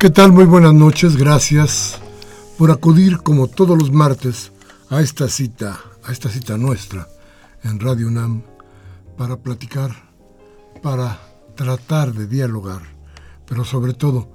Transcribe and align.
¿Qué 0.00 0.08
tal? 0.08 0.32
Muy 0.32 0.46
buenas 0.46 0.72
noches, 0.72 1.14
gracias 1.14 2.00
por 2.56 2.70
acudir 2.70 3.18
como 3.18 3.48
todos 3.48 3.76
los 3.76 3.92
martes 3.92 4.50
a 4.88 5.02
esta 5.02 5.28
cita, 5.28 5.78
a 6.02 6.10
esta 6.10 6.30
cita 6.30 6.56
nuestra 6.56 7.06
en 7.64 7.78
Radio 7.78 8.06
UNAM 8.06 8.40
para 9.18 9.36
platicar, 9.36 9.90
para 10.82 11.20
tratar 11.54 12.14
de 12.14 12.26
dialogar, 12.26 12.80
pero 13.44 13.62
sobre 13.66 13.92
todo 13.92 14.32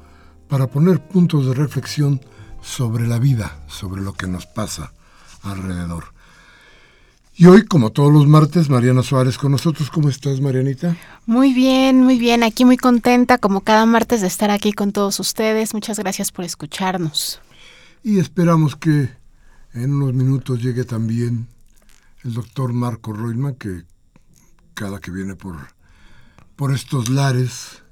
para 0.48 0.68
poner 0.68 1.02
puntos 1.08 1.48
de 1.48 1.56
reflexión 1.56 2.22
sobre 2.62 3.08
la 3.08 3.18
vida, 3.18 3.64
sobre 3.66 4.04
lo 4.04 4.14
que 4.14 4.28
nos 4.28 4.46
pasa 4.46 4.94
alrededor. 5.42 6.15
Y 7.38 7.48
hoy, 7.48 7.66
como 7.66 7.92
todos 7.92 8.14
los 8.14 8.28
martes, 8.28 8.70
Mariana 8.70 9.04
Suárez 9.04 9.38
con 9.38 9.52
nosotros. 9.52 9.90
¿Cómo 9.90 10.08
estás, 10.08 10.40
Marianita? 10.40 10.96
Muy 11.26 11.54
bien, 11.54 12.02
muy 12.02 12.18
bien. 12.18 12.44
Aquí 12.44 12.64
muy 12.64 12.78
contenta, 12.78 13.40
como 13.40 13.60
cada 13.60 13.86
martes, 13.86 14.22
de 14.22 14.28
estar 14.28 14.52
aquí 14.52 14.72
con 14.72 14.94
todos 14.94 15.20
ustedes. 15.20 15.74
Muchas 15.74 16.00
gracias 16.00 16.32
por 16.32 16.46
escucharnos. 16.46 17.42
Y 18.04 18.20
esperamos 18.20 18.78
que 18.78 19.10
en 19.74 19.96
unos 19.96 20.14
minutos 20.14 20.64
llegue 20.64 20.86
también 20.86 21.50
el 22.24 22.36
doctor 22.36 22.72
Marco 22.72 23.12
Roilman, 23.12 23.56
que 23.56 23.84
cada 24.74 25.00
que 25.00 25.12
viene 25.12 25.36
por, 25.36 25.58
por 26.56 26.74
estos 26.74 27.10
lares, 27.10 27.84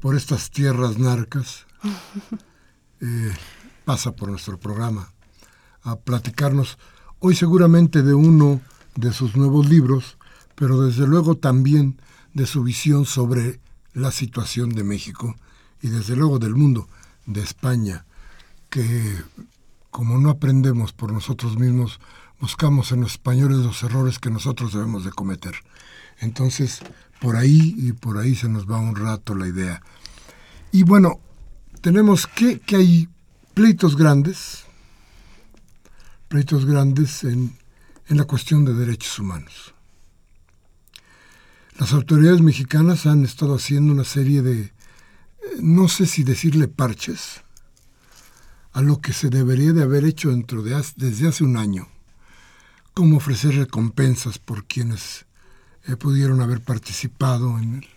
por 0.00 0.14
estas 0.14 0.50
tierras 0.50 0.96
narcas, 0.96 1.66
eh, 3.00 3.34
pasa 3.84 4.14
por 4.14 4.28
nuestro 4.28 4.60
programa 4.60 5.12
a 5.82 5.96
platicarnos 5.96 6.78
hoy 7.18 7.34
seguramente 7.34 8.02
de 8.02 8.14
uno 8.14 8.60
de 8.96 9.12
sus 9.12 9.36
nuevos 9.36 9.68
libros, 9.68 10.18
pero 10.54 10.80
desde 10.80 11.06
luego 11.06 11.36
también 11.36 12.00
de 12.34 12.46
su 12.46 12.62
visión 12.62 13.04
sobre 13.04 13.60
la 13.94 14.10
situación 14.10 14.70
de 14.70 14.84
México 14.84 15.36
y 15.80 15.88
desde 15.88 16.16
luego 16.16 16.38
del 16.38 16.54
mundo, 16.54 16.88
de 17.26 17.42
España, 17.42 18.04
que 18.70 19.16
como 19.90 20.18
no 20.18 20.30
aprendemos 20.30 20.92
por 20.92 21.12
nosotros 21.12 21.58
mismos, 21.58 22.00
buscamos 22.40 22.92
en 22.92 23.00
los 23.00 23.12
españoles 23.12 23.58
los 23.58 23.82
errores 23.82 24.18
que 24.18 24.30
nosotros 24.30 24.72
debemos 24.72 25.04
de 25.04 25.10
cometer. 25.10 25.54
Entonces, 26.18 26.80
por 27.20 27.36
ahí 27.36 27.74
y 27.78 27.92
por 27.92 28.18
ahí 28.18 28.34
se 28.34 28.48
nos 28.48 28.70
va 28.70 28.78
un 28.78 28.96
rato 28.96 29.34
la 29.34 29.48
idea. 29.48 29.80
Y 30.72 30.82
bueno, 30.82 31.20
tenemos 31.80 32.26
que, 32.26 32.60
que 32.60 32.76
hay 32.76 33.08
pleitos 33.54 33.96
grandes, 33.96 34.64
pleitos 36.28 36.66
grandes 36.66 37.24
en 37.24 37.56
en 38.08 38.16
la 38.16 38.24
cuestión 38.24 38.64
de 38.64 38.74
derechos 38.74 39.18
humanos. 39.18 39.74
Las 41.78 41.92
autoridades 41.92 42.40
mexicanas 42.40 43.06
han 43.06 43.24
estado 43.24 43.54
haciendo 43.54 43.92
una 43.92 44.04
serie 44.04 44.42
de, 44.42 44.60
eh, 44.60 44.72
no 45.60 45.88
sé 45.88 46.06
si 46.06 46.24
decirle 46.24 46.68
parches, 46.68 47.42
a 48.72 48.82
lo 48.82 49.00
que 49.00 49.12
se 49.12 49.30
debería 49.30 49.72
de 49.72 49.82
haber 49.82 50.04
hecho 50.04 50.30
dentro 50.30 50.62
de, 50.62 50.82
desde 50.96 51.28
hace 51.28 51.44
un 51.44 51.56
año, 51.56 51.88
como 52.94 53.18
ofrecer 53.18 53.54
recompensas 53.56 54.38
por 54.38 54.64
quienes 54.64 55.26
eh, 55.86 55.96
pudieron 55.96 56.40
haber 56.40 56.62
participado 56.62 57.58
en 57.58 57.76
el, 57.76 57.88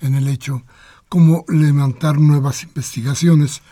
en 0.00 0.14
el 0.14 0.28
hecho, 0.28 0.64
como 1.08 1.44
levantar 1.48 2.18
nuevas 2.18 2.62
investigaciones, 2.62 3.62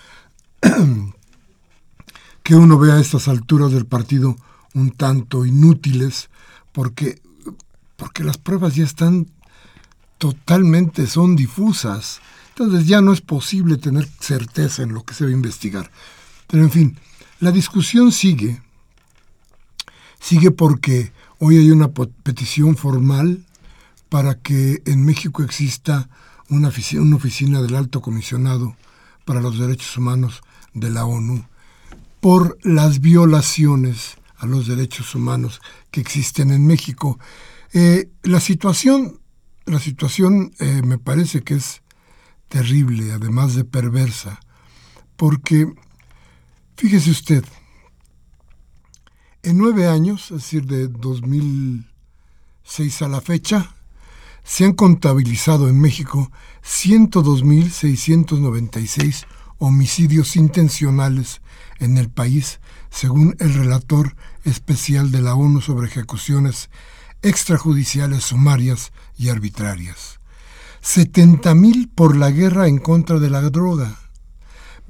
que 2.42 2.54
uno 2.54 2.78
ve 2.78 2.92
a 2.92 3.00
estas 3.00 3.28
alturas 3.28 3.72
del 3.72 3.86
partido 3.86 4.36
un 4.76 4.90
tanto 4.92 5.44
inútiles 5.44 6.28
porque, 6.72 7.20
porque 7.96 8.22
las 8.22 8.38
pruebas 8.38 8.74
ya 8.76 8.84
están 8.84 9.26
totalmente, 10.18 11.06
son 11.06 11.34
difusas. 11.34 12.20
Entonces 12.50 12.86
ya 12.86 13.00
no 13.00 13.12
es 13.12 13.20
posible 13.20 13.78
tener 13.78 14.08
certeza 14.20 14.82
en 14.82 14.92
lo 14.94 15.02
que 15.02 15.14
se 15.14 15.24
va 15.24 15.30
a 15.30 15.34
investigar. 15.34 15.90
Pero 16.46 16.62
en 16.62 16.70
fin, 16.70 16.98
la 17.40 17.50
discusión 17.50 18.12
sigue. 18.12 18.62
Sigue 20.20 20.50
porque 20.50 21.12
hoy 21.38 21.56
hay 21.56 21.70
una 21.70 21.88
petición 21.88 22.76
formal 22.76 23.44
para 24.08 24.36
que 24.36 24.82
en 24.84 25.04
México 25.04 25.42
exista 25.42 26.08
una 26.48 26.68
oficina, 26.68 27.02
una 27.02 27.16
oficina 27.16 27.62
del 27.62 27.74
Alto 27.74 28.00
Comisionado 28.00 28.76
para 29.24 29.40
los 29.40 29.58
Derechos 29.58 29.96
Humanos 29.96 30.42
de 30.74 30.90
la 30.90 31.04
ONU 31.04 31.44
por 32.20 32.58
las 32.62 33.00
violaciones 33.00 34.16
a 34.38 34.46
los 34.46 34.66
derechos 34.66 35.14
humanos 35.14 35.60
que 35.90 36.00
existen 36.00 36.50
en 36.50 36.66
México. 36.66 37.18
Eh, 37.72 38.10
la 38.22 38.40
situación, 38.40 39.20
la 39.64 39.80
situación 39.80 40.52
eh, 40.58 40.82
me 40.84 40.98
parece 40.98 41.42
que 41.42 41.54
es 41.54 41.80
terrible, 42.48 43.12
además 43.12 43.54
de 43.54 43.64
perversa, 43.64 44.40
porque, 45.16 45.72
fíjese 46.76 47.10
usted, 47.10 47.44
en 49.42 49.58
nueve 49.58 49.88
años, 49.88 50.30
es 50.30 50.42
decir, 50.42 50.66
de 50.66 50.86
2006 50.88 53.02
a 53.02 53.08
la 53.08 53.20
fecha, 53.20 53.74
se 54.42 54.64
han 54.64 54.72
contabilizado 54.74 55.68
en 55.68 55.80
México 55.80 56.30
102.696 56.64 59.26
homicidios 59.58 60.36
intencionales 60.36 61.40
en 61.78 61.98
el 61.98 62.10
país, 62.10 62.58
según 62.96 63.36
el 63.40 63.52
relator 63.52 64.16
especial 64.44 65.10
de 65.10 65.20
la 65.20 65.34
ONU 65.34 65.60
sobre 65.60 65.86
ejecuciones 65.86 66.70
extrajudiciales 67.20 68.24
sumarias 68.24 68.90
y 69.18 69.28
arbitrarias. 69.28 70.18
70.000 70.82 71.90
por 71.94 72.16
la 72.16 72.30
guerra 72.30 72.68
en 72.68 72.78
contra 72.78 73.18
de 73.18 73.28
la 73.28 73.42
droga, 73.42 73.98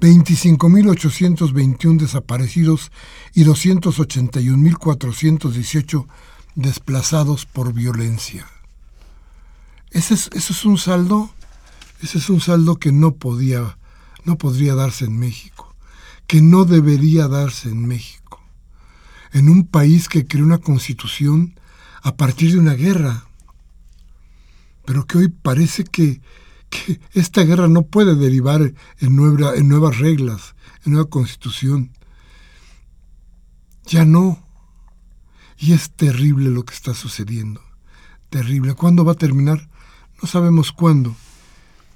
25.821 0.00 1.98
desaparecidos 1.98 2.92
y 3.34 3.44
281.418 3.44 6.06
desplazados 6.54 7.44
por 7.44 7.72
violencia. 7.72 8.46
Ese 9.90 10.14
es, 10.14 10.30
es 10.32 10.64
un 10.64 10.78
saldo 10.78 11.34
Ese 12.00 12.18
es 12.18 12.30
un 12.30 12.40
saldo 12.40 12.76
que 12.76 12.92
no 12.92 13.16
podía, 13.16 13.78
no 14.24 14.38
podría 14.38 14.76
darse 14.76 15.06
en 15.06 15.18
México, 15.18 15.65
que 16.26 16.42
no 16.42 16.64
debería 16.64 17.28
darse 17.28 17.68
en 17.68 17.86
México, 17.86 18.42
en 19.32 19.48
un 19.48 19.66
país 19.66 20.08
que 20.08 20.26
creó 20.26 20.44
una 20.44 20.58
constitución 20.58 21.58
a 22.02 22.16
partir 22.16 22.52
de 22.52 22.58
una 22.58 22.74
guerra, 22.74 23.26
pero 24.84 25.06
que 25.06 25.18
hoy 25.18 25.28
parece 25.28 25.84
que, 25.84 26.20
que 26.70 27.00
esta 27.12 27.42
guerra 27.42 27.68
no 27.68 27.82
puede 27.82 28.14
derivar 28.14 28.62
en, 28.62 28.74
en 29.00 29.68
nuevas 29.68 29.98
reglas, 29.98 30.54
en 30.84 30.92
nueva 30.92 31.08
constitución. 31.08 31.92
Ya 33.84 34.04
no. 34.04 34.44
Y 35.58 35.72
es 35.72 35.90
terrible 35.90 36.50
lo 36.50 36.64
que 36.64 36.74
está 36.74 36.94
sucediendo. 36.94 37.60
Terrible. 38.30 38.74
¿Cuándo 38.74 39.04
va 39.04 39.12
a 39.12 39.16
terminar? 39.16 39.68
No 40.20 40.28
sabemos 40.28 40.72
cuándo. 40.72 41.16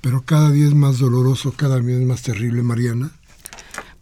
Pero 0.00 0.24
cada 0.24 0.50
día 0.50 0.66
es 0.66 0.74
más 0.74 0.98
doloroso, 0.98 1.52
cada 1.52 1.78
día 1.78 1.96
es 1.96 2.06
más 2.06 2.22
terrible, 2.22 2.62
Mariana. 2.62 3.12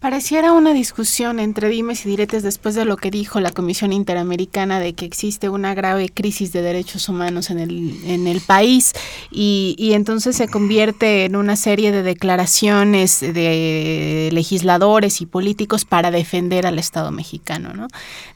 Pareciera 0.01 0.53
una 0.53 0.73
discusión 0.75 1.41
entre 1.41 1.69
dimes 1.69 2.07
y 2.07 2.11
diretes 2.11 2.45
después 2.45 2.77
de 2.77 2.85
lo 2.85 2.97
que 2.97 3.11
dijo 3.11 3.41
la 3.41 3.51
Comisión 3.51 3.93
Interamericana 3.93 4.79
de 4.79 4.93
que 4.93 5.05
existe 5.05 5.49
una 5.49 5.75
grave 5.75 6.09
crisis 6.09 6.53
de 6.53 6.63
derechos 6.63 7.09
humanos 7.09 7.51
en 7.51 7.59
el, 7.59 7.99
en 8.05 8.29
el 8.29 8.41
país 8.41 8.93
y, 9.33 9.75
y 9.77 9.95
entonces 9.95 10.37
se 10.37 10.47
convierte 10.47 11.25
en 11.25 11.35
una 11.35 11.57
serie 11.57 11.91
de 11.91 12.05
declaraciones 12.05 13.19
de 13.19 14.29
legisladores 14.33 15.21
y 15.21 15.27
políticos 15.27 15.85
para 15.85 16.13
defender 16.13 16.65
al 16.65 16.79
Estado 16.79 17.11
mexicano. 17.11 17.75
¿no? 17.75 17.89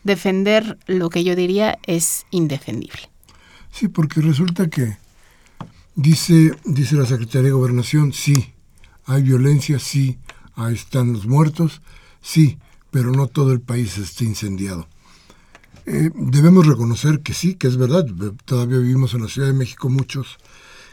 Defender 0.02 0.78
lo 0.88 1.10
que 1.10 1.22
yo 1.22 1.36
diría 1.36 1.78
es 1.86 2.26
indefendible. 2.32 3.08
Sí, 3.70 3.86
porque 3.86 4.20
resulta 4.20 4.68
que 4.68 4.96
dice, 5.94 6.56
dice 6.64 6.96
la 6.96 7.06
Secretaría 7.06 7.50
de 7.50 7.52
Gobernación, 7.52 8.12
sí, 8.12 8.52
hay 9.06 9.22
violencia, 9.22 9.78
sí 9.78 10.18
ahí 10.54 10.74
están 10.74 11.12
los 11.12 11.26
muertos, 11.26 11.82
sí, 12.20 12.58
pero 12.90 13.12
no 13.12 13.26
todo 13.26 13.52
el 13.52 13.60
país 13.60 13.98
está 13.98 14.24
incendiado. 14.24 14.88
Eh, 15.86 16.10
debemos 16.14 16.66
reconocer 16.66 17.20
que 17.20 17.34
sí, 17.34 17.54
que 17.54 17.66
es 17.66 17.76
verdad, 17.76 18.06
todavía 18.44 18.78
vivimos 18.78 19.14
en 19.14 19.22
la 19.22 19.28
Ciudad 19.28 19.48
de 19.48 19.54
México 19.54 19.88
muchos 19.88 20.38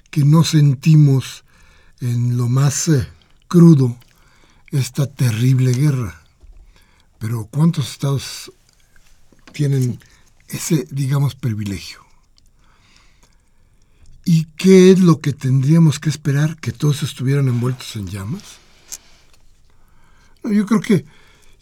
que 0.09 0.23
no 0.23 0.43
sentimos 0.43 1.43
en 2.01 2.37
lo 2.37 2.47
más 2.47 2.87
eh, 2.87 3.07
crudo 3.47 3.97
esta 4.71 5.07
terrible 5.07 5.73
guerra. 5.73 6.21
Pero 7.19 7.47
¿cuántos 7.51 7.91
estados 7.91 8.51
tienen 9.51 9.99
ese, 10.47 10.87
digamos, 10.89 11.35
privilegio? 11.35 11.99
¿Y 14.25 14.45
qué 14.55 14.91
es 14.91 14.99
lo 14.99 15.19
que 15.19 15.33
tendríamos 15.33 15.99
que 15.99 16.09
esperar? 16.09 16.57
¿Que 16.57 16.71
todos 16.71 17.03
estuvieran 17.03 17.47
envueltos 17.47 17.95
en 17.95 18.07
llamas? 18.07 18.58
Yo 20.43 20.65
creo 20.65 20.81
que 20.81 21.05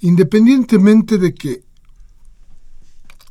independientemente 0.02 1.18
de 1.18 1.34
que 1.34 1.64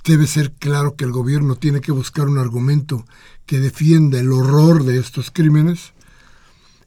debe 0.04 0.26
ser 0.26 0.52
claro 0.52 0.96
que 0.96 1.04
el 1.04 1.12
gobierno 1.12 1.56
tiene 1.56 1.80
que 1.80 1.92
buscar 1.92 2.28
un 2.28 2.38
argumento 2.38 3.04
que 3.44 3.58
defienda 3.58 4.20
el 4.20 4.32
horror 4.32 4.84
de 4.84 4.98
estos 4.98 5.30
crímenes 5.30 5.92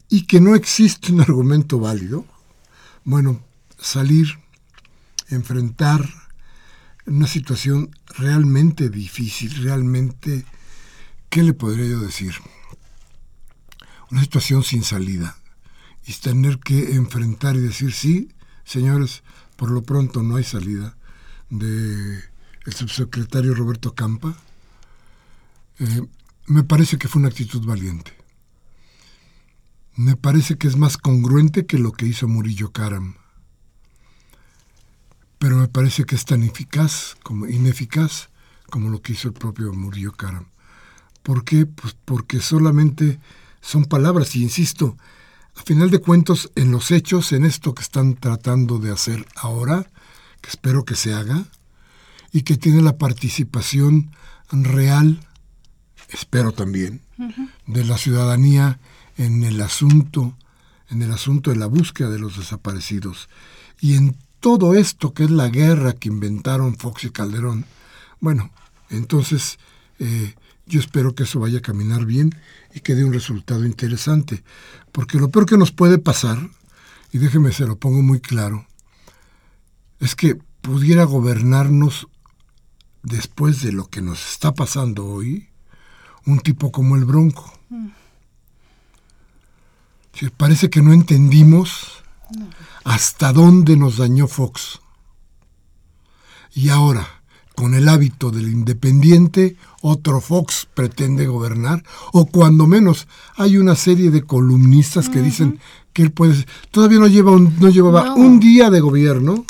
y 0.08 0.26
que 0.26 0.40
no 0.40 0.54
existe 0.54 1.12
un 1.12 1.20
argumento 1.20 1.78
válido, 1.78 2.24
bueno, 3.04 3.40
salir, 3.78 4.38
enfrentar 5.28 6.08
una 7.06 7.26
situación 7.26 7.94
realmente 8.18 8.88
difícil, 8.88 9.62
realmente, 9.62 10.44
¿qué 11.28 11.42
le 11.42 11.52
podría 11.52 11.86
yo 11.86 12.00
decir? 12.00 12.34
Una 14.10 14.22
situación 14.22 14.62
sin 14.62 14.82
salida 14.82 15.36
y 16.06 16.12
tener 16.14 16.58
que 16.58 16.94
enfrentar 16.94 17.56
y 17.56 17.60
decir, 17.60 17.92
sí, 17.92 18.30
Señores, 18.70 19.24
por 19.56 19.72
lo 19.72 19.82
pronto 19.82 20.22
no 20.22 20.36
hay 20.36 20.44
salida 20.44 20.96
de 21.48 22.22
el 22.66 22.72
subsecretario 22.72 23.52
Roberto 23.52 23.96
Campa. 23.96 24.36
Eh, 25.80 26.02
me 26.46 26.62
parece 26.62 26.96
que 26.96 27.08
fue 27.08 27.18
una 27.18 27.30
actitud 27.30 27.66
valiente. 27.66 28.16
Me 29.96 30.14
parece 30.14 30.56
que 30.56 30.68
es 30.68 30.76
más 30.76 30.98
congruente 30.98 31.66
que 31.66 31.80
lo 31.80 31.90
que 31.90 32.06
hizo 32.06 32.28
Murillo 32.28 32.70
Karam. 32.70 33.16
Pero 35.40 35.56
me 35.56 35.66
parece 35.66 36.04
que 36.04 36.14
es 36.14 36.24
tan 36.24 36.44
eficaz 36.44 37.16
como 37.24 37.48
ineficaz 37.48 38.28
como 38.70 38.88
lo 38.88 39.02
que 39.02 39.14
hizo 39.14 39.26
el 39.26 39.34
propio 39.34 39.72
Murillo 39.72 40.12
Karam. 40.12 40.46
¿Por 41.24 41.42
qué? 41.42 41.66
Pues 41.66 41.96
porque 42.04 42.38
solamente 42.38 43.18
son 43.60 43.86
palabras, 43.86 44.36
y 44.36 44.44
insisto, 44.44 44.96
a 45.56 45.62
final 45.62 45.90
de 45.90 46.00
cuentos, 46.00 46.50
en 46.54 46.70
los 46.70 46.90
hechos, 46.90 47.32
en 47.32 47.44
esto 47.44 47.74
que 47.74 47.82
están 47.82 48.14
tratando 48.14 48.78
de 48.78 48.90
hacer 48.90 49.26
ahora, 49.36 49.90
que 50.40 50.48
espero 50.48 50.84
que 50.84 50.96
se 50.96 51.12
haga, 51.12 51.44
y 52.32 52.42
que 52.42 52.56
tiene 52.56 52.82
la 52.82 52.96
participación 52.96 54.10
real, 54.50 55.26
espero 56.08 56.52
también, 56.52 57.02
de 57.66 57.84
la 57.84 57.98
ciudadanía 57.98 58.80
en 59.16 59.42
el 59.42 59.60
asunto, 59.60 60.36
en 60.88 61.02
el 61.02 61.12
asunto 61.12 61.50
de 61.50 61.56
la 61.56 61.66
búsqueda 61.66 62.08
de 62.08 62.18
los 62.18 62.38
desaparecidos. 62.38 63.28
Y 63.80 63.96
en 63.96 64.16
todo 64.40 64.74
esto 64.74 65.12
que 65.12 65.24
es 65.24 65.30
la 65.30 65.48
guerra 65.48 65.92
que 65.92 66.08
inventaron 66.08 66.76
Fox 66.76 67.04
y 67.04 67.10
Calderón, 67.10 67.66
bueno, 68.20 68.50
entonces 68.88 69.58
eh, 69.98 70.34
yo 70.70 70.80
espero 70.80 71.14
que 71.14 71.24
eso 71.24 71.40
vaya 71.40 71.58
a 71.58 71.62
caminar 71.62 72.06
bien 72.06 72.34
y 72.72 72.80
que 72.80 72.94
dé 72.94 73.04
un 73.04 73.12
resultado 73.12 73.66
interesante. 73.66 74.42
Porque 74.92 75.18
lo 75.18 75.28
peor 75.30 75.46
que 75.46 75.58
nos 75.58 75.72
puede 75.72 75.98
pasar, 75.98 76.38
y 77.12 77.18
déjeme 77.18 77.52
se 77.52 77.66
lo 77.66 77.76
pongo 77.76 78.02
muy 78.02 78.20
claro, 78.20 78.66
es 79.98 80.14
que 80.14 80.36
pudiera 80.62 81.04
gobernarnos 81.04 82.08
después 83.02 83.62
de 83.62 83.72
lo 83.72 83.88
que 83.88 84.00
nos 84.00 84.30
está 84.30 84.54
pasando 84.54 85.06
hoy, 85.06 85.48
un 86.24 86.40
tipo 86.40 86.70
como 86.70 86.96
el 86.96 87.04
Bronco. 87.04 87.52
Mm. 87.68 87.88
parece 90.36 90.70
que 90.70 90.82
no 90.82 90.92
entendimos 90.92 92.02
hasta 92.84 93.32
dónde 93.32 93.76
nos 93.76 93.96
dañó 93.96 94.28
Fox. 94.28 94.80
Y 96.52 96.68
ahora, 96.68 97.19
con 97.60 97.74
el 97.74 97.90
hábito 97.90 98.30
del 98.30 98.48
independiente, 98.48 99.54
otro 99.82 100.22
Fox 100.22 100.66
pretende 100.72 101.26
gobernar, 101.26 101.84
o 102.10 102.24
cuando 102.24 102.66
menos 102.66 103.06
hay 103.36 103.58
una 103.58 103.76
serie 103.76 104.10
de 104.10 104.22
columnistas 104.22 105.10
que 105.10 105.20
dicen 105.20 105.60
que 105.92 106.00
él 106.00 106.10
puede... 106.10 106.46
Todavía 106.70 106.98
no, 106.98 107.06
lleva 107.06 107.32
no 107.32 107.68
llevaba 107.68 108.14
un 108.14 108.40
día 108.40 108.70
de 108.70 108.80
gobierno 108.80 109.44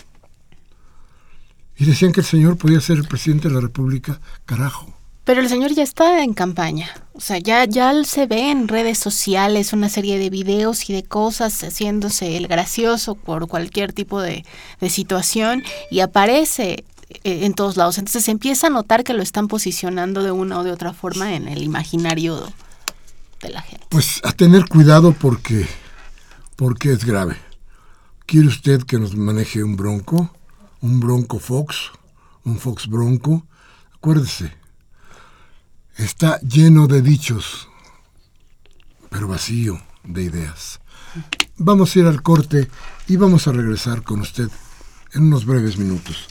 y 1.76 1.84
decían 1.84 2.10
que 2.10 2.18
el 2.18 2.26
señor 2.26 2.56
podía 2.56 2.80
ser 2.80 2.96
el 2.96 3.06
presidente 3.06 3.46
de 3.46 3.54
la 3.54 3.60
República, 3.60 4.20
carajo. 4.44 4.92
Pero 5.22 5.40
el 5.40 5.48
señor 5.48 5.70
ya 5.72 5.84
está 5.84 6.24
en 6.24 6.34
campaña. 6.34 6.88
O 7.12 7.20
sea, 7.20 7.38
ya, 7.38 7.64
ya 7.64 7.92
se 8.02 8.26
ve 8.26 8.50
en 8.50 8.66
redes 8.66 8.98
sociales 8.98 9.72
una 9.72 9.88
serie 9.88 10.18
de 10.18 10.30
videos 10.30 10.90
y 10.90 10.94
de 10.94 11.04
cosas 11.04 11.62
haciéndose 11.62 12.36
el 12.36 12.48
gracioso 12.48 13.14
por 13.14 13.46
cualquier 13.46 13.92
tipo 13.92 14.20
de, 14.20 14.44
de 14.80 14.90
situación 14.90 15.62
y 15.92 16.00
aparece 16.00 16.84
en 17.24 17.54
todos 17.54 17.76
lados. 17.76 17.98
Entonces 17.98 18.24
se 18.24 18.30
empieza 18.30 18.68
a 18.68 18.70
notar 18.70 19.04
que 19.04 19.14
lo 19.14 19.22
están 19.22 19.48
posicionando 19.48 20.22
de 20.22 20.30
una 20.30 20.58
o 20.58 20.64
de 20.64 20.72
otra 20.72 20.92
forma 20.92 21.34
en 21.34 21.48
el 21.48 21.62
imaginario 21.62 22.52
de 23.42 23.50
la 23.50 23.62
gente. 23.62 23.86
Pues 23.88 24.20
a 24.24 24.32
tener 24.32 24.66
cuidado 24.66 25.12
porque, 25.12 25.66
porque 26.56 26.92
es 26.92 27.04
grave. 27.04 27.36
¿Quiere 28.26 28.48
usted 28.48 28.82
que 28.82 28.98
nos 28.98 29.16
maneje 29.16 29.64
un 29.64 29.76
bronco? 29.76 30.30
Un 30.80 31.00
bronco 31.00 31.38
Fox, 31.38 31.90
un 32.44 32.58
Fox 32.58 32.86
bronco. 32.86 33.46
Acuérdese, 33.94 34.54
está 35.96 36.40
lleno 36.40 36.86
de 36.86 37.02
dichos, 37.02 37.68
pero 39.10 39.28
vacío 39.28 39.80
de 40.04 40.22
ideas. 40.22 40.80
Vamos 41.56 41.94
a 41.94 41.98
ir 41.98 42.06
al 42.06 42.22
corte 42.22 42.70
y 43.08 43.16
vamos 43.16 43.46
a 43.46 43.52
regresar 43.52 44.02
con 44.02 44.20
usted 44.20 44.48
en 45.12 45.24
unos 45.24 45.44
breves 45.44 45.76
minutos. 45.76 46.28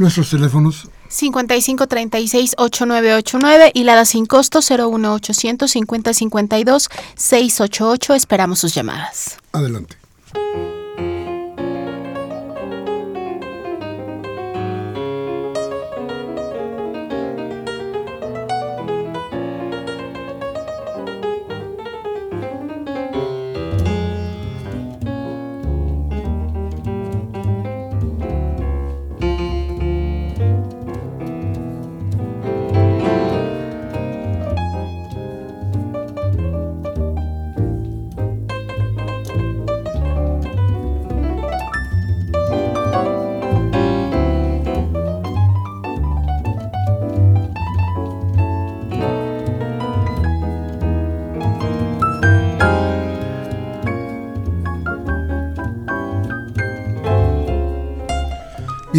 Nuestros 0.00 0.30
teléfonos 0.30 0.88
5536-8989 1.10 3.70
y 3.74 3.84
la 3.84 3.96
da 3.96 4.06
sin 4.06 4.24
costo 4.24 4.60
01800 4.60 5.70
5052 5.70 6.88
688. 7.16 8.14
Esperamos 8.14 8.60
sus 8.60 8.74
llamadas. 8.74 9.36
Adelante. 9.52 9.98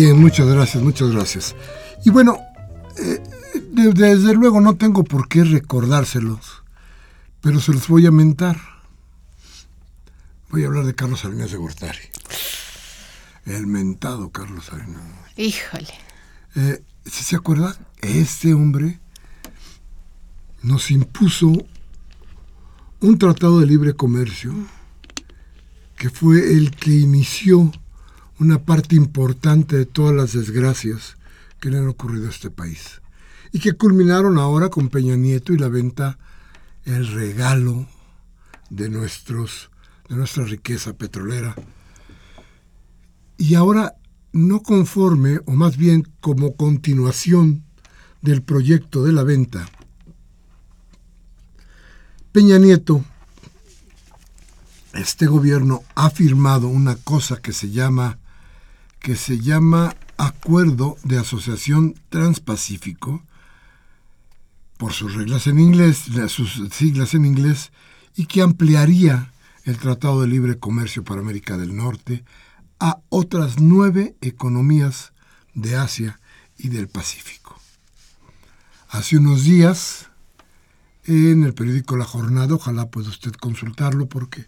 Bien, 0.04 0.20
muchas 0.20 0.48
gracias, 0.48 0.82
muchas 0.82 1.12
gracias. 1.12 1.56
Y 2.04 2.10
bueno, 2.10 2.40
eh, 2.98 3.22
desde 3.72 4.34
luego 4.34 4.60
no 4.60 4.76
tengo 4.76 5.04
por 5.04 5.28
qué 5.28 5.44
recordárselos, 5.44 6.64
pero 7.40 7.60
se 7.60 7.72
los 7.72 7.88
voy 7.88 8.08
a 8.08 8.12
mentar. 8.12 8.60
Voy 10.50 10.64
a 10.64 10.68
hablar 10.68 10.86
de 10.86 10.96
Carlos 10.96 11.20
Salinas 11.20 11.52
de 11.52 11.58
Gortari. 11.58 12.00
El 13.46 13.68
mentado 13.68 14.32
Carlos 14.32 14.66
Salinas. 14.66 15.04
Híjole. 15.38 15.94
Eh, 16.56 16.84
¿Se 17.06 17.36
acuerda? 17.36 17.78
Este 18.02 18.56
hombre 18.56 19.00
nos 20.64 20.90
impuso 20.90 21.54
un 23.02 23.20
tratado 23.20 23.60
de 23.60 23.68
libre 23.68 23.94
comercio 23.94 24.52
que 25.96 26.10
fue 26.10 26.54
el 26.54 26.72
que 26.72 26.90
inició 26.90 27.72
una 28.42 28.66
parte 28.66 28.96
importante 28.96 29.78
de 29.78 29.86
todas 29.86 30.16
las 30.16 30.34
desgracias 30.34 31.16
que 31.60 31.70
le 31.70 31.78
han 31.78 31.88
ocurrido 31.88 32.26
a 32.26 32.32
este 32.32 32.50
país 32.50 33.00
y 33.52 33.60
que 33.60 33.74
culminaron 33.74 34.40
ahora 34.40 34.70
con 34.70 34.90
Peña 34.90 35.16
Nieto 35.16 35.54
y 35.54 35.60
la 35.60 35.68
venta, 35.68 36.18
el 36.84 37.06
regalo 37.06 37.88
de, 38.72 38.90
nuestros, 38.90 39.70
de 40.10 40.16
nuestra 40.16 40.44
riqueza 40.46 40.94
petrolera. 40.94 41.54
Y 43.38 43.54
ahora, 43.54 43.94
no 44.34 44.64
conforme, 44.64 45.42
o 45.46 45.52
más 45.52 45.78
bien 45.78 46.12
como 46.20 46.56
continuación 46.56 47.64
del 48.24 48.42
proyecto 48.42 49.04
de 49.04 49.12
la 49.12 49.22
venta, 49.22 49.70
Peña 52.32 52.58
Nieto, 52.58 53.06
este 54.96 55.28
gobierno 55.28 55.84
ha 55.94 56.10
firmado 56.10 56.70
una 56.70 56.96
cosa 56.96 57.40
que 57.40 57.54
se 57.54 57.70
llama 57.70 58.18
que 59.02 59.16
se 59.16 59.40
llama 59.40 59.96
Acuerdo 60.18 60.96
de 61.04 61.18
Asociación 61.18 61.96
Transpacífico 62.10 63.24
por 64.78 64.94
sus 64.94 65.16
reglas 65.16 65.48
en 65.48 65.60
inglés, 65.60 66.06
sus 66.28 66.62
siglas 66.72 67.14
en 67.14 67.26
inglés, 67.26 67.72
y 68.16 68.28
que 68.28 68.42
ampliaría 68.42 69.32
el 69.64 69.78
Tratado 69.78 70.22
de 70.22 70.28
Libre 70.28 70.60
Comercio 70.60 71.04
para 71.04 71.22
América 71.22 71.58
del 71.58 71.76
Norte 71.76 72.24
a 72.80 73.00
otras 73.10 73.60
nueve 73.60 74.16
economías 74.22 75.14
de 75.54 75.76
Asia 75.76 76.20
y 76.58 76.70
del 76.70 76.88
Pacífico. 76.88 77.60
Hace 78.90 79.18
unos 79.18 79.44
días, 79.44 80.10
en 81.06 81.44
el 81.44 81.54
periódico 81.54 81.96
La 81.96 82.06
Jornada, 82.06 82.56
ojalá 82.56 82.90
pueda 82.90 83.10
usted 83.10 83.32
consultarlo 83.34 84.08
porque 84.08 84.48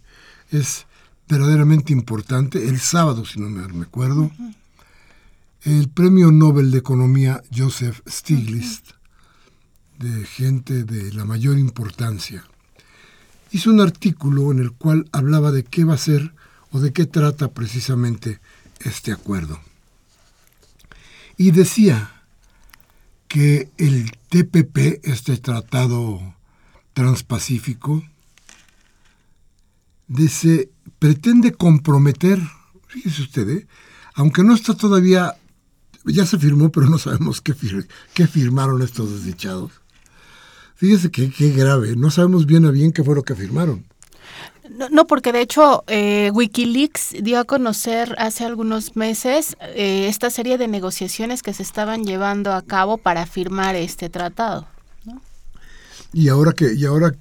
es 0.50 0.86
verdaderamente 1.28 1.94
importante, 1.94 2.68
el 2.68 2.80
sábado, 2.80 3.26
si 3.26 3.40
no 3.40 3.50
me 3.50 3.84
acuerdo, 3.84 4.32
el 5.64 5.90
premio 5.90 6.32
Nobel 6.32 6.72
de 6.72 6.80
Economía 6.80 7.42
Joseph 7.56 8.02
Stiglitz, 8.08 8.96
de 9.98 10.26
gente 10.26 10.84
de 10.84 11.14
la 11.14 11.24
mayor 11.24 11.58
importancia, 11.58 12.44
hizo 13.52 13.70
un 13.70 13.80
artículo 13.80 14.52
en 14.52 14.60
el 14.60 14.74
cual 14.74 15.08
hablaba 15.14 15.52
de 15.52 15.64
qué 15.64 15.86
va 15.86 15.94
a 15.94 15.98
ser 15.98 16.34
o 16.72 16.80
de 16.80 16.92
qué 16.92 17.06
trata 17.06 17.54
precisamente 17.54 18.42
este 18.82 19.12
acuerdo. 19.12 19.60
Y 21.38 21.52
decía 21.52 22.12
que 23.28 23.70
el 23.78 24.12
TPP, 24.30 25.00
este 25.04 25.38
tratado 25.38 26.36
transpacífico, 26.94 28.04
dice, 30.08 30.73
pretende 31.04 31.52
comprometer, 31.52 32.40
fíjese 32.88 33.24
usted, 33.24 33.50
¿eh? 33.50 33.68
aunque 34.14 34.42
no 34.42 34.54
está 34.54 34.74
todavía, 34.74 35.36
ya 36.06 36.26
se 36.26 36.38
firmó, 36.38 36.72
pero 36.72 36.88
no 36.88 36.98
sabemos 36.98 37.42
qué, 37.42 37.54
qué 38.14 38.26
firmaron 38.26 38.82
estos 38.82 39.12
desdichados. 39.12 39.74
Fíjese 40.76 41.12
que 41.12 41.30
qué 41.30 41.50
grave, 41.50 41.98
no 41.98 42.10
sabemos 42.10 42.46
bien 42.46 42.64
a 42.64 42.72
bien 42.72 42.94
qué 42.94 43.04
fue 43.04 43.16
lo 43.16 43.24
que 43.24 43.36
firmaron. 43.36 43.84
No, 44.92 45.06
porque 45.06 45.34
de 45.34 45.42
hecho 45.42 45.84
eh, 45.88 46.32
Wikileaks 46.34 47.16
dio 47.22 47.38
a 47.38 47.44
conocer 47.44 48.16
hace 48.18 48.46
algunos 48.46 48.96
meses 48.96 49.58
eh, 49.60 50.08
esta 50.08 50.30
serie 50.30 50.58
de 50.58 50.70
negociaciones 50.70 51.44
que 51.44 51.54
se 51.54 51.64
estaban 51.64 52.06
llevando 52.06 52.54
a 52.54 52.62
cabo 52.62 52.96
para 52.96 53.26
firmar 53.26 53.76
este 53.76 54.10
tratado. 54.10 54.68
Y 56.14 56.30
ahora 56.30 56.54
que 56.54 56.74
y 56.74 56.86
ahora 56.86 57.14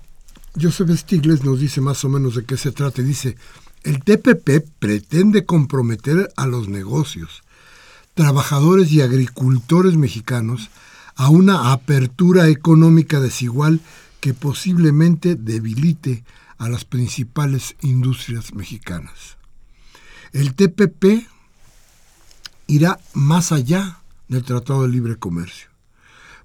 Joseph 0.61 0.91
Stiglitz 0.91 1.43
nos 1.43 1.59
dice 1.59 1.81
más 1.81 2.05
o 2.05 2.09
menos 2.09 2.37
de 2.37 2.45
qué 2.45 2.57
se 2.57 2.73
trata. 2.73 3.03
Dice, 3.03 3.37
el 3.85 4.03
TPP 4.05 4.69
pretende 4.79 5.45
comprometer 5.45 6.33
a 6.37 6.47
los 6.47 6.69
negocios, 6.69 7.43
trabajadores 8.15 8.93
y 8.93 9.01
agricultores 9.01 9.97
mexicanos 9.97 10.71
a 11.17 11.29
una 11.29 11.73
apertura 11.73 12.49
económica 12.49 13.21
desigual 13.21 13.81
que 14.21 14.35
posiblemente 14.35 15.35
debilite 15.35 16.25
a 16.59 16.69
las 16.69 16.85
principales 16.85 17.75
industrias 17.81 18.55
mexicanas. 18.55 19.37
El 20.33 20.55
TPP 20.55 21.27
irá 22.69 23.01
más 23.15 23.51
allá 23.51 23.99
del 24.29 24.45
Tratado 24.45 24.83
de 24.83 24.89
Libre 24.89 25.17
Comercio. 25.17 25.69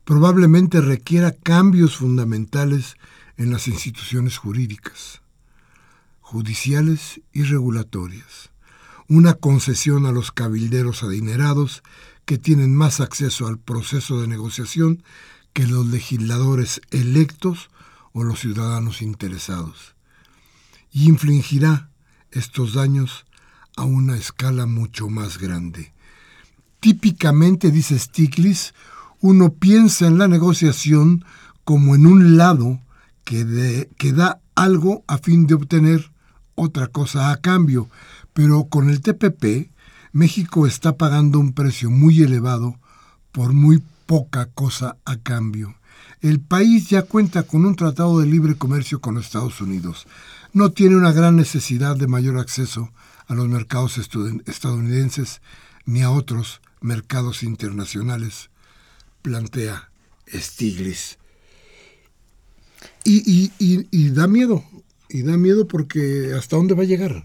Probablemente 0.03 0.81
requiera 0.81 1.31
cambios 1.31 1.97
fundamentales 1.97 2.97
en 3.37 3.51
las 3.51 3.67
instituciones 3.67 4.37
jurídicas, 4.37 5.21
judiciales 6.27 7.21
y 7.31 7.43
regulatorias, 7.43 8.51
una 9.07 9.35
concesión 9.35 10.05
a 10.05 10.11
los 10.11 10.33
cabilderos 10.33 11.01
adinerados 11.03 11.83
que 12.25 12.37
tienen 12.37 12.75
más 12.75 12.99
acceso 12.99 13.47
al 13.47 13.59
proceso 13.59 14.19
de 14.19 14.27
negociación 14.27 15.03
que 15.53 15.65
los 15.65 15.87
legisladores 15.87 16.81
electos 16.91 17.69
o 18.11 18.25
los 18.25 18.41
ciudadanos 18.41 19.01
interesados, 19.01 19.95
y 20.91 21.07
infligirá 21.07 21.91
estos 22.31 22.73
daños 22.73 23.25
a 23.77 23.85
una 23.85 24.17
escala 24.17 24.65
mucho 24.65 25.07
más 25.07 25.37
grande. 25.37 25.93
Típicamente, 26.81 27.71
dice 27.71 27.97
Stiglitz, 27.97 28.73
uno 29.21 29.53
piensa 29.53 30.07
en 30.07 30.17
la 30.17 30.27
negociación 30.27 31.23
como 31.63 31.95
en 31.95 32.05
un 32.05 32.35
lado 32.35 32.81
que, 33.23 33.45
da 34.11 34.41
algo 34.55 35.05
a 35.07 35.19
fin 35.19 35.47
de 35.47 35.53
obtener 35.53 36.11
otra 36.57 36.87
cosa 36.87 37.31
a 37.31 37.37
cambio. 37.37 37.89
Pero 38.33 38.65
con 38.65 38.89
el 38.89 39.01
TPP, 39.01 39.71
México 40.11 40.67
está 40.67 40.97
pagando 40.97 41.39
un 41.39 41.53
precio 41.53 41.89
muy 41.89 42.21
elevado 42.21 42.77
por 43.31 43.53
muy 43.53 43.81
poca 44.05 44.47
cosa 44.47 44.97
a 45.05 45.17
cambio. 45.17 45.75
El 46.21 46.39
país 46.39 46.89
ya 46.89 47.03
cuenta 47.03 47.43
con 47.43 47.65
un 47.65 47.75
tratado 47.75 48.19
de 48.19 48.25
libre 48.25 48.55
comercio 48.55 48.99
con 48.99 49.17
Estados 49.17 49.61
Unidos. 49.61 50.07
No 50.53 50.71
tiene 50.71 50.95
una 50.95 51.11
gran 51.11 51.35
necesidad 51.35 51.95
de 51.95 52.07
mayor 52.07 52.39
acceso 52.39 52.91
a 53.27 53.35
los 53.35 53.47
mercados 53.47 53.97
estadounidenses 53.97 55.41
ni 55.85 56.01
a 56.01 56.09
otros 56.09 56.61
mercados 56.81 57.43
internacionales, 57.43 58.49
plantea 59.21 59.89
Stiglitz. 60.33 61.17
Y, 63.03 63.51
y, 63.59 63.87
y, 63.91 64.09
da 64.09 64.27
miedo, 64.27 64.63
y 65.09 65.23
da 65.23 65.37
miedo 65.37 65.67
porque 65.67 66.33
hasta 66.37 66.55
dónde 66.55 66.75
va 66.75 66.83
a 66.83 66.87
llegar. 66.87 67.23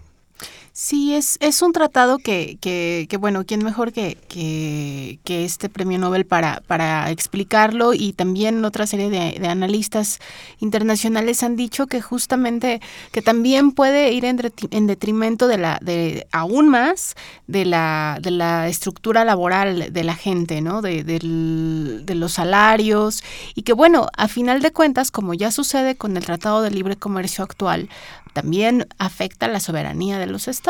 Sí, 0.75 1.13
es, 1.13 1.37
es 1.39 1.61
un 1.61 1.71
tratado 1.71 2.17
que, 2.17 2.57
que, 2.59 3.05
que 3.07 3.17
bueno, 3.17 3.45
¿quién 3.45 3.63
mejor 3.63 3.91
que, 3.91 4.17
que, 4.27 5.19
que, 5.23 5.45
este 5.45 5.69
premio 5.69 5.99
Nobel 5.99 6.25
para, 6.25 6.63
para 6.65 7.11
explicarlo? 7.11 7.93
Y 7.93 8.13
también 8.13 8.65
otra 8.65 8.87
serie 8.87 9.11
de, 9.11 9.37
de, 9.39 9.47
analistas 9.47 10.19
internacionales 10.59 11.43
han 11.43 11.55
dicho 11.55 11.85
que 11.85 12.01
justamente 12.01 12.81
que 13.11 13.21
también 13.21 13.71
puede 13.71 14.13
ir 14.13 14.25
en, 14.25 14.39
en 14.71 14.87
detrimento 14.87 15.47
de 15.47 15.59
la, 15.59 15.77
de 15.79 16.25
aún 16.31 16.69
más 16.69 17.13
de 17.45 17.65
la, 17.65 18.17
de 18.19 18.31
la 18.31 18.67
estructura 18.67 19.23
laboral 19.25 19.93
de 19.93 20.03
la 20.03 20.15
gente, 20.15 20.61
¿no? 20.61 20.81
De, 20.81 21.03
de 21.03 22.15
los 22.15 22.33
salarios. 22.33 23.23
Y 23.53 23.61
que 23.61 23.73
bueno, 23.73 24.07
a 24.17 24.27
final 24.27 24.63
de 24.63 24.71
cuentas, 24.71 25.11
como 25.11 25.35
ya 25.35 25.51
sucede 25.51 25.95
con 25.95 26.17
el 26.17 26.25
Tratado 26.25 26.63
de 26.63 26.71
Libre 26.71 26.95
Comercio 26.95 27.43
actual, 27.43 27.89
también 28.33 28.87
afecta 28.97 29.47
la 29.47 29.59
soberanía 29.59 30.17
de 30.17 30.25
los 30.25 30.47
estados, 30.47 30.62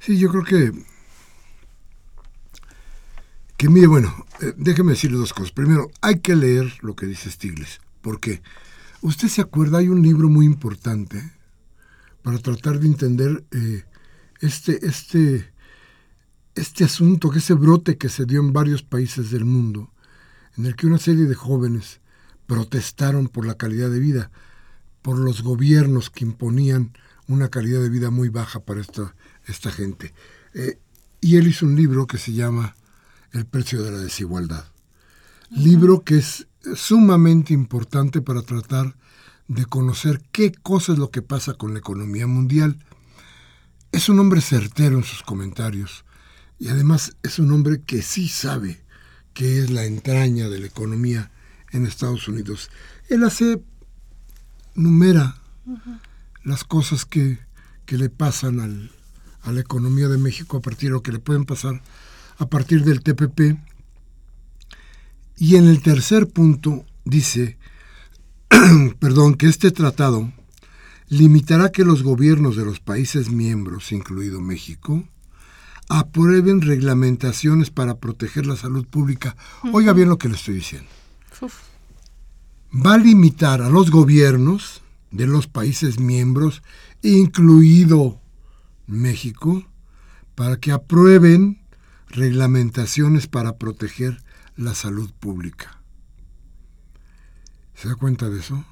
Sí, 0.00 0.18
yo 0.18 0.28
creo 0.30 0.44
que 0.44 0.72
que 3.56 3.68
mire, 3.68 3.86
bueno, 3.86 4.26
eh, 4.40 4.52
déjeme 4.56 4.92
decirle 4.92 5.16
dos 5.16 5.32
cosas. 5.32 5.52
Primero, 5.52 5.90
hay 6.00 6.18
que 6.20 6.36
leer 6.36 6.72
lo 6.82 6.96
que 6.96 7.06
dice 7.06 7.30
Stiglitz, 7.30 7.80
porque 8.02 8.42
usted 9.00 9.28
se 9.28 9.40
acuerda, 9.40 9.78
hay 9.78 9.88
un 9.88 10.02
libro 10.02 10.28
muy 10.28 10.44
importante 10.44 11.32
para 12.22 12.38
tratar 12.38 12.80
de 12.80 12.88
entender 12.88 13.44
eh, 13.52 13.84
este, 14.40 14.84
este, 14.86 15.52
este 16.54 16.84
asunto, 16.84 17.30
que 17.30 17.38
ese 17.38 17.54
brote 17.54 17.96
que 17.96 18.08
se 18.08 18.26
dio 18.26 18.40
en 18.40 18.52
varios 18.52 18.82
países 18.82 19.30
del 19.30 19.44
mundo, 19.44 19.90
en 20.56 20.66
el 20.66 20.76
que 20.76 20.86
una 20.86 20.98
serie 20.98 21.24
de 21.24 21.34
jóvenes 21.34 22.00
protestaron 22.46 23.28
por 23.28 23.46
la 23.46 23.54
calidad 23.54 23.90
de 23.90 24.00
vida 24.00 24.30
por 25.00 25.18
los 25.18 25.42
gobiernos 25.42 26.10
que 26.10 26.24
imponían 26.24 26.92
una 27.28 27.48
calidad 27.48 27.80
de 27.80 27.88
vida 27.88 28.10
muy 28.10 28.28
baja 28.28 28.60
para 28.60 28.80
esta, 28.80 29.14
esta 29.46 29.70
gente. 29.70 30.12
Eh, 30.54 30.78
Y 31.20 31.36
él 31.36 31.48
hizo 31.48 31.64
un 31.64 31.74
libro 31.74 32.06
que 32.06 32.18
se 32.18 32.32
llama 32.32 32.76
El 33.32 33.46
precio 33.46 33.82
de 33.82 33.90
la 33.90 33.98
desigualdad. 33.98 34.64
Libro 35.50 36.04
que 36.04 36.18
es 36.18 36.46
sumamente 36.74 37.54
importante 37.54 38.20
para 38.20 38.42
tratar 38.42 38.94
de 39.48 39.64
conocer 39.64 40.20
qué 40.32 40.52
cosa 40.52 40.92
es 40.92 40.98
lo 40.98 41.10
que 41.10 41.22
pasa 41.22 41.54
con 41.54 41.72
la 41.72 41.78
economía 41.78 42.26
mundial. 42.26 42.78
Es 43.92 44.08
un 44.08 44.18
hombre 44.18 44.40
certero 44.40 44.96
en 44.98 45.04
sus 45.04 45.22
comentarios 45.22 46.04
y 46.58 46.68
además 46.68 47.16
es 47.22 47.38
un 47.38 47.52
hombre 47.52 47.82
que 47.82 48.02
sí 48.02 48.28
sabe 48.28 48.82
qué 49.32 49.60
es 49.60 49.70
la 49.70 49.84
entraña 49.84 50.48
de 50.48 50.60
la 50.60 50.66
economía 50.66 51.30
en 51.72 51.86
Estados 51.86 52.28
Unidos. 52.28 52.70
Él 53.08 53.24
hace, 53.24 53.62
numera 54.74 55.36
las 56.44 56.64
cosas 56.64 57.04
que, 57.04 57.38
que 57.86 57.98
le 57.98 58.10
pasan 58.10 58.60
al, 58.60 58.90
a 59.42 59.52
la 59.52 59.60
economía 59.60 60.08
de 60.08 60.18
México 60.18 60.56
a 60.56 60.60
partir 60.60 60.90
lo 60.90 61.02
que 61.02 61.12
le 61.12 61.18
pueden 61.18 61.44
pasar 61.44 61.82
a 62.38 62.46
partir 62.46 62.84
del 62.84 63.02
TPP. 63.02 63.58
Y 65.36 65.56
en 65.56 65.66
el 65.68 65.82
tercer 65.82 66.28
punto 66.28 66.84
dice, 67.04 67.58
perdón, 68.98 69.34
que 69.34 69.46
este 69.46 69.70
tratado 69.70 70.32
limitará 71.08 71.70
que 71.70 71.84
los 71.84 72.02
gobiernos 72.02 72.56
de 72.56 72.64
los 72.64 72.80
países 72.80 73.30
miembros, 73.30 73.92
incluido 73.92 74.40
México, 74.40 75.04
aprueben 75.88 76.62
reglamentaciones 76.62 77.70
para 77.70 77.96
proteger 77.96 78.46
la 78.46 78.56
salud 78.56 78.86
pública. 78.86 79.36
Oiga 79.72 79.92
bien 79.92 80.08
lo 80.08 80.18
que 80.18 80.28
le 80.28 80.36
estoy 80.36 80.54
diciendo. 80.54 80.88
Va 82.74 82.94
a 82.94 82.98
limitar 82.98 83.60
a 83.60 83.68
los 83.68 83.90
gobiernos 83.90 84.83
de 85.14 85.28
los 85.28 85.46
países 85.46 86.00
miembros, 86.00 86.62
incluido 87.02 88.20
México, 88.86 89.64
para 90.34 90.58
que 90.58 90.72
aprueben 90.72 91.62
reglamentaciones 92.08 93.28
para 93.28 93.56
proteger 93.56 94.22
la 94.56 94.74
salud 94.74 95.12
pública. 95.12 95.80
¿Se 97.74 97.88
da 97.88 97.94
cuenta 97.94 98.28
de 98.28 98.40
eso? 98.40 98.64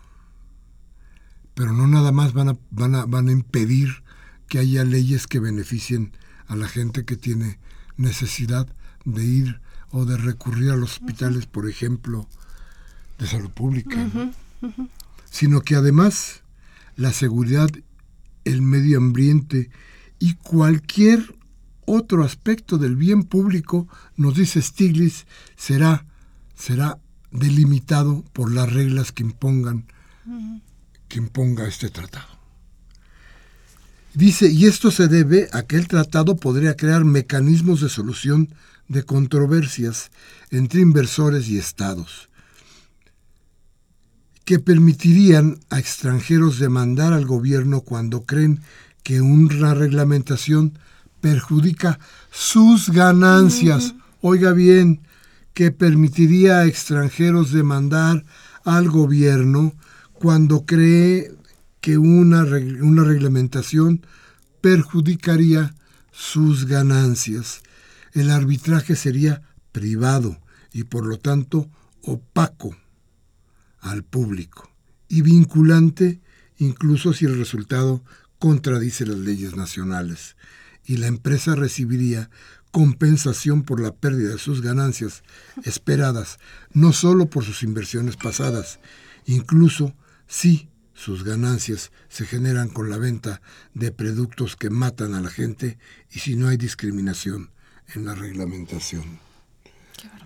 Pero 1.55 1.73
no 1.73 1.87
nada 1.87 2.11
más 2.11 2.33
van 2.33 2.49
a, 2.49 2.59
van 2.71 2.97
a, 2.97 3.07
van 3.07 3.29
a 3.29 3.33
impedir 3.33 4.03
que 4.49 4.59
haya 4.59 4.85
leyes 4.85 5.29
que 5.29 5.39
beneficien 5.39 6.13
a 6.49 6.57
la 6.57 6.67
gente 6.67 7.05
que 7.05 7.17
tiene 7.17 7.61
necesidad 7.97 8.67
de 9.05 9.25
ir 9.25 9.61
o 9.91 10.05
de 10.07 10.17
recurrir 10.17 10.71
a 10.71 10.77
los 10.77 10.93
hospitales, 10.95 11.47
por 11.47 11.69
ejemplo, 11.69 12.29
de 13.19 13.29
salud 13.29 13.51
pública, 13.51 14.09
sino 15.33 15.62
que 15.62 15.75
además 15.75 16.43
la 16.95 17.12
seguridad, 17.12 17.71
el 18.45 18.61
medio 18.61 18.99
ambiente 18.99 19.71
y 20.19 20.35
cualquier 20.35 21.35
otro 21.87 22.23
aspecto 22.23 22.77
del 22.77 22.97
bien 22.97 23.25
público, 23.25 23.89
nos 24.15 24.37
dice 24.37 24.61
Stiglitz, 24.61 25.25
será, 25.57 26.05
será 26.55 26.99
delimitado 27.31 28.23
por 28.35 28.53
las 28.53 28.71
reglas 28.71 29.11
que 29.11 29.23
impongan, 29.23 29.87
que 31.09 31.18
imponga 31.18 31.66
este 31.66 31.88
tratado. 31.88 32.29
Dice, 34.12 34.51
y 34.51 34.66
esto 34.66 34.90
se 34.90 35.09
debe 35.09 35.49
a 35.53 35.62
que 35.62 35.77
el 35.77 35.88
tratado 35.88 36.37
podría 36.37 36.77
crear 36.77 37.07
mecanismos 37.07 37.81
de 37.81 37.88
solución 37.88 38.55
de 38.87 39.03
controversias 39.05 40.11
entre 40.51 40.83
inversores 40.83 41.49
y 41.49 41.57
estados, 41.57 42.29
que 44.44 44.59
permitirían 44.59 45.61
a 45.70 45.78
extranjeros 45.78 46.59
demandar 46.59 47.12
al 47.12 47.26
gobierno 47.26 47.83
cuando 47.83 48.24
creen 48.24 48.61
que 49.02 49.20
una 49.20 49.74
reglamentación 49.74 50.78
perjudica 51.20 51.98
sus 52.31 52.90
ganancias. 52.90 53.94
Oiga 54.20 54.52
bien, 54.52 55.02
que 55.55 55.70
permitiría 55.70 56.59
a 56.59 56.66
extranjeros 56.66 57.52
demandar 57.52 58.24
al 58.64 58.88
gobierno 58.88 59.74
cuando 60.12 60.64
cree 60.64 61.33
que 61.81 61.98
una, 61.98 62.42
una 62.42 63.05
reglamentación 63.05 64.07
perjudicaría 64.61 65.74
sus 66.12 66.66
ganancias. 66.66 67.62
El 68.12 68.31
arbitraje 68.31 68.96
sería 68.96 69.42
privado 69.72 70.38
y 70.72 70.85
por 70.85 71.07
lo 71.07 71.18
tanto 71.18 71.68
opaco 72.02 72.76
al 73.83 74.03
público 74.03 74.71
y 75.09 75.21
vinculante 75.21 76.21
incluso 76.57 77.12
si 77.12 77.27
el 77.27 77.37
resultado 77.37 78.03
contradice 78.38 79.05
las 79.05 79.18
leyes 79.18 79.57
nacionales 79.57 80.37
y 80.85 80.97
la 80.97 81.09
empresa 81.09 81.55
recibiría 81.55 82.31
compensación 82.71 83.62
por 83.62 83.81
la 83.81 83.95
pérdida 83.95 84.31
de 84.31 84.38
sus 84.38 84.62
ganancias 84.62 85.23
esperadas, 85.64 86.38
no 86.73 86.92
solo 86.92 87.27
por 87.27 87.45
sus 87.45 87.62
inversiones 87.62 88.16
pasadas, 88.16 88.81
incluso 89.27 89.95
si 90.27 90.71
sus 90.95 91.25
ganancias 91.25 91.92
se 92.09 92.25
generan 92.25 92.68
con 92.68 92.88
la 92.88 92.97
venta 92.97 93.42
de 93.75 93.92
productos 93.92 94.57
que 94.57 94.71
matan 94.71 95.14
a 95.14 95.21
la 95.21 95.31
gente 95.31 95.79
y 96.11 96.21
si 96.21 96.37
no 96.37 96.49
hay 96.49 96.57
discriminación 96.57 97.51
en 97.95 98.07
la 98.07 98.14
reglamentación. 98.14 99.21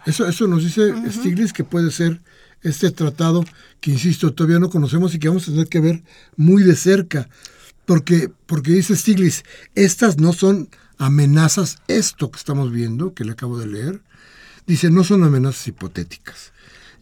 Eso, 0.05 0.27
eso 0.29 0.47
nos 0.47 0.63
dice 0.63 0.93
Stiglitz 1.11 1.53
que 1.53 1.65
puede 1.65 1.91
ser 1.91 2.23
este 2.69 2.91
tratado 2.91 3.45
que, 3.81 3.91
insisto, 3.91 4.33
todavía 4.33 4.59
no 4.59 4.71
conocemos 4.71 5.15
y 5.15 5.19
que 5.19 5.29
vamos 5.29 5.49
a 5.49 5.53
tener 5.53 5.69
que 5.69 5.81
ver 5.81 6.03
muy 6.37 6.63
de 6.63 6.77
cerca, 6.77 7.29
porque, 7.85 8.31
porque 8.47 8.73
dice 8.73 8.97
Stiglitz, 8.97 9.45
estas 9.75 10.19
no 10.19 10.33
son 10.33 10.69
amenazas, 10.99 11.79
esto 11.89 12.31
que 12.31 12.39
estamos 12.39 12.73
viendo, 12.73 13.15
que 13.15 13.25
le 13.25 13.33
acabo 13.33 13.59
de 13.59 13.67
leer, 13.67 14.01
dice, 14.67 14.91
no 14.91 15.05
son 15.05 15.25
amenazas 15.25 15.69
hipotéticas. 15.69 16.53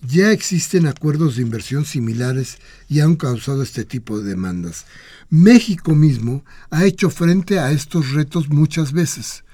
Ya 0.07 0.33
existen 0.33 0.87
acuerdos 0.87 1.37
de 1.37 1.42
inversión 1.42 1.87
similares 1.87 2.59
y 2.88 3.00
han 3.00 3.16
causado 3.16 3.62
este 3.62 3.85
tipo 3.85 4.20
de 4.20 4.29
demandas. 4.29 4.85
México 5.31 5.94
mismo 5.94 6.44
ha 6.70 6.85
hecho 6.85 7.09
frente 7.09 7.59
a 7.59 7.70
estos 7.72 8.12
retos 8.12 8.50
muchas 8.50 8.92
veces. 8.92 9.44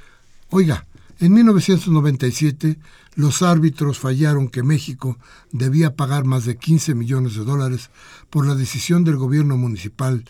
Oiga, 0.49 0.87
en 1.21 1.35
1997 1.35 2.79
los 3.15 3.43
árbitros 3.43 3.99
fallaron 3.99 4.49
que 4.49 4.63
México 4.63 5.19
debía 5.53 5.95
pagar 5.95 6.25
más 6.25 6.47
de 6.47 6.57
15 6.57 6.95
millones 6.95 7.35
de 7.35 7.45
dólares 7.45 7.91
por 8.31 8.47
la 8.47 8.55
decisión 8.55 9.05
del 9.05 9.17
gobierno 9.17 9.57
municipal 9.57 10.25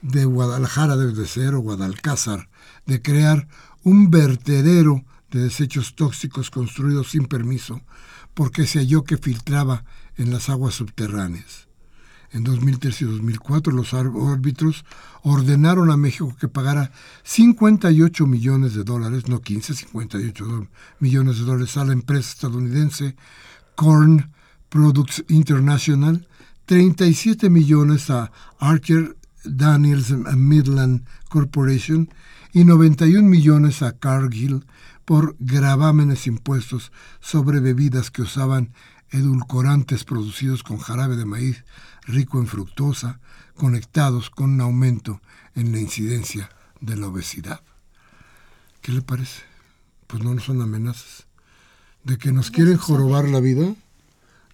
de 0.00 0.24
Guadalajara 0.24 0.96
debe 0.96 1.26
ser, 1.26 1.54
o 1.54 1.60
Guadalcázar, 1.60 2.48
de 2.86 3.00
crear 3.00 3.46
un 3.84 4.10
vertedero 4.10 5.04
de 5.30 5.40
desechos 5.40 5.94
tóxicos 5.94 6.50
construidos 6.50 7.10
sin 7.10 7.26
permiso, 7.26 7.80
porque 8.34 8.66
se 8.66 8.80
halló 8.80 9.04
que 9.04 9.16
filtraba 9.16 9.84
en 10.16 10.30
las 10.30 10.48
aguas 10.48 10.74
subterráneas. 10.74 11.68
En 12.32 12.44
2003 12.44 13.02
y 13.02 13.04
2004 13.04 13.72
los 13.74 13.92
árbitros 13.92 14.84
ordenaron 15.22 15.90
a 15.90 15.98
México 15.98 16.34
que 16.40 16.48
pagara 16.48 16.90
58 17.24 18.26
millones 18.26 18.74
de 18.74 18.84
dólares, 18.84 19.28
no 19.28 19.42
15, 19.42 19.74
58 19.74 20.68
millones 20.98 21.38
de 21.38 21.44
dólares 21.44 21.76
a 21.76 21.84
la 21.84 21.92
empresa 21.92 22.30
estadounidense 22.30 23.16
Corn 23.74 24.32
Products 24.70 25.24
International, 25.28 26.26
37 26.64 27.50
millones 27.50 28.08
a 28.08 28.32
Archer 28.58 29.14
Daniels 29.44 30.10
Midland 30.10 31.04
Corporation 31.28 32.08
y 32.54 32.64
91 32.64 33.28
millones 33.28 33.82
a 33.82 33.98
Cargill 33.98 34.64
por 35.04 35.36
gravámenes 35.38 36.26
impuestos 36.26 36.92
sobre 37.20 37.60
bebidas 37.60 38.10
que 38.10 38.22
usaban 38.22 38.72
edulcorantes 39.10 40.04
producidos 40.04 40.62
con 40.62 40.78
jarabe 40.78 41.16
de 41.16 41.26
maíz 41.26 41.64
rico 42.02 42.38
en 42.38 42.46
fructosa, 42.46 43.20
conectados 43.54 44.30
con 44.30 44.54
un 44.54 44.60
aumento 44.60 45.20
en 45.54 45.72
la 45.72 45.78
incidencia 45.78 46.50
de 46.80 46.96
la 46.96 47.08
obesidad. 47.08 47.60
¿Qué 48.80 48.92
le 48.92 49.02
parece? 49.02 49.42
Pues 50.06 50.22
no 50.22 50.38
son 50.40 50.60
amenazas. 50.60 51.26
De 52.04 52.18
que 52.18 52.32
nos 52.32 52.50
quieren 52.50 52.76
jorobar 52.76 53.28
la 53.28 53.38
vida, 53.38 53.74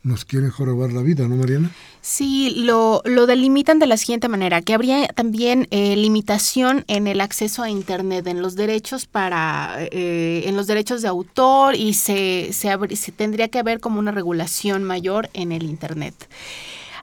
nos 0.02 0.24
quieren 0.24 0.50
jorobar 0.50 0.92
la 0.92 1.02
vida, 1.02 1.26
¿no, 1.26 1.36
Mariana? 1.36 1.70
Sí, 2.02 2.54
lo, 2.56 3.02
lo 3.04 3.26
delimitan 3.26 3.78
de 3.78 3.86
la 3.86 3.96
siguiente 3.96 4.28
manera, 4.28 4.62
que 4.62 4.74
habría 4.74 5.08
también 5.08 5.66
eh, 5.70 5.96
limitación 5.96 6.84
en 6.88 7.06
el 7.06 7.20
acceso 7.20 7.62
a 7.62 7.70
Internet, 7.70 8.26
en 8.26 8.42
los 8.42 8.54
derechos 8.54 9.06
para, 9.06 9.76
eh, 9.78 10.42
en 10.46 10.56
los 10.56 10.66
derechos 10.66 11.02
de 11.02 11.08
autor 11.08 11.74
y 11.74 11.94
se, 11.94 12.50
se, 12.52 12.96
se 12.96 13.12
tendría 13.12 13.48
que 13.48 13.58
haber 13.58 13.80
como 13.80 13.98
una 13.98 14.12
regulación 14.12 14.84
mayor 14.84 15.30
en 15.32 15.52
el 15.52 15.64
Internet. 15.64 16.14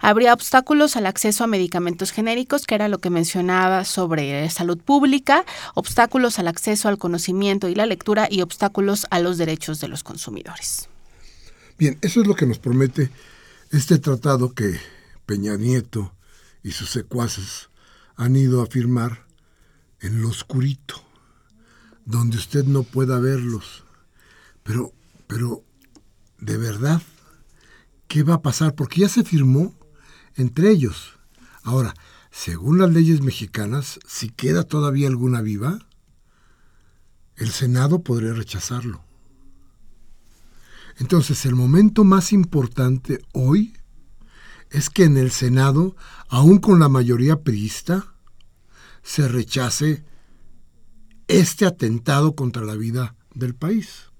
Habría 0.01 0.33
obstáculos 0.33 0.95
al 0.95 1.05
acceso 1.05 1.43
a 1.43 1.47
medicamentos 1.47 2.11
genéricos, 2.11 2.65
que 2.65 2.75
era 2.75 2.87
lo 2.87 2.99
que 2.99 3.09
mencionaba 3.09 3.85
sobre 3.85 4.49
salud 4.49 4.77
pública, 4.77 5.45
obstáculos 5.73 6.39
al 6.39 6.47
acceso 6.47 6.89
al 6.89 6.97
conocimiento 6.97 7.69
y 7.69 7.75
la 7.75 7.85
lectura 7.85 8.27
y 8.29 8.41
obstáculos 8.41 9.07
a 9.09 9.19
los 9.19 9.37
derechos 9.37 9.79
de 9.79 9.87
los 9.87 10.03
consumidores. 10.03 10.89
Bien, 11.77 11.97
eso 12.01 12.21
es 12.21 12.27
lo 12.27 12.35
que 12.35 12.45
nos 12.45 12.59
promete 12.59 13.09
este 13.71 13.97
tratado 13.97 14.53
que 14.53 14.79
Peña 15.25 15.57
Nieto 15.57 16.13
y 16.63 16.71
sus 16.71 16.89
secuaces 16.89 17.69
han 18.15 18.35
ido 18.35 18.61
a 18.61 18.67
firmar 18.67 19.25
en 19.99 20.21
lo 20.21 20.29
oscurito, 20.29 21.03
donde 22.05 22.37
usted 22.37 22.63
no 22.63 22.83
pueda 22.83 23.19
verlos. 23.19 23.83
Pero, 24.63 24.93
pero, 25.27 25.63
de 26.39 26.57
verdad, 26.57 27.01
¿qué 28.07 28.23
va 28.23 28.35
a 28.35 28.41
pasar? 28.41 28.75
Porque 28.75 29.01
ya 29.01 29.09
se 29.09 29.23
firmó 29.23 29.73
entre 30.35 30.69
ellos. 30.69 31.17
Ahora, 31.63 31.93
según 32.31 32.79
las 32.79 32.91
leyes 32.91 33.21
mexicanas, 33.21 33.99
si 34.05 34.29
queda 34.29 34.63
todavía 34.63 35.07
alguna 35.07 35.41
viva, 35.41 35.79
el 37.37 37.49
Senado 37.49 38.03
podría 38.03 38.33
rechazarlo. 38.33 39.03
Entonces, 40.97 41.45
el 41.45 41.55
momento 41.55 42.03
más 42.03 42.31
importante 42.31 43.21
hoy 43.33 43.73
es 44.69 44.89
que 44.89 45.03
en 45.03 45.17
el 45.17 45.31
Senado, 45.31 45.95
aún 46.29 46.59
con 46.59 46.79
la 46.79 46.89
mayoría 46.89 47.41
priista, 47.41 48.13
se 49.03 49.27
rechace 49.27 50.03
este 51.27 51.65
atentado 51.65 52.35
contra 52.35 52.63
la 52.63 52.75
vida 52.75 53.15
del 53.33 53.55
país. 53.55 54.11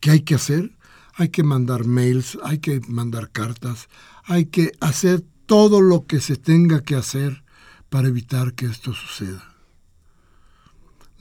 ¿Qué 0.00 0.10
hay 0.10 0.20
que 0.20 0.34
hacer? 0.34 0.76
Hay 1.14 1.30
que 1.30 1.42
mandar 1.42 1.84
mails, 1.84 2.38
hay 2.44 2.58
que 2.58 2.80
mandar 2.86 3.30
cartas, 3.30 3.88
hay 4.28 4.44
que 4.46 4.72
hacer 4.80 5.24
todo 5.46 5.80
lo 5.80 6.06
que 6.06 6.20
se 6.20 6.36
tenga 6.36 6.82
que 6.82 6.94
hacer 6.94 7.42
para 7.88 8.08
evitar 8.08 8.52
que 8.52 8.66
esto 8.66 8.92
suceda. 8.92 9.42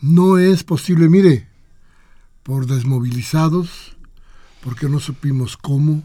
No 0.02 0.38
es 0.38 0.66
posible, 0.66 1.08
mire, 1.08 1.48
por 2.44 2.68
desmovilizados, 2.68 3.98
porque 4.62 4.90
no 4.90 5.00
supimos 5.00 5.56
cómo, 5.56 6.04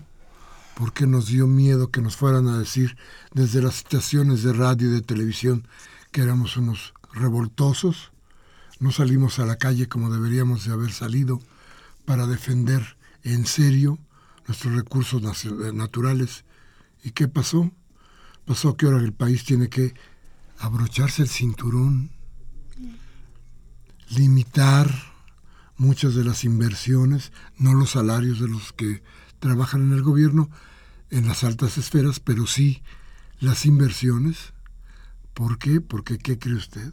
porque 0.77 1.09
nos 1.09 1.27
dio 1.27 1.49
miedo 1.49 1.91
que 1.91 2.01
nos 2.01 2.17
fueran 2.17 2.47
a 2.47 2.59
decir 2.59 2.97
desde 3.35 3.61
las 3.61 3.79
estaciones 3.79 4.45
de 4.45 4.53
radio 4.53 4.89
y 4.89 4.93
de 4.93 5.03
televisión 5.03 5.67
que 6.13 6.23
éramos 6.23 6.57
unos 6.57 6.95
revoltosos, 7.13 8.13
no 8.79 8.93
salimos 8.93 9.41
a 9.41 9.47
la 9.47 9.57
calle 9.57 9.89
como 9.89 10.11
deberíamos 10.11 10.65
de 10.65 10.73
haber 10.73 10.93
salido 10.93 11.41
para 12.05 12.29
defender 12.29 12.97
en 13.25 13.45
serio 13.47 13.99
nuestros 14.47 14.75
recursos 14.75 15.21
naturales. 15.75 16.45
¿Y 17.03 17.11
qué 17.11 17.29
pasó? 17.29 17.71
Pasó 18.45 18.77
que 18.77 18.87
ahora 18.87 18.99
el 18.99 19.13
país 19.13 19.45
tiene 19.45 19.69
que 19.69 19.95
abrocharse 20.59 21.23
el 21.23 21.29
cinturón, 21.29 22.11
limitar 24.11 24.91
muchas 25.77 26.15
de 26.15 26.25
las 26.25 26.45
inversiones, 26.45 27.33
no 27.57 27.75
los 27.75 27.91
salarios 27.91 28.41
de 28.41 28.49
los 28.49 28.73
que 28.73 29.03
trabajan 29.41 29.83
en 29.83 29.93
el 29.93 30.03
gobierno, 30.03 30.51
en 31.11 31.27
las 31.27 31.45
altas 31.45 31.79
esferas, 31.79 32.21
pero 32.21 32.47
sí 32.47 32.83
las 33.41 33.67
inversiones. 33.67 34.53
¿Por 35.35 35.59
qué? 35.59 35.81
Porque, 35.81 36.19
¿qué 36.19 36.39
cree 36.39 36.57
usted? 36.57 36.93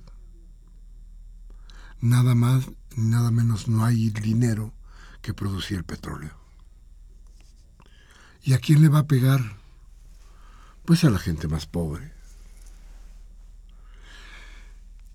nada 2.01 2.35
más 2.35 2.69
nada 2.95 3.31
menos 3.31 3.67
no 3.67 3.85
hay 3.85 4.09
dinero 4.09 4.73
que 5.21 5.33
producir 5.33 5.77
el 5.77 5.83
petróleo. 5.83 6.31
¿Y 8.41 8.53
a 8.53 8.59
quién 8.59 8.81
le 8.81 8.89
va 8.89 8.99
a 8.99 9.07
pegar? 9.07 9.58
Pues 10.89 11.03
a 11.03 11.11
la 11.11 11.19
gente 11.19 11.47
más 11.47 11.67
pobre. 11.67 12.11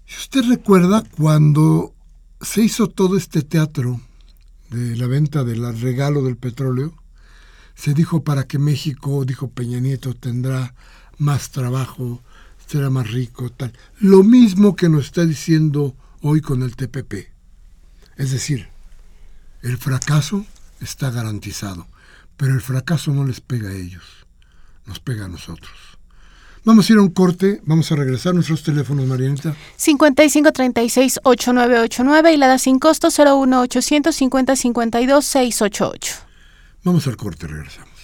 Si 0.06 0.16
usted 0.18 0.44
recuerda 0.48 1.02
cuando 1.16 1.92
se 2.40 2.62
hizo 2.62 2.86
todo 2.86 3.16
este 3.16 3.42
teatro 3.42 4.00
de 4.70 4.94
la 4.96 5.08
venta 5.08 5.42
del 5.42 5.76
regalo 5.80 6.22
del 6.22 6.36
petróleo, 6.36 6.94
se 7.74 7.92
dijo 7.92 8.22
para 8.22 8.46
que 8.46 8.60
México, 8.60 9.24
dijo 9.24 9.50
Peña 9.50 9.80
Nieto, 9.80 10.14
tendrá 10.14 10.76
más 11.18 11.50
trabajo, 11.50 12.22
será 12.68 12.88
más 12.88 13.10
rico, 13.10 13.50
tal. 13.50 13.72
Lo 13.98 14.22
mismo 14.22 14.76
que 14.76 14.88
nos 14.88 15.06
está 15.06 15.24
diciendo 15.24 15.96
hoy 16.20 16.40
con 16.40 16.62
el 16.62 16.76
TPP. 16.76 17.32
Es 18.16 18.30
decir, 18.30 18.68
el 19.62 19.76
fracaso 19.76 20.46
está 20.80 21.10
garantizado, 21.10 21.88
pero 22.36 22.54
el 22.54 22.60
fracaso 22.60 23.12
no 23.12 23.26
les 23.26 23.40
pega 23.40 23.70
a 23.70 23.74
ellos, 23.74 24.24
nos 24.86 25.00
pega 25.00 25.26
a 25.26 25.28
nosotros. 25.28 25.70
Vamos 26.64 26.88
a 26.88 26.94
ir 26.94 26.98
a 26.98 27.02
un 27.02 27.10
corte, 27.10 27.60
vamos 27.64 27.92
a 27.92 27.96
regresar 27.96 28.34
nuestros 28.34 28.62
teléfonos, 28.62 29.04
Marianita. 29.06 29.54
5536-8989 29.78 32.32
y 32.32 32.38
la 32.38 32.46
da 32.48 32.58
sin 32.58 32.78
costo 32.78 33.08
01850 33.08 34.56
52 34.56 35.24
688. 35.24 36.14
Vamos 36.84 37.06
al 37.06 37.16
corte, 37.16 37.46
regresamos. 37.46 37.94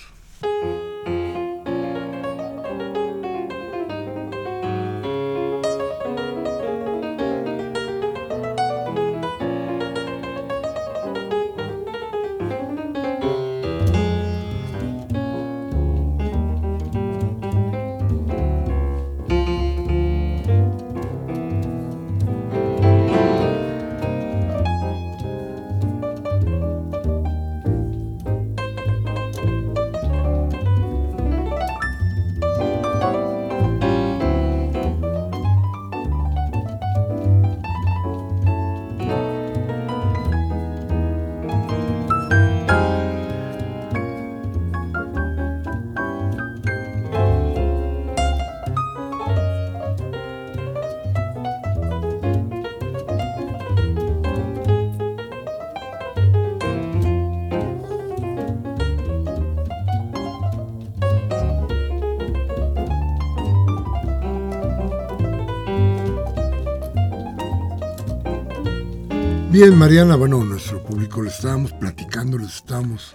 Bien, 69.62 69.76
Mariana, 69.76 70.16
bueno, 70.16 70.42
nuestro 70.42 70.82
público 70.82 71.20
le 71.20 71.28
estábamos 71.28 71.74
platicando, 71.74 72.38
les 72.38 72.56
estábamos 72.56 73.14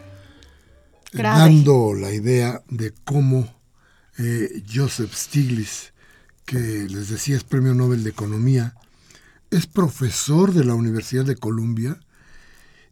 eh, 1.12 1.18
dando 1.18 1.96
la 1.96 2.14
idea 2.14 2.62
de 2.70 2.94
cómo 3.04 3.52
eh, 4.20 4.64
Joseph 4.72 5.12
Stiglitz, 5.12 5.92
que 6.46 6.60
les 6.88 7.10
decía 7.10 7.36
es 7.36 7.44
premio 7.44 7.74
Nobel 7.74 8.04
de 8.04 8.12
Economía, 8.12 8.76
es 9.50 9.66
profesor 9.66 10.54
de 10.54 10.64
la 10.66 10.76
Universidad 10.76 11.26
de 11.26 11.36
Columbia 11.36 12.00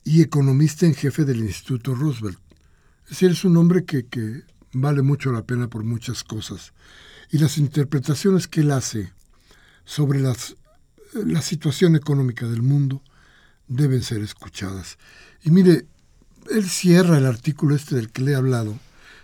y 0.03 0.23
economista 0.23 0.87
en 0.87 0.95
jefe 0.95 1.23
del 1.23 1.41
Instituto 1.41 1.93
Roosevelt. 1.93 2.39
Es 3.03 3.09
decir, 3.11 3.29
es 3.29 3.45
un 3.45 3.55
hombre 3.57 3.85
que, 3.85 4.07
que 4.07 4.45
vale 4.71 5.03
mucho 5.03 5.31
la 5.31 5.45
pena 5.45 5.67
por 5.67 5.83
muchas 5.83 6.23
cosas. 6.23 6.73
Y 7.29 7.37
las 7.37 7.59
interpretaciones 7.59 8.47
que 8.47 8.61
él 8.61 8.71
hace 8.71 9.13
sobre 9.85 10.21
las, 10.21 10.55
la 11.13 11.43
situación 11.43 11.95
económica 11.95 12.47
del 12.47 12.63
mundo, 12.63 13.03
deben 13.67 14.02
ser 14.02 14.21
escuchadas. 14.21 14.97
Y 15.43 15.52
mire, 15.52 15.86
él 16.49 16.69
cierra 16.69 17.17
el 17.17 17.26
artículo 17.26 17.76
este 17.76 17.95
del 17.95 18.12
que 18.12 18.21
le 18.21 18.32
he 18.32 18.36
hablado 18.36 18.78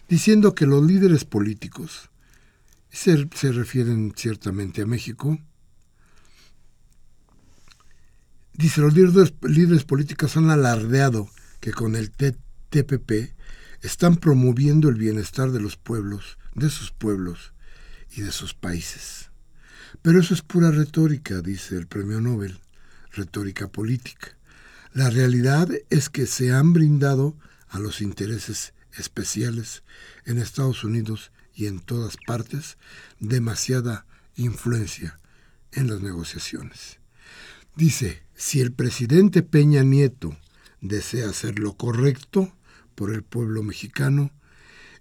diciendo 0.08 0.56
que 0.56 0.66
los 0.66 0.84
líderes 0.84 1.24
políticos, 1.24 2.10
se, 2.90 3.30
se 3.36 3.52
refieren 3.52 4.14
ciertamente 4.16 4.82
a 4.82 4.88
México, 4.88 5.38
dice, 8.54 8.82
los 8.82 8.96
líderes, 8.96 9.34
líderes 9.44 9.84
políticos 9.84 10.36
han 10.36 10.50
alardeado 10.50 11.30
que 11.60 11.72
con 11.72 11.96
el 11.96 12.10
TPP 12.10 13.36
están 13.82 14.16
promoviendo 14.16 14.90
el 14.90 14.96
bienestar 14.96 15.52
de 15.52 15.62
los 15.62 15.78
pueblos, 15.78 16.40
de 16.56 16.72
sus 16.72 16.92
pueblos 16.92 17.54
y 18.12 18.22
de 18.22 18.32
sus 18.32 18.56
países. 18.56 19.30
Pero 20.02 20.20
eso 20.20 20.34
es 20.34 20.42
pura 20.42 20.72
retórica, 20.72 21.42
dice 21.42 21.78
el 21.78 21.86
premio 21.86 22.20
Nobel 22.20 22.60
retórica 23.12 23.68
política. 23.68 24.38
La 24.94 25.10
realidad 25.10 25.70
es 25.90 26.10
que 26.10 26.26
se 26.26 26.52
han 26.52 26.74
brindado 26.74 27.36
a 27.70 27.80
los 27.80 28.02
intereses 28.02 28.74
especiales 28.98 29.84
en 30.26 30.40
Estados 30.40 30.84
Unidos 30.84 31.32
y 31.54 31.68
en 31.68 31.80
todas 31.80 32.18
partes 32.26 32.78
demasiada 33.20 34.06
influencia 34.36 35.20
en 35.72 35.88
las 35.88 36.02
negociaciones. 36.02 37.00
Dice, 37.76 38.24
si 38.36 38.62
el 38.62 38.72
presidente 38.72 39.44
Peña 39.44 39.84
Nieto 39.84 40.38
desea 40.82 41.30
hacer 41.30 41.60
lo 41.60 41.74
correcto 41.74 42.54
por 42.96 43.14
el 43.14 43.24
pueblo 43.24 43.64
mexicano, 43.64 44.32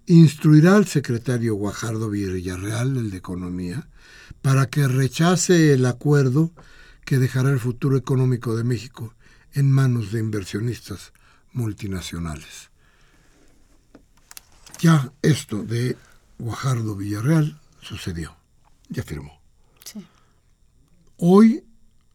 instruirá 0.07 0.77
al 0.77 0.87
secretario 0.87 1.55
Guajardo 1.55 2.11
Villarreal, 2.11 2.97
el 2.97 3.11
de 3.11 3.17
Economía, 3.17 3.89
para 4.43 4.67
que 4.67 4.87
rechace 4.89 5.73
el 5.73 5.87
acuerdo 5.87 6.53
que 7.09 7.19
dejará 7.19 7.49
el 7.49 7.59
futuro 7.59 7.97
económico 7.97 8.55
de 8.55 8.65
México 8.65 9.15
en 9.55 9.73
manos 9.73 10.13
de 10.13 10.21
inversionistas 10.21 11.15
multinacionales. 11.55 12.69
Ya 14.79 15.11
esto 15.23 15.65
de 15.65 15.97
Guajardo 16.39 16.97
Villarreal 16.97 17.59
sucedió, 17.81 18.37
ya 18.91 19.03
firmó. 19.03 19.41
Hoy 21.17 21.65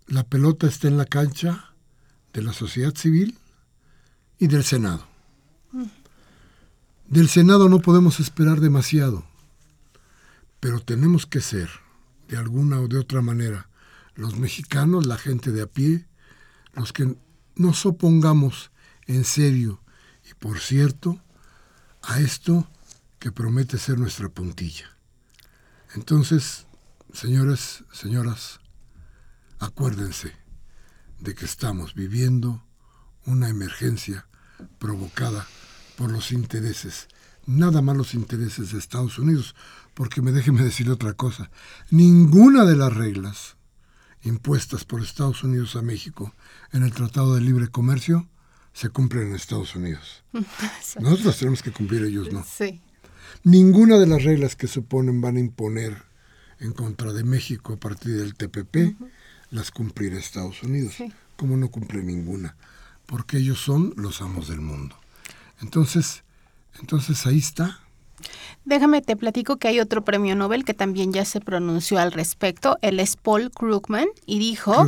la 0.06 0.26
pelota 0.26 0.68
está 0.68 0.90
en 0.90 0.98
la 0.98 1.06
cancha 1.06 1.74
de 2.32 2.44
la 2.44 2.54
sociedad 2.54 2.94
civil 2.94 3.36
y 4.38 4.46
del 4.46 4.64
Senado. 4.64 5.08
Del 7.08 7.30
Senado 7.30 7.68
no 7.68 7.80
podemos 7.80 8.20
esperar 8.20 8.60
demasiado, 8.60 9.26
pero 10.60 10.82
tenemos 10.82 11.26
que 11.26 11.42
ser, 11.42 11.72
de 12.28 12.38
alguna 12.38 12.80
o 12.80 12.88
de 12.88 13.00
otra 13.00 13.24
manera, 13.24 13.70
los 14.16 14.38
mexicanos, 14.38 15.06
la 15.06 15.18
gente 15.18 15.52
de 15.52 15.62
a 15.62 15.68
pie, 15.68 16.08
los 16.74 16.94
que 16.94 17.16
nos 17.56 17.86
opongamos 17.86 18.72
en 19.06 19.24
serio 19.24 19.82
y 20.30 20.34
por 20.36 20.60
cierto 20.60 21.22
a 22.02 22.20
esto 22.20 22.68
que 23.20 23.32
promete 23.32 23.78
ser 23.78 23.98
nuestra 23.98 24.30
puntilla. 24.30 24.98
Entonces, 25.96 26.66
señores, 27.14 27.84
señoras, 27.92 28.60
acuérdense 29.60 30.34
de 31.20 31.36
que 31.36 31.46
estamos 31.46 31.94
viviendo 31.94 32.64
una 33.26 33.50
emergencia 33.50 34.28
provocada 34.80 35.48
por 35.98 36.12
los 36.12 36.32
intereses, 36.32 37.08
nada 37.46 37.82
más 37.82 37.96
los 37.96 38.14
intereses 38.14 38.72
de 38.72 38.80
Estados 38.80 39.20
Unidos, 39.20 39.56
porque 39.94 40.22
me 40.22 40.32
déjeme 40.32 40.64
decir 40.64 40.90
otra 40.90 41.14
cosa, 41.14 41.50
ninguna 41.92 42.66
de 42.66 42.76
las 42.76 42.94
reglas 42.94 43.56
impuestas 44.24 44.86
por 44.86 45.02
Estados 45.02 45.44
Unidos 45.44 45.76
a 45.76 45.82
México 45.82 46.34
en 46.72 46.84
el 46.84 46.94
Tratado 46.94 47.36
de 47.36 47.42
Libre 47.42 47.68
Comercio 47.68 48.28
se 48.74 48.90
cumplen 48.90 49.28
en 49.28 49.36
Estados 49.36 49.76
Unidos. 49.76 50.24
Nosotros 51.00 51.38
tenemos 51.38 51.62
que 51.62 51.72
cumplir, 51.72 52.04
ellos 52.04 52.32
no. 52.32 52.44
Ninguna 53.44 53.98
de 53.98 54.08
las 54.08 54.24
reglas 54.24 54.56
que 54.56 54.68
suponen 54.68 55.22
van 55.22 55.38
a 55.38 55.40
imponer 55.40 56.02
en 56.60 56.72
contra 56.72 57.14
de 57.14 57.24
México 57.24 57.74
a 57.74 57.78
partir 57.78 58.18
del 58.18 58.36
TPP 58.36 58.96
las 59.52 59.70
cumplirá 59.70 60.18
Estados 60.18 60.64
Unidos, 60.64 60.96
como 61.36 61.58
no 61.58 61.70
cumple 61.70 62.02
ninguna, 62.02 62.56
porque 63.06 63.38
ellos 63.38 63.60
son 63.60 63.94
los 63.98 64.22
amos 64.22 64.48
del 64.48 64.62
mundo. 64.62 64.98
Entonces, 65.62 66.24
entonces 66.80 67.26
ahí 67.28 67.38
está 67.38 67.83
Déjame 68.66 69.02
te 69.02 69.16
platico 69.16 69.58
que 69.58 69.68
hay 69.68 69.80
otro 69.80 70.04
premio 70.04 70.36
Nobel 70.36 70.64
que 70.64 70.74
también 70.74 71.12
ya 71.12 71.26
se 71.26 71.42
pronunció 71.42 72.00
al 72.00 72.12
respecto. 72.12 72.78
Él 72.82 73.00
es 73.00 73.18
Paul 73.18 73.52
Krugman 73.52 74.08
y 74.26 74.40
dijo, 74.40 74.88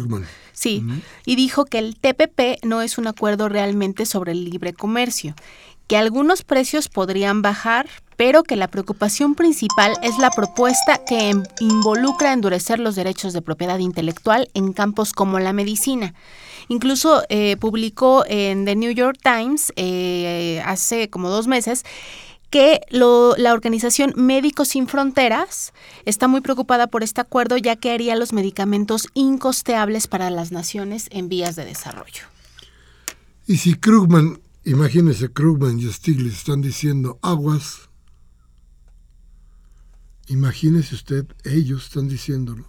sí, 0.53 0.83
y 1.25 1.35
dijo 1.35 1.65
que 1.65 1.79
el 1.79 1.95
TPP 1.95 2.63
no 2.63 2.81
es 2.81 2.97
un 2.97 3.07
acuerdo 3.07 3.49
realmente 3.49 4.05
sobre 4.05 4.31
el 4.31 4.45
libre 4.45 4.73
comercio, 4.73 5.35
que 5.87 5.97
algunos 5.97 6.43
precios 6.43 6.89
podrían 6.89 7.41
bajar, 7.41 7.87
pero 8.17 8.43
que 8.43 8.55
la 8.55 8.69
preocupación 8.69 9.35
principal 9.35 9.93
es 10.01 10.17
la 10.17 10.31
propuesta 10.31 11.03
que 11.05 11.29
em, 11.29 11.43
involucra 11.59 12.33
endurecer 12.33 12.79
los 12.79 12.95
derechos 12.95 13.33
de 13.33 13.41
propiedad 13.41 13.77
intelectual 13.79 14.49
en 14.53 14.73
campos 14.73 15.11
como 15.11 15.39
la 15.39 15.53
medicina. 15.53 16.13
Incluso 16.67 17.23
eh, 17.29 17.57
publicó 17.57 18.23
en 18.27 18.65
The 18.65 18.75
New 18.75 18.91
York 18.91 19.19
Times 19.21 19.71
eh, 19.75 20.63
hace 20.65 21.09
como 21.09 21.29
dos 21.29 21.47
meses 21.47 21.83
que 22.49 22.81
la 22.89 23.53
organización 23.53 24.13
Médicos 24.15 24.69
Sin 24.69 24.87
Fronteras 24.87 25.73
está 26.05 26.27
muy 26.27 26.41
preocupada 26.41 26.87
por 26.87 27.03
este 27.03 27.21
acuerdo 27.21 27.57
ya 27.57 27.75
que 27.75 27.91
haría 27.91 28.15
los 28.15 28.33
medicamentos 28.33 29.07
incosteables 29.13 30.07
para 30.07 30.29
las 30.29 30.51
naciones 30.51 31.07
en 31.11 31.29
vías 31.29 31.55
de 31.55 31.65
desarrollo. 31.65 32.23
Y 33.47 33.57
si 33.57 33.75
Krugman, 33.75 34.39
imagínese 34.63 35.31
Krugman 35.31 35.79
y 35.79 35.91
Stiglitz 35.91 36.37
están 36.37 36.61
diciendo 36.61 37.19
aguas, 37.21 37.89
imagínese 40.27 40.95
usted, 40.95 41.25
ellos 41.43 41.85
están 41.85 42.07
diciéndolo. 42.07 42.65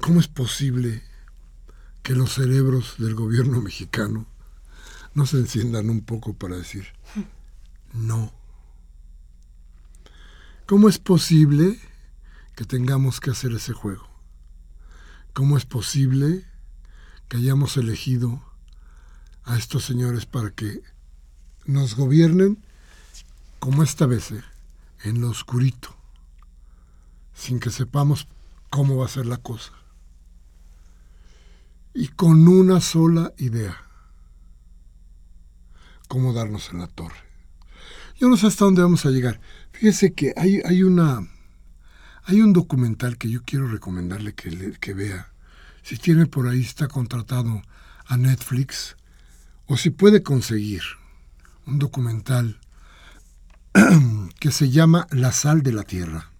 ¿Cómo 0.00 0.20
es 0.20 0.28
posible 0.28 1.02
que 2.02 2.14
los 2.14 2.34
cerebros 2.34 2.94
del 2.98 3.14
gobierno 3.14 3.60
mexicano 3.60 4.26
no 5.14 5.26
se 5.26 5.38
enciendan 5.38 5.90
un 5.90 6.02
poco 6.02 6.34
para 6.34 6.56
decir, 6.56 6.86
no. 7.92 8.32
¿Cómo 10.66 10.88
es 10.88 10.98
posible 10.98 11.80
que 12.54 12.64
tengamos 12.64 13.20
que 13.20 13.30
hacer 13.30 13.52
ese 13.52 13.72
juego? 13.72 14.06
¿Cómo 15.32 15.56
es 15.56 15.64
posible 15.64 16.44
que 17.28 17.38
hayamos 17.38 17.76
elegido 17.76 18.42
a 19.44 19.56
estos 19.56 19.84
señores 19.84 20.26
para 20.26 20.50
que 20.50 20.82
nos 21.64 21.96
gobiernen 21.96 22.62
como 23.60 23.82
esta 23.82 24.06
vez, 24.06 24.30
eh, 24.32 24.42
en 25.04 25.20
lo 25.20 25.30
oscurito, 25.30 25.96
sin 27.32 27.60
que 27.60 27.70
sepamos 27.70 28.28
cómo 28.68 28.96
va 28.96 29.06
a 29.06 29.08
ser 29.08 29.26
la 29.26 29.38
cosa? 29.38 29.72
Y 31.94 32.08
con 32.08 32.46
una 32.46 32.80
sola 32.80 33.32
idea, 33.38 33.76
cómo 36.08 36.32
darnos 36.32 36.70
en 36.72 36.80
la 36.80 36.88
torre. 36.88 37.27
Yo 38.18 38.28
no 38.28 38.36
sé 38.36 38.48
hasta 38.48 38.64
dónde 38.64 38.82
vamos 38.82 39.06
a 39.06 39.10
llegar. 39.10 39.40
Fíjese 39.72 40.12
que 40.12 40.34
hay, 40.36 40.60
hay 40.64 40.82
una 40.82 41.28
hay 42.24 42.42
un 42.42 42.52
documental 42.52 43.16
que 43.16 43.30
yo 43.30 43.42
quiero 43.42 43.68
recomendarle 43.68 44.34
que, 44.34 44.76
que 44.80 44.92
vea. 44.92 45.32
Si 45.82 45.96
tiene 45.96 46.26
por 46.26 46.46
ahí, 46.46 46.60
está 46.60 46.86
contratado 46.86 47.62
a 48.04 48.16
Netflix, 48.18 48.96
o 49.64 49.78
si 49.78 49.88
puede 49.88 50.22
conseguir 50.22 50.82
un 51.66 51.78
documental 51.78 52.60
que 54.40 54.50
se 54.50 54.68
llama 54.70 55.06
La 55.10 55.32
sal 55.32 55.62
de 55.62 55.72
la 55.72 55.84
tierra. 55.84 56.30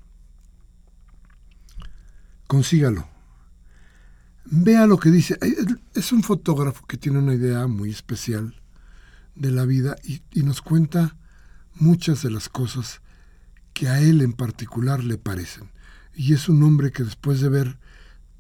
Consígalo. 2.47 3.09
Vea 4.45 4.87
lo 4.87 4.99
que 4.99 5.11
dice. 5.11 5.39
Es 5.95 6.13
un 6.13 6.23
fotógrafo 6.23 6.87
que 6.87 6.97
tiene 6.97 7.19
una 7.19 7.35
idea 7.35 7.67
muy 7.67 7.91
especial 7.91 8.61
de 9.35 9.53
la 9.53 9.65
vida 9.65 9.97
y, 10.03 10.23
y 10.33 10.43
nos 10.43 10.61
cuenta 10.63 11.18
muchas 11.81 12.23
de 12.23 12.31
las 12.31 12.49
cosas 12.49 13.01
que 13.73 13.89
a 13.89 14.01
él 14.01 14.23
en 14.23 14.33
particular 14.33 15.05
le 15.05 15.19
parecen. 15.19 15.71
Y 16.15 16.35
es 16.35 16.49
un 16.49 16.63
hombre 16.63 16.91
que 16.91 17.05
después 17.05 17.41
de 17.41 17.49
ver 17.49 17.79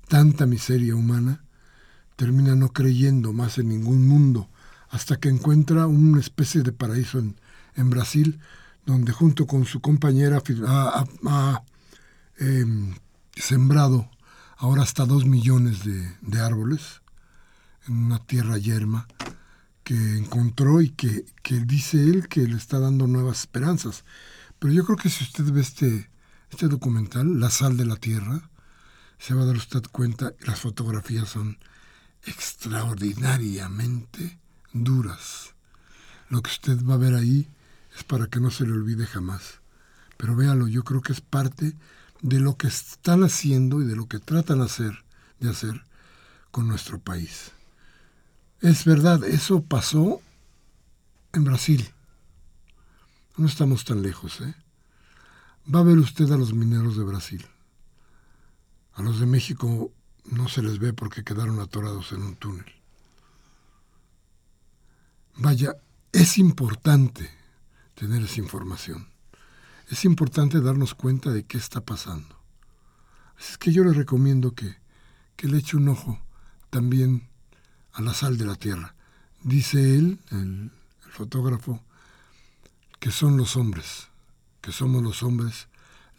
tanta 0.08 0.46
miseria 0.46 0.96
humana, 0.96 1.44
termina 2.16 2.56
no 2.56 2.72
creyendo 2.72 3.32
más 3.32 3.58
en 3.58 3.68
ningún 3.68 4.06
mundo, 4.06 4.50
hasta 4.90 5.20
que 5.20 5.28
encuentra 5.28 5.86
una 5.86 6.18
especie 6.18 6.62
de 6.62 6.72
paraíso 6.72 7.18
en, 7.18 7.90
Brasil, 7.90 8.40
donde 8.84 9.12
junto 9.12 9.46
con 9.46 9.64
su 9.66 9.80
compañera 9.80 10.42
ha, 10.66 11.62
em, 12.38 12.96
sembrado 13.36 14.10
ahora 14.56 14.82
hasta 14.82 15.06
dos 15.06 15.26
millones 15.26 15.84
de, 15.84 16.12
de 16.22 16.40
árboles 16.40 17.02
en 17.86 17.96
una 17.96 18.18
tierra 18.18 18.58
yerma 18.58 19.06
que 19.88 20.18
encontró 20.18 20.82
y 20.82 20.90
que, 20.90 21.24
dice 21.64 21.96
él 21.96 22.28
que 22.28 22.42
le 22.42 22.58
está 22.58 22.78
dando 22.78 23.06
nuevas 23.06 23.40
esperanzas. 23.40 24.04
Pero 24.58 24.74
yo 24.74 24.84
creo 24.84 24.98
que 24.98 25.08
si 25.08 25.24
usted 25.24 25.50
ve 25.50 25.62
este, 25.62 26.10
este 26.50 26.68
documental, 26.68 27.40
La 27.40 27.48
sal 27.48 27.78
de 27.78 27.86
la 27.86 27.96
tierra, 27.96 28.50
se 29.18 29.32
va 29.32 29.44
a 29.44 29.46
dar 29.46 29.56
usted 29.56 29.82
cuenta, 29.90 30.34
las 30.40 30.60
fotografías 30.60 31.30
son 31.30 31.56
extraordinariamente 32.24 34.38
duras. 34.74 35.54
Lo 36.28 36.42
que 36.42 36.50
usted 36.50 36.84
va 36.84 36.92
a 36.92 36.98
ver 36.98 37.14
ahí 37.14 37.48
es 37.96 38.04
para 38.04 38.26
que 38.26 38.40
no 38.40 38.50
se 38.50 38.66
le 38.66 38.74
olvide 38.74 39.06
jamás. 39.06 39.62
Pero 40.18 40.36
véalo, 40.36 40.68
yo 40.68 40.84
creo 40.84 41.00
que 41.00 41.14
es 41.14 41.22
parte 41.22 41.74
de 42.20 42.40
lo 42.40 42.58
que 42.58 42.66
están 42.66 43.24
haciendo 43.24 43.80
y 43.80 43.86
de 43.86 43.96
lo 43.96 44.06
que 44.06 44.18
tratan 44.18 44.60
hacer, 44.60 45.02
de 45.40 45.48
hacer 45.48 45.86
con 46.50 46.68
nuestro 46.68 46.98
país. 46.98 47.52
Es 48.60 48.84
verdad, 48.84 49.22
eso 49.22 49.62
pasó 49.62 50.20
en 51.32 51.44
Brasil. 51.44 51.88
No 53.36 53.46
estamos 53.46 53.84
tan 53.84 54.02
lejos, 54.02 54.40
¿eh? 54.40 54.54
Va 55.72 55.80
a 55.80 55.84
ver 55.84 55.98
usted 55.98 56.30
a 56.32 56.36
los 56.36 56.52
mineros 56.52 56.96
de 56.96 57.04
Brasil. 57.04 57.46
A 58.94 59.02
los 59.02 59.20
de 59.20 59.26
México 59.26 59.92
no 60.24 60.48
se 60.48 60.62
les 60.62 60.80
ve 60.80 60.92
porque 60.92 61.22
quedaron 61.22 61.60
atorados 61.60 62.10
en 62.10 62.22
un 62.22 62.34
túnel. 62.34 62.66
Vaya, 65.36 65.76
es 66.10 66.36
importante 66.36 67.30
tener 67.94 68.22
esa 68.22 68.40
información. 68.40 69.06
Es 69.88 70.04
importante 70.04 70.60
darnos 70.60 70.94
cuenta 70.94 71.30
de 71.30 71.44
qué 71.44 71.58
está 71.58 71.80
pasando. 71.80 72.36
Así 73.38 73.52
es 73.52 73.58
que 73.58 73.70
yo 73.70 73.84
le 73.84 73.92
recomiendo 73.92 74.52
que, 74.52 74.78
que 75.36 75.46
le 75.46 75.58
eche 75.58 75.76
un 75.76 75.90
ojo 75.90 76.20
también 76.70 77.28
a 77.98 78.02
la 78.02 78.14
sal 78.14 78.38
de 78.38 78.46
la 78.46 78.54
tierra. 78.54 78.94
Dice 79.42 79.96
él, 79.96 80.20
el, 80.30 80.70
fotógrafo, 81.10 81.82
que 83.00 83.10
son 83.10 83.36
los 83.36 83.56
hombres, 83.56 84.06
que 84.60 84.70
somos 84.70 85.02
los 85.02 85.24
hombres 85.24 85.66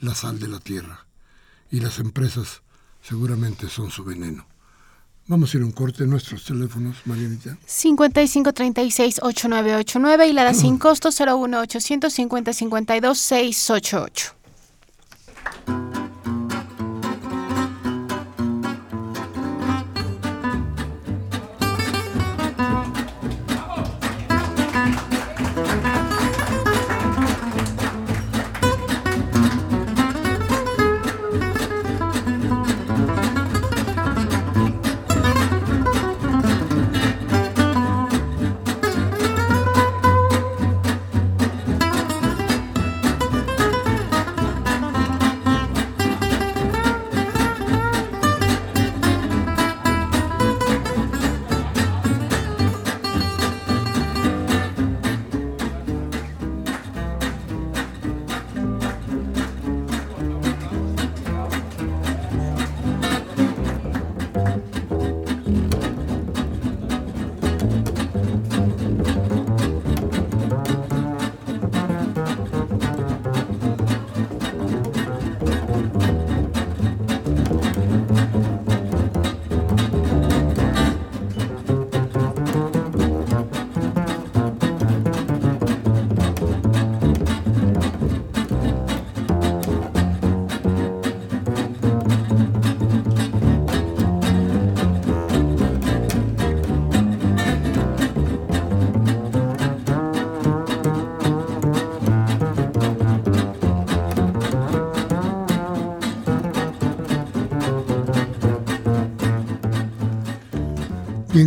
la 0.01 0.13
sal 0.13 0.39
de 0.39 0.49
la 0.49 0.59
tierra 0.59 1.05
y 1.71 1.79
las 1.79 1.99
empresas 1.99 2.63
seguramente 3.01 3.69
son 3.69 3.91
su 3.91 4.03
veneno. 4.03 4.45
Vamos 5.27 5.53
a 5.53 5.57
ir 5.57 5.63
a 5.63 5.67
un 5.67 5.71
corte 5.71 6.05
nuestros 6.05 6.43
teléfonos, 6.43 6.97
Marianita. 7.05 7.57
5536-8989 7.65 10.29
y 10.29 10.33
la 10.33 10.43
da 10.43 10.53
sin 10.53 10.77
costo 10.79 11.11
01850 11.11 12.51
52 12.51 13.17
688. 13.17 14.38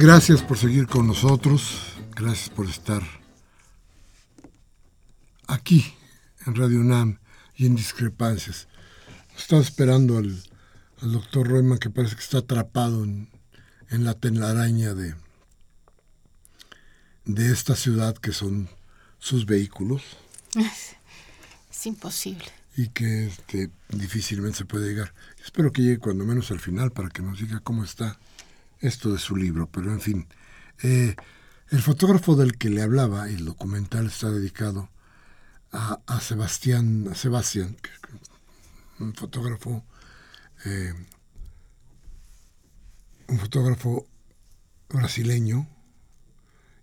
Gracias 0.03 0.43
por 0.43 0.59
seguir 0.59 0.89
con 0.89 1.07
nosotros, 1.07 1.95
gracias 2.17 2.51
por 2.51 2.69
estar 2.69 3.05
aquí 5.47 5.95
en 6.45 6.57
Radio 6.57 6.81
UNAM 6.81 7.21
y 7.55 7.67
en 7.67 7.77
Discrepancias. 7.77 8.67
Estaba 9.39 9.63
esperando 9.63 10.19
al, 10.19 10.43
doctor 11.03 11.47
Reumann 11.47 11.79
que 11.79 11.89
parece 11.89 12.17
que 12.17 12.23
está 12.23 12.39
atrapado 12.39 13.05
en, 13.05 13.29
la 13.91 14.15
telaraña 14.15 14.93
de, 14.93 15.15
de 17.25 17.53
esta 17.53 17.77
ciudad 17.77 18.17
que 18.17 18.33
son 18.33 18.69
sus 19.21 19.47
vehículos. 19.47 20.03
Es 21.71 21.87
imposible. 21.87 22.47
Y 22.77 22.89
que 22.89 23.27
este, 23.27 23.71
difícilmente 23.89 24.59
se 24.59 24.65
puede 24.65 24.89
llegar. 24.89 25.15
Espero 25.45 25.73
que 25.73 25.83
llegue 25.83 25.99
cuando 25.99 26.25
menos 26.25 26.51
al 26.51 26.61
final 26.61 26.91
para 26.91 27.09
que 27.09 27.23
nos 27.23 27.39
diga 27.39 27.61
cómo 27.61 27.85
está 27.85 28.19
esto 28.83 29.13
de 29.13 29.19
su 29.19 29.37
libro, 29.37 29.69
pero 29.71 29.93
en 29.93 30.01
fin. 30.01 30.29
Eh, 30.83 31.17
el 31.71 31.81
fotógrafo 31.81 32.37
del 32.37 32.59
que 32.59 32.69
le 32.69 32.83
hablaba, 32.83 33.29
el 33.31 33.47
documental 33.47 34.07
está 34.09 34.31
dedicado 34.31 34.91
a, 35.71 36.21
Sebastián, 36.21 37.09
a 37.11 37.15
Sebastián, 37.15 37.77
un 38.99 39.15
fotógrafo, 39.15 39.83
eh, 40.67 40.93
un 43.29 43.39
fotógrafo 43.39 44.07
brasileño 44.91 45.67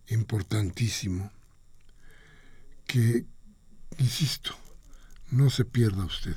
importantísimo, 0.07 1.31
que, 2.87 3.25
insisto, 3.99 4.55
no 5.29 5.51
se 5.51 5.65
pierda 5.65 6.05
usted. 6.05 6.35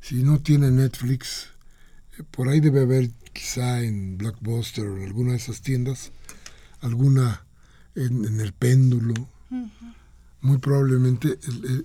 Si 0.00 0.22
no 0.22 0.40
tiene 0.40 0.70
Netflix, 0.70 1.48
eh, 2.18 2.22
por 2.30 2.48
ahí 2.48 2.60
debe 2.60 2.80
haber 2.80 3.10
quizá 3.34 3.82
en 3.82 4.16
Blockbuster 4.16 4.86
o 4.86 4.96
en 4.96 5.04
alguna 5.04 5.32
de 5.32 5.36
esas 5.36 5.60
tiendas, 5.60 6.12
alguna 6.80 7.44
en, 7.94 8.40
el 8.40 8.52
péndulo, 8.54 9.14
muy 10.40 10.58
probablemente 10.58 11.38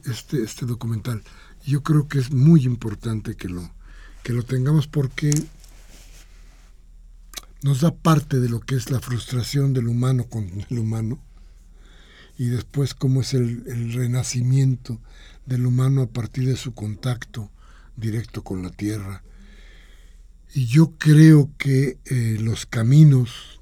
este, 0.06 0.44
este 0.44 0.66
documental. 0.66 1.24
Yo 1.66 1.84
creo 1.84 2.08
que 2.08 2.20
es 2.20 2.32
muy 2.32 2.64
importante 2.64 3.36
que 3.36 3.50
lo, 3.50 3.70
que 4.24 4.34
lo 4.34 4.44
tengamos 4.44 4.88
porque 4.88 5.32
nos 7.62 7.82
da 7.82 7.94
parte 7.94 8.40
de 8.40 8.48
lo 8.48 8.62
que 8.62 8.76
es 8.76 8.90
la 8.90 9.02
frustración 9.02 9.74
del 9.74 9.88
humano 9.88 10.26
con 10.26 10.50
el 10.70 10.80
humano 10.80 11.20
y 12.38 12.46
después 12.46 12.94
cómo 12.94 13.22
es 13.22 13.34
el, 13.34 13.64
el 13.68 13.92
renacimiento 13.92 15.00
del 15.46 15.66
humano 15.66 16.04
a 16.04 16.08
partir 16.08 16.48
de 16.48 16.56
su 16.56 16.74
contacto 16.74 17.52
directo 17.98 18.44
con 18.44 18.64
la 18.64 18.70
tierra 18.70 19.24
y 20.54 20.66
yo 20.66 20.98
creo 20.98 21.52
que 21.58 22.00
eh, 22.06 22.38
los 22.40 22.66
caminos, 22.66 23.60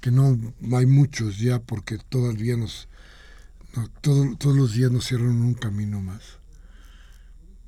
que 0.00 0.10
no 0.10 0.38
hay 0.76 0.86
muchos 0.86 1.38
ya 1.38 1.60
porque 1.60 1.98
todavía 1.98 2.56
nos, 2.56 2.88
todos 4.00 4.56
los 4.56 4.74
días 4.74 4.90
nos 4.90 5.06
cierran 5.06 5.40
un 5.40 5.54
camino 5.54 6.00
más, 6.00 6.38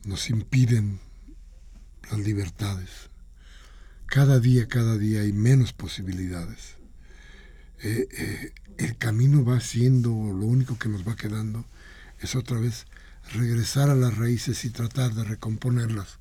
nos 0.05 0.31
impiden 0.31 1.01
las 2.11 2.21
libertades. 2.21 3.11
Cada 4.07 4.41
día, 4.41 4.69
cada 4.69 4.97
día 4.97 5.21
hay 5.21 5.33
menos 5.33 5.73
posibilidades. 5.73 6.77
Eh, 7.83 8.09
eh, 8.11 8.53
el 8.79 8.97
camino 8.97 9.45
va 9.45 9.61
siendo, 9.61 10.11
lo 10.11 10.47
único 10.47 10.79
que 10.79 10.89
nos 10.89 11.07
va 11.07 11.17
quedando 11.17 11.65
es 12.21 12.35
otra 12.35 12.59
vez 12.59 12.87
regresar 13.33 13.91
a 13.91 13.95
las 13.95 14.17
raíces 14.17 14.65
y 14.65 14.71
tratar 14.71 15.15
de 15.15 15.25
recomponerlas 15.25 16.19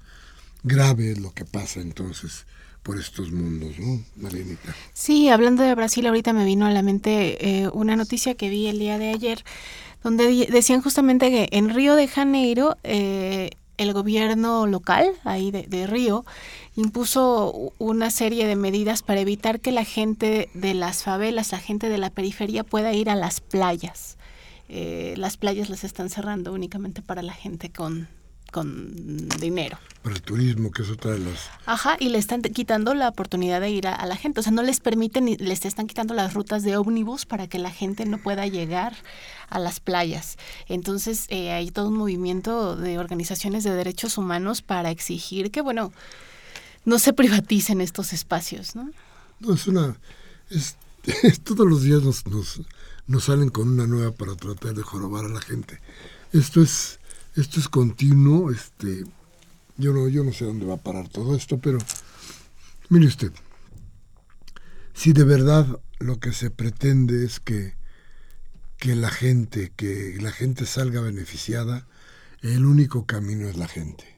grave 0.63 1.11
es 1.11 1.19
lo 1.19 1.33
que 1.33 1.45
pasa 1.45 1.81
entonces 1.81 2.45
por 2.83 2.97
estos 2.97 3.31
mundos, 3.31 3.77
¿no, 3.79 4.01
Marianita? 4.15 4.73
Sí, 4.93 5.27
hablando 5.27 5.63
de 5.63 5.75
Brasil, 5.75 6.07
ahorita 6.07 6.31
me 6.31 6.45
vino 6.45 6.65
a 6.65 6.71
la 6.71 6.81
mente 6.81 7.63
eh, 7.63 7.67
una 7.73 7.97
noticia 7.97 8.35
que 8.35 8.49
vi 8.49 8.67
el 8.67 8.79
día 8.79 8.97
de 8.97 9.09
ayer, 9.09 9.43
donde 10.03 10.47
decían 10.49 10.81
justamente 10.81 11.29
que 11.29 11.49
en 11.51 11.73
Río 11.73 11.95
de 11.95 12.07
Janeiro 12.07 12.77
eh, 12.83 13.49
el 13.77 13.93
gobierno 13.93 14.67
local, 14.67 15.11
ahí 15.23 15.51
de, 15.51 15.87
Río, 15.87 16.25
impuso 16.75 17.73
una 17.77 18.09
serie 18.09 18.47
de 18.47 18.55
medidas 18.55 19.03
para 19.03 19.19
evitar 19.19 19.59
que 19.59 19.71
la 19.71 19.83
gente 19.83 20.49
de 20.53 20.73
las 20.73 21.03
favelas, 21.03 21.51
la 21.51 21.59
gente 21.59 21.89
de 21.89 21.97
la 21.97 22.09
periferia 22.09 22.63
pueda 22.63 22.93
ir 22.93 23.09
a 23.09 23.15
las 23.15 23.39
playas. 23.39 24.17
Eh, 24.69 25.13
las 25.17 25.37
playas 25.37 25.69
las 25.69 25.83
están 25.83 26.09
cerrando 26.09 26.53
únicamente 26.53 27.01
para 27.01 27.21
la 27.21 27.33
gente 27.33 27.71
con 27.71 28.07
con 28.57 29.29
dinero. 29.39 29.77
Para 30.01 30.15
el 30.15 30.21
turismo, 30.23 30.71
que 30.71 30.81
es 30.81 30.89
otra 30.89 31.11
de 31.11 31.19
las... 31.19 31.51
Ajá, 31.67 31.95
y 31.99 32.09
le 32.09 32.17
están 32.17 32.41
quitando 32.41 32.95
la 32.95 33.07
oportunidad 33.07 33.61
de 33.61 33.69
ir 33.69 33.85
a, 33.85 34.03
la 34.07 34.15
gente. 34.15 34.39
O 34.39 34.43
sea, 34.43 34.51
no 34.51 34.63
les 34.63 34.79
permiten, 34.79 35.37
les 35.39 35.63
están 35.63 35.85
quitando 35.85 36.15
las 36.15 36.33
rutas 36.33 36.63
de 36.63 36.75
ómnibus 36.75 37.27
para 37.27 37.45
que 37.45 37.59
la 37.59 37.69
gente 37.69 38.07
no 38.07 38.17
pueda 38.17 38.47
llegar 38.47 38.95
a 39.51 39.59
las 39.59 39.79
playas. 39.79 40.37
Entonces, 40.67 41.27
eh, 41.29 41.51
hay 41.51 41.69
todo 41.69 41.89
un 41.89 41.97
movimiento 41.97 42.75
de 42.75 42.97
organizaciones 42.97 43.63
de 43.63 43.75
derechos 43.75 44.17
humanos 44.17 44.63
para 44.63 44.89
exigir 44.89 45.51
que, 45.51 45.61
bueno, 45.61 45.93
no 46.83 46.97
se 46.97 47.13
privaticen 47.13 47.79
estos 47.79 48.11
espacios, 48.11 48.75
¿no? 48.75 48.89
No, 49.39 49.53
es 49.53 49.67
una... 49.67 49.97
Es, 50.49 50.77
todos 51.43 51.67
los 51.67 51.83
días 51.83 52.01
nos, 52.01 52.25
nos, 52.25 52.61
nos 53.05 53.25
salen 53.25 53.49
con 53.49 53.67
una 53.67 53.85
nueva 53.85 54.13
para 54.13 54.35
tratar 54.35 54.73
de 54.73 54.81
jorobar 54.81 55.25
a 55.25 55.29
la 55.29 55.41
gente. 55.41 55.79
Esto 56.33 56.59
es 56.59 56.99
esto 57.37 57.59
es 57.59 57.69
continuo, 57.69 58.51
este, 58.51 59.03
yo 59.77 59.93
no, 59.93 60.07
yo 60.07 60.23
no 60.23 60.33
sé 60.33 60.45
dónde 60.45 60.65
va 60.65 60.73
a 60.73 60.83
parar 60.83 61.07
todo 61.07 61.35
esto, 61.35 61.59
pero 61.59 61.77
mire 62.89 63.05
usted, 63.05 63.31
si 64.93 65.13
de 65.13 65.23
verdad 65.23 65.79
lo 65.99 66.19
que 66.19 66.33
se 66.33 66.49
pretende 66.49 67.23
es 67.23 67.39
que, 67.39 67.75
que 68.77 68.95
la 68.95 69.09
gente, 69.09 69.71
que 69.75 70.17
la 70.19 70.31
gente 70.31 70.65
salga 70.65 71.01
beneficiada, 71.01 71.87
el 72.41 72.65
único 72.65 73.05
camino 73.05 73.47
es 73.47 73.57
la 73.57 73.67
gente. 73.67 74.17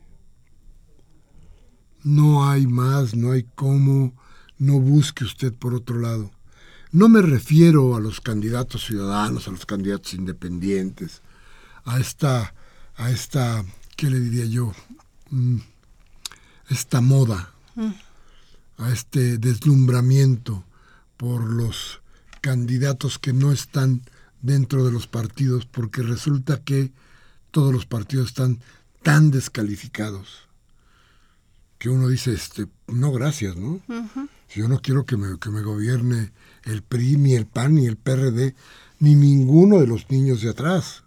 No 2.04 2.50
hay 2.50 2.66
más, 2.66 3.16
no 3.16 3.32
hay 3.32 3.44
cómo, 3.56 4.14
no 4.58 4.80
busque 4.80 5.26
usted 5.26 5.54
por 5.54 5.74
otro 5.74 6.00
lado. 6.00 6.32
No 6.92 7.10
me 7.10 7.22
refiero 7.22 7.96
a 7.96 8.00
los 8.00 8.22
candidatos 8.22 8.86
ciudadanos, 8.86 9.48
a 9.48 9.52
los 9.52 9.66
candidatos 9.66 10.14
independientes, 10.14 11.22
a 11.84 12.00
esta, 12.00 12.54
a 13.00 13.10
esta, 13.10 13.66
¿qué 13.96 14.10
le 14.10 14.20
diría 14.20 14.46
yo? 14.46 14.74
Mm, 15.32 15.58
esta 16.70 17.02
moda, 17.02 17.52
a 18.78 18.92
este 18.92 19.38
deslumbramiento 19.38 20.64
por 21.18 21.42
los 21.44 22.02
candidatos 22.42 23.18
que 23.18 23.34
no 23.34 23.52
están 23.52 24.02
dentro 24.42 24.86
de 24.86 24.92
los 24.92 25.08
partidos, 25.08 25.66
porque 25.66 26.04
resulta 26.04 26.62
que 26.62 26.92
todos 27.52 27.74
los 27.74 27.86
partidos 27.86 28.28
están 28.28 28.60
tan 29.02 29.32
descalificados 29.32 30.50
que 31.80 31.90
uno 31.90 32.10
dice, 32.10 32.34
este, 32.34 32.68
no, 32.88 33.14
gracias, 33.14 33.56
¿no? 33.56 33.80
Yo 34.54 34.68
no 34.68 34.82
quiero 34.82 35.06
que 35.06 35.16
me, 35.16 35.40
que 35.40 35.50
me 35.50 35.62
gobierne 35.62 36.34
el 36.66 36.84
PRI, 36.84 37.16
ni 37.16 37.36
el 37.36 37.46
PAN, 37.46 37.76
ni 37.76 37.88
el 37.88 37.96
PRD, 37.96 38.54
ni 39.00 39.16
ninguno 39.16 39.80
de 39.80 39.88
los 39.88 40.10
niños 40.10 40.42
de 40.42 40.50
atrás. 40.50 41.04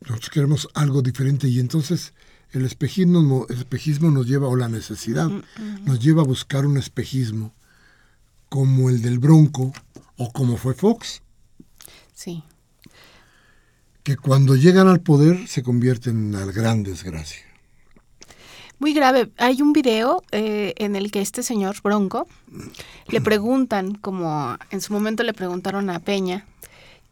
Nosotros 0.00 0.30
queremos 0.30 0.68
algo 0.74 1.02
diferente 1.02 1.48
y 1.48 1.60
entonces 1.60 2.14
el 2.52 2.64
espejismo, 2.64 3.46
el 3.48 3.58
espejismo 3.58 4.10
nos 4.10 4.26
lleva, 4.26 4.48
o 4.48 4.56
la 4.56 4.68
necesidad, 4.68 5.30
nos 5.84 6.00
lleva 6.00 6.22
a 6.22 6.24
buscar 6.24 6.66
un 6.66 6.76
espejismo 6.76 7.54
como 8.48 8.90
el 8.90 9.02
del 9.02 9.18
Bronco 9.18 9.72
o 10.16 10.32
como 10.32 10.56
fue 10.56 10.74
Fox. 10.74 11.22
Sí. 12.12 12.42
Que 14.02 14.16
cuando 14.16 14.56
llegan 14.56 14.88
al 14.88 15.00
poder 15.00 15.46
se 15.46 15.62
convierten 15.62 16.16
en 16.16 16.34
una 16.34 16.46
gran 16.46 16.82
desgracia. 16.82 17.44
Muy 18.80 18.94
grave. 18.94 19.30
Hay 19.36 19.60
un 19.60 19.72
video 19.72 20.22
eh, 20.32 20.72
en 20.78 20.96
el 20.96 21.10
que 21.10 21.20
este 21.20 21.42
señor 21.42 21.76
Bronco 21.82 22.26
le 23.08 23.20
preguntan, 23.20 23.94
como 23.94 24.56
en 24.70 24.80
su 24.80 24.92
momento 24.92 25.22
le 25.22 25.34
preguntaron 25.34 25.90
a 25.90 26.00
Peña, 26.00 26.46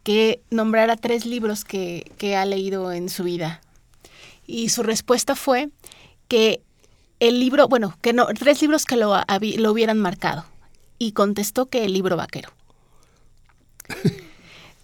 que 0.03 0.41
nombrara 0.49 0.95
tres 0.95 1.25
libros 1.25 1.65
que, 1.65 2.11
que 2.17 2.35
ha 2.35 2.45
leído 2.45 2.91
en 2.91 3.09
su 3.09 3.23
vida. 3.23 3.61
Y 4.47 4.69
su 4.69 4.83
respuesta 4.83 5.35
fue 5.35 5.69
que 6.27 6.61
el 7.19 7.39
libro, 7.39 7.67
bueno, 7.67 7.97
que 8.01 8.13
no, 8.13 8.27
tres 8.27 8.61
libros 8.61 8.85
que 8.85 8.95
lo, 8.95 9.13
lo 9.15 9.71
hubieran 9.71 9.99
marcado. 9.99 10.45
Y 10.97 11.11
contestó 11.13 11.67
que 11.67 11.85
el 11.85 11.93
libro 11.93 12.17
vaquero. 12.17 12.49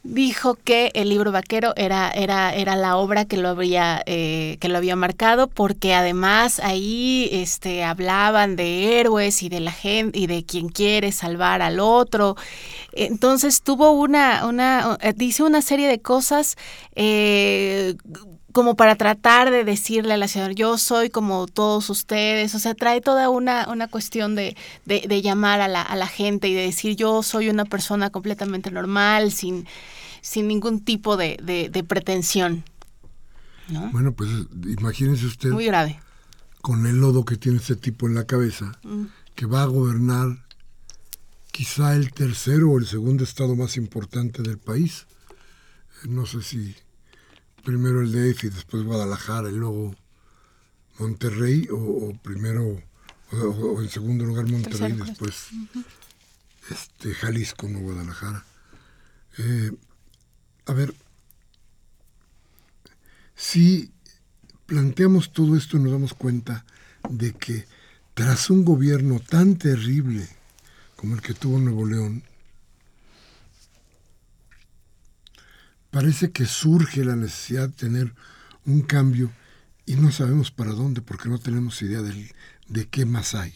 Dijo 0.05 0.55
que 0.55 0.91
el 0.93 1.09
libro 1.09 1.31
vaquero 1.31 1.73
era, 1.75 2.11
era, 2.11 2.53
era 2.53 2.75
la 2.75 2.95
obra 2.97 3.25
que 3.25 3.37
lo 3.37 3.49
había, 3.49 4.03
eh, 4.05 4.57
que 4.59 4.69
lo 4.69 4.77
había 4.77 4.95
marcado, 4.95 5.47
porque 5.47 5.95
además 5.95 6.59
ahí 6.59 7.27
este, 7.31 7.83
hablaban 7.83 8.55
de 8.55 8.99
héroes 8.99 9.41
y 9.41 9.49
de 9.49 9.59
la 9.59 9.71
gente 9.71 10.19
y 10.19 10.27
de 10.27 10.45
quien 10.45 10.69
quiere 10.69 11.11
salvar 11.11 11.61
al 11.63 11.79
otro. 11.79 12.35
Entonces 12.93 13.63
tuvo 13.63 13.91
una, 13.91 14.45
una 14.45 14.97
eh, 15.01 15.13
dice 15.15 15.43
una 15.43 15.61
serie 15.61 15.87
de 15.87 15.99
cosas 15.99 16.55
eh, 16.95 17.95
como 18.55 18.77
para 18.77 18.95
tratar 18.95 19.51
de 19.51 19.65
decirle 19.65 20.13
a 20.13 20.17
la 20.17 20.29
señora, 20.29 20.53
yo 20.53 20.77
soy 20.77 21.09
como 21.09 21.45
todos 21.45 21.89
ustedes, 21.89 22.55
o 22.55 22.59
sea, 22.59 22.73
trae 22.73 23.01
toda 23.01 23.29
una, 23.29 23.67
una 23.67 23.89
cuestión 23.89 24.33
de, 24.33 24.55
de, 24.85 25.21
llamar 25.21 25.59
a 25.59 25.67
la, 25.67 25.81
a 25.81 25.93
la, 25.97 26.07
gente 26.07 26.47
y 26.47 26.53
de 26.53 26.61
decir, 26.61 26.95
yo 26.95 27.21
soy 27.21 27.49
una 27.49 27.65
persona 27.65 28.11
completamente 28.11 28.71
normal, 28.71 29.33
sin, 29.33 29.67
sin 30.21 30.47
ningún 30.47 30.79
tipo 30.79 31.17
de, 31.17 31.35
de 31.69 31.83
pretensión. 31.83 32.63
Bueno, 33.91 34.13
pues 34.13 34.29
imagínese 34.79 35.25
usted. 35.25 35.49
Muy 35.49 35.65
grave. 35.65 35.99
Con 36.61 36.87
el 36.87 37.01
lodo 37.01 37.25
que 37.25 37.35
tiene 37.35 37.57
ese 37.57 37.75
tipo 37.75 38.07
en 38.07 38.15
la 38.15 38.23
cabeza, 38.23 38.71
mm. 38.83 39.03
que 39.35 39.47
va 39.47 39.63
a 39.63 39.65
gobernar 39.65 40.45
quizá 41.51 41.93
el 41.93 42.13
tercero 42.13 42.71
o 42.71 42.79
el 42.79 42.87
segundo 42.87 43.25
estado 43.25 43.53
más 43.57 43.75
importante 43.75 44.43
del 44.43 44.59
país. 44.59 45.07
No 46.05 46.25
sé 46.25 46.41
si 46.41 46.73
primero 47.65 48.01
el 48.01 48.11
DF 48.11 48.45
y 48.45 48.49
después 48.49 48.83
Guadalajara 48.83 49.49
y 49.49 49.55
luego 49.55 49.93
Monterrey 50.99 51.67
o, 51.71 52.13
primero 52.23 52.81
o, 53.31 53.81
en 53.81 53.89
segundo 53.89 54.23
lugar 54.23 54.49
Monterrey 54.49 54.93
y 54.93 55.01
después 55.01 55.47
este 56.69 57.13
Jalisco 57.13 57.67
no 57.67 57.79
Guadalajara. 57.79 58.45
Eh, 59.39 59.71
a 60.67 60.73
ver 60.73 60.95
si 63.35 63.91
planteamos 64.65 65.33
todo 65.33 65.57
esto 65.57 65.77
nos 65.77 65.91
damos 65.91 66.13
cuenta 66.13 66.65
de 67.09 67.33
que 67.33 67.65
tras 68.13 68.49
un 68.49 68.63
gobierno 68.63 69.19
tan 69.19 69.57
terrible 69.57 70.29
como 70.95 71.15
el 71.15 71.21
que 71.21 71.33
tuvo 71.33 71.59
Nuevo 71.59 71.85
León 71.85 72.23
parece 75.95 76.29
que 76.29 76.45
surge 76.45 77.05
la 77.05 77.15
necesidad 77.15 77.69
de 77.69 77.75
tener 77.75 78.13
un 78.65 78.81
cambio 78.81 79.31
y 79.85 79.95
no 79.95 80.11
sabemos 80.11 80.51
para 80.51 80.73
dónde 80.73 81.01
porque 81.01 81.29
no 81.29 81.39
tenemos 81.39 81.81
idea 81.81 82.01
de, 82.01 82.87
qué 82.89 83.05
más 83.05 83.33
hay. 83.33 83.53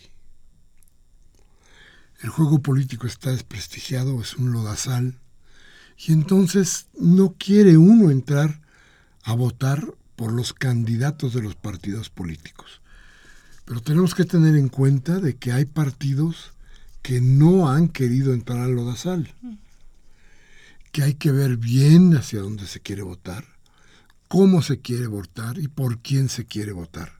El 2.21 2.29
juego 2.29 2.59
político 2.59 3.07
está 3.07 3.31
desprestigiado, 3.31 4.21
es 4.21 4.37
un 4.37 4.53
lodazal, 4.53 5.19
y 5.97 6.13
entonces 6.13 6.87
no 6.97 7.35
quiere 7.37 7.75
uno 7.75 8.09
entrar 8.09 8.61
a 9.23 9.33
votar 9.33 9.93
por 10.15 10.31
los 10.31 10.53
candidatos 10.53 11.33
de 11.33 11.41
los 11.41 11.55
partidos 11.55 12.09
políticos. 12.09 12.79
Pero 13.65 13.81
tenemos 13.81 14.15
que 14.15 14.23
tener 14.23 14.55
en 14.55 14.69
cuenta 14.69 15.19
de 15.19 15.35
que 15.35 15.51
hay 15.51 15.65
partidos 15.65 16.53
que 17.01 17.19
no 17.19 17.69
han 17.69 17.89
querido 17.89 18.33
entrar 18.33 18.59
al 18.59 18.75
lodazal 18.75 19.35
que 20.91 21.03
hay 21.03 21.15
que 21.15 21.31
ver 21.31 21.57
bien 21.57 22.15
hacia 22.15 22.41
dónde 22.41 22.65
se 22.67 22.81
quiere 22.81 23.01
votar, 23.01 23.45
cómo 24.27 24.61
se 24.61 24.79
quiere 24.79 25.07
votar 25.07 25.59
y 25.59 25.67
por 25.67 26.01
quién 26.01 26.29
se 26.29 26.45
quiere 26.45 26.71
votar. 26.71 27.19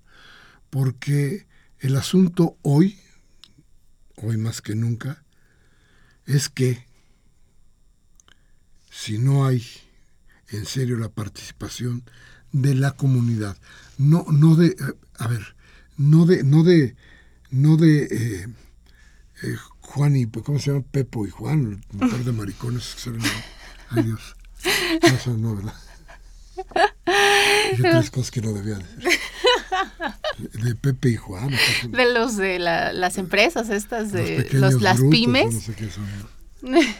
Porque 0.69 1.47
el 1.79 1.95
asunto 1.95 2.57
hoy, 2.61 2.99
hoy 4.15 4.37
más 4.37 4.61
que 4.61 4.75
nunca, 4.75 5.23
es 6.25 6.49
que 6.49 6.85
si 8.89 9.17
no 9.17 9.45
hay 9.45 9.63
en 10.49 10.65
serio 10.65 10.97
la 10.97 11.09
participación 11.09 12.03
de 12.51 12.75
la 12.75 12.91
comunidad, 12.91 13.57
no, 13.97 14.25
no 14.31 14.55
de, 14.55 14.75
a 15.17 15.27
ver, 15.27 15.55
no 15.97 16.25
de, 16.25 16.43
no 16.43 16.63
de, 16.63 16.95
no 17.51 17.77
de 17.77 18.03
eh, 18.03 18.47
eh, 19.43 19.55
Juan 19.81 20.15
y, 20.15 20.25
¿cómo 20.27 20.59
se 20.59 20.71
llama? 20.71 20.85
Pepo 20.91 21.25
y 21.25 21.29
Juan, 21.29 21.81
un 21.93 21.99
par 21.99 22.23
de 22.23 22.31
maricones 22.31 22.95
que 22.95 23.11
Ay 23.91 24.03
Dios. 24.03 24.35
No, 25.25 25.37
no, 25.37 25.55
¿verdad? 25.55 25.73
Dije 27.71 27.89
tres 27.89 28.11
cosas 28.11 28.31
que 28.31 28.41
no 28.41 28.53
debía 28.53 28.75
decir. 28.75 29.19
De 30.63 30.75
Pepe 30.75 31.09
y 31.09 31.15
Juan. 31.15 31.51
De 31.89 32.13
los 32.13 32.37
de 32.37 32.59
la, 32.59 32.93
las 32.93 33.17
empresas 33.17 33.69
estas, 33.69 34.11
de 34.11 34.47
los, 34.51 34.81
las 34.81 34.99
pymes. 35.09 35.53
No 35.53 35.61
sé 35.61 35.73
qué 35.73 35.89
son. 35.89 36.05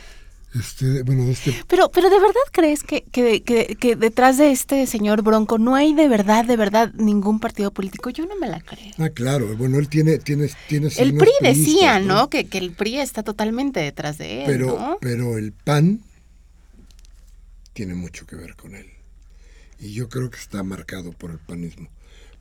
Este, 0.56 1.04
bueno, 1.04 1.30
este... 1.30 1.54
Pero, 1.68 1.92
pero 1.92 2.10
¿de 2.10 2.20
verdad 2.20 2.42
crees 2.52 2.82
que, 2.82 3.04
que, 3.04 3.44
que, 3.44 3.78
que, 3.80 3.96
detrás 3.96 4.40
de 4.40 4.52
este 4.52 4.88
señor 4.88 5.22
Bronco 5.22 5.60
no 5.60 5.76
hay 5.76 5.94
de 5.94 6.08
verdad, 6.08 6.44
de 6.44 6.58
verdad 6.58 6.92
ningún 6.96 7.40
partido 7.40 7.70
político? 7.70 8.10
Yo 8.10 8.26
no 8.26 8.36
me 8.36 8.48
la 8.48 8.60
creo. 8.60 8.94
Ah, 8.98 9.10
claro. 9.10 9.56
Bueno, 9.58 9.78
él 9.78 9.88
tiene... 9.90 10.18
tiene, 10.18 10.50
tiene 10.68 10.90
el 10.98 11.16
PRI 11.16 11.30
decía, 11.42 12.00
¿no? 12.00 12.32
Que, 12.32 12.48
que 12.48 12.58
el 12.58 12.72
PRI 12.72 12.98
está 12.98 13.22
totalmente 13.22 13.80
detrás 13.80 14.18
de 14.18 14.42
él, 14.42 14.46
pero, 14.48 14.98
Pero 15.00 15.38
el 15.38 15.52
PAN 15.52 16.02
tiene 17.80 17.96
mucho 17.96 18.28
que 18.28 18.36
ver 18.36 18.58
con 18.58 18.76
él. 18.76 18.88
Y 19.80 19.94
yo 19.94 20.10
creo 20.10 20.30
que 20.30 20.38
está 20.38 20.64
marcado 20.64 21.14
por 21.14 21.32
el 21.32 21.40
panismo. 21.40 21.88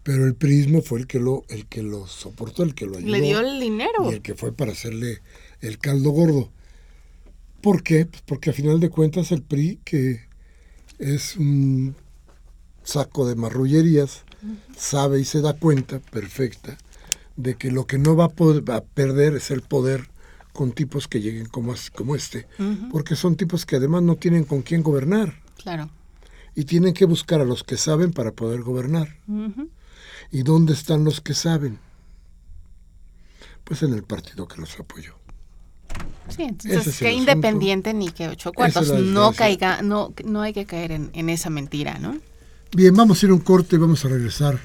Pero 0.02 0.26
el 0.26 0.34
prismo 0.34 0.82
fue 0.82 0.98
el 0.98 1.06
que 1.06 1.20
lo, 1.20 1.44
el 1.48 1.66
que 1.66 1.84
lo 1.84 2.08
soportó, 2.08 2.64
el 2.64 2.74
que 2.74 2.86
lo 2.86 2.98
ayudó. 2.98 3.12
Le 3.12 3.20
dio 3.20 3.38
el 3.38 3.60
dinero. 3.60 4.10
Y 4.10 4.14
el 4.14 4.20
que 4.20 4.34
fue 4.34 4.50
para 4.50 4.72
hacerle 4.72 5.20
el 5.60 5.78
caldo 5.78 6.10
gordo. 6.10 6.50
¿Por 7.60 7.84
qué? 7.84 8.04
Pues 8.04 8.20
porque 8.26 8.50
a 8.50 8.52
final 8.52 8.80
de 8.80 8.90
cuentas 8.90 9.30
el 9.30 9.42
PRI, 9.42 9.78
que 9.84 10.22
es 10.98 11.36
un 11.36 11.94
saco 12.82 13.28
de 13.28 13.36
marrullerías, 13.36 14.24
sabe 14.76 15.20
y 15.20 15.24
se 15.24 15.40
da 15.40 15.52
cuenta 15.52 16.00
perfecta 16.00 16.76
de 17.36 17.54
que 17.54 17.70
lo 17.70 17.86
que 17.86 17.98
no 17.98 18.16
va 18.16 18.24
a, 18.24 18.28
poder, 18.30 18.68
a 18.72 18.80
perder 18.80 19.36
es 19.36 19.52
el 19.52 19.62
poder 19.62 20.08
con 20.58 20.72
tipos 20.72 21.06
que 21.06 21.20
lleguen 21.20 21.46
como, 21.46 21.72
como 21.94 22.16
este, 22.16 22.48
porque 22.90 23.14
son 23.14 23.36
tipos 23.36 23.64
que 23.64 23.76
además 23.76 24.02
no 24.02 24.16
tienen 24.16 24.42
con 24.42 24.62
quién 24.62 24.82
gobernar. 24.82 25.40
Claro. 25.56 25.88
Y 26.56 26.64
tienen 26.64 26.94
que 26.94 27.04
buscar 27.04 27.40
a 27.40 27.44
los 27.44 27.62
que 27.62 27.76
saben 27.76 28.12
para 28.12 28.32
poder 28.32 28.62
gobernar. 28.62 29.18
¿Y 30.32 30.42
dónde 30.42 30.72
están 30.72 31.04
los 31.04 31.20
que 31.20 31.34
saben? 31.34 31.78
Pues 33.62 33.84
en 33.84 33.92
el 33.92 34.02
partido 34.02 34.48
que 34.48 34.60
los 34.60 34.76
apoyó. 34.80 35.14
Sí, 36.28 36.42
entonces 36.42 36.98
que 36.98 37.12
independiente 37.12 37.94
ni 37.94 38.08
que 38.08 38.26
ocho 38.26 38.52
cuartos, 38.52 38.92
no 39.00 39.32
caiga, 39.34 39.80
no, 39.82 40.12
no 40.24 40.42
hay 40.42 40.52
que 40.52 40.66
caer 40.66 40.90
en, 40.90 41.10
en 41.12 41.28
esa 41.28 41.50
mentira, 41.50 42.00
¿no? 42.00 42.18
Bien, 42.72 42.96
vamos 42.96 43.22
a 43.22 43.26
ir 43.26 43.30
a 43.30 43.34
un 43.34 43.42
corte 43.42 43.76
y 43.76 43.78
vamos 43.78 44.04
a 44.04 44.08
regresar. 44.08 44.58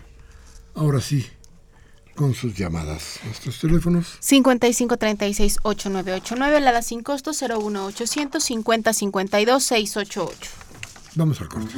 Ahora 0.73 1.01
sí, 1.01 1.23
con 2.15 2.33
sus 2.33 2.55
llamadas. 2.55 3.19
Nuestros 3.25 3.59
teléfonos. 3.59 4.17
5536-8989, 4.21 6.59
la 6.59 6.71
da 6.71 6.81
sin 6.81 7.03
costo 7.03 7.31
01800 7.31 8.43
50 8.43 8.93
52 8.93 9.63
688. 9.63 10.49
Vamos 11.15 11.39
al 11.41 11.49
corte. 11.49 11.73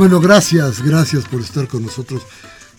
Bueno, 0.00 0.18
gracias, 0.18 0.82
gracias 0.82 1.28
por 1.28 1.42
estar 1.42 1.68
con 1.68 1.82
nosotros. 1.82 2.22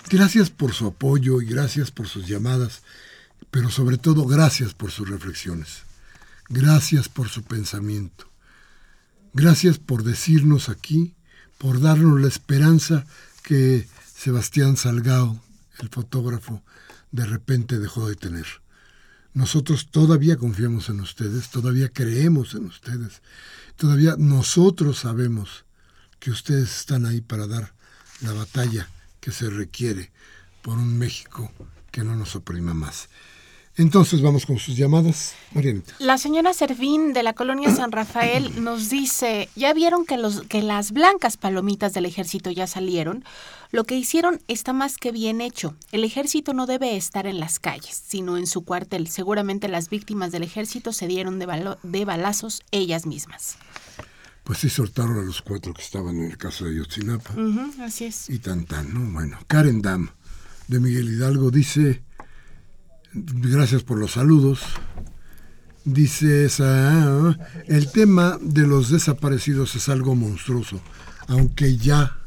Gracias 0.09 0.49
por 0.49 0.73
su 0.73 0.87
apoyo 0.87 1.39
y 1.39 1.45
gracias 1.45 1.91
por 1.91 2.07
sus 2.07 2.27
llamadas, 2.27 2.81
pero 3.51 3.69
sobre 3.69 3.99
todo 3.99 4.25
gracias 4.25 4.73
por 4.73 4.89
sus 4.89 5.07
reflexiones. 5.07 5.83
Gracias 6.49 7.09
por 7.09 7.29
su 7.29 7.43
pensamiento. 7.43 8.27
Gracias 9.35 9.77
por 9.77 10.03
decirnos 10.03 10.67
aquí, 10.67 11.13
por 11.59 11.79
darnos 11.79 12.19
la 12.19 12.27
esperanza 12.27 13.05
que 13.43 13.87
Sebastián 14.15 14.75
Salgado, 14.75 15.39
el 15.77 15.89
fotógrafo, 15.89 16.63
de 17.11 17.27
repente 17.27 17.77
dejó 17.77 18.09
de 18.09 18.15
tener. 18.15 18.47
Nosotros 19.35 19.91
todavía 19.91 20.37
confiamos 20.37 20.89
en 20.89 21.01
ustedes, 21.01 21.51
todavía 21.51 21.89
creemos 21.89 22.55
en 22.55 22.65
ustedes, 22.65 23.21
todavía 23.75 24.15
nosotros 24.17 24.97
sabemos 24.97 25.65
que 26.21 26.29
ustedes 26.29 26.77
están 26.77 27.05
ahí 27.05 27.19
para 27.19 27.47
dar 27.47 27.73
la 28.21 28.31
batalla 28.31 28.87
que 29.19 29.31
se 29.31 29.49
requiere 29.49 30.11
por 30.61 30.77
un 30.77 30.97
México 30.97 31.51
que 31.91 32.03
no 32.03 32.15
nos 32.15 32.35
oprima 32.35 32.73
más. 32.73 33.09
Entonces 33.75 34.21
vamos 34.21 34.45
con 34.45 34.59
sus 34.59 34.77
llamadas. 34.77 35.33
Marianita. 35.53 35.95
La 35.97 36.19
señora 36.19 36.53
Servín 36.53 37.13
de 37.13 37.23
la 37.23 37.33
colonia 37.33 37.73
San 37.73 37.91
Rafael 37.91 38.63
nos 38.63 38.89
dice, 38.89 39.49
¿ya 39.55 39.73
vieron 39.73 40.05
que, 40.05 40.17
los, 40.17 40.41
que 40.43 40.61
las 40.61 40.91
blancas 40.91 41.37
palomitas 41.37 41.93
del 41.93 42.05
ejército 42.05 42.51
ya 42.51 42.67
salieron? 42.67 43.25
Lo 43.71 43.85
que 43.85 43.97
hicieron 43.97 44.41
está 44.47 44.73
más 44.73 44.97
que 44.97 45.11
bien 45.11 45.41
hecho. 45.41 45.75
El 45.91 46.03
ejército 46.03 46.53
no 46.53 46.67
debe 46.67 46.97
estar 46.97 47.25
en 47.25 47.39
las 47.39 47.57
calles, 47.59 47.99
sino 48.05 48.37
en 48.37 48.45
su 48.45 48.63
cuartel. 48.63 49.07
Seguramente 49.07 49.69
las 49.69 49.89
víctimas 49.89 50.31
del 50.31 50.43
ejército 50.43 50.93
se 50.93 51.07
dieron 51.07 51.39
de, 51.39 51.77
de 51.81 52.05
balazos 52.05 52.61
ellas 52.71 53.07
mismas 53.07 53.57
pues 54.43 54.59
sí 54.59 54.69
soltaron 54.69 55.19
a 55.19 55.23
los 55.23 55.41
cuatro 55.41 55.73
que 55.73 55.81
estaban 55.81 56.17
en 56.17 56.31
el 56.31 56.37
caso 56.37 56.65
de 56.65 56.75
Yotzinapa. 56.75 57.33
así 57.81 58.05
es. 58.05 58.29
Y 58.29 58.39
tan 58.39 58.65
tan, 58.65 58.93
¿no? 58.93 59.11
Bueno, 59.11 59.37
Karen 59.47 59.81
Dam 59.81 60.09
de 60.67 60.79
Miguel 60.79 61.13
Hidalgo 61.13 61.51
dice, 61.51 62.01
gracias 63.13 63.83
por 63.83 63.97
los 63.97 64.13
saludos, 64.13 64.61
dice 65.83 66.45
esa, 66.45 67.37
el 67.67 67.91
tema 67.91 68.37
de 68.41 68.67
los 68.67 68.89
desaparecidos 68.89 69.75
es 69.75 69.89
algo 69.89 70.15
monstruoso, 70.15 70.81
aunque 71.27 71.77
ya 71.77 72.17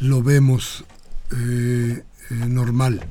lo 0.00 0.22
vemos 0.22 0.84
eh, 1.32 2.04
eh, 2.30 2.34
normal. 2.34 3.06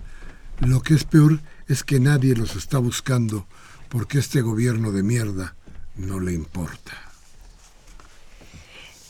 Lo 0.59 0.81
que 0.81 0.95
es 0.95 1.03
peor 1.03 1.39
es 1.67 1.83
que 1.83 1.99
nadie 1.99 2.35
los 2.35 2.55
está 2.55 2.77
buscando 2.77 3.47
porque 3.89 4.19
este 4.19 4.41
gobierno 4.41 4.91
de 4.91 5.03
mierda 5.03 5.55
no 5.95 6.19
le 6.19 6.33
importa. 6.33 7.06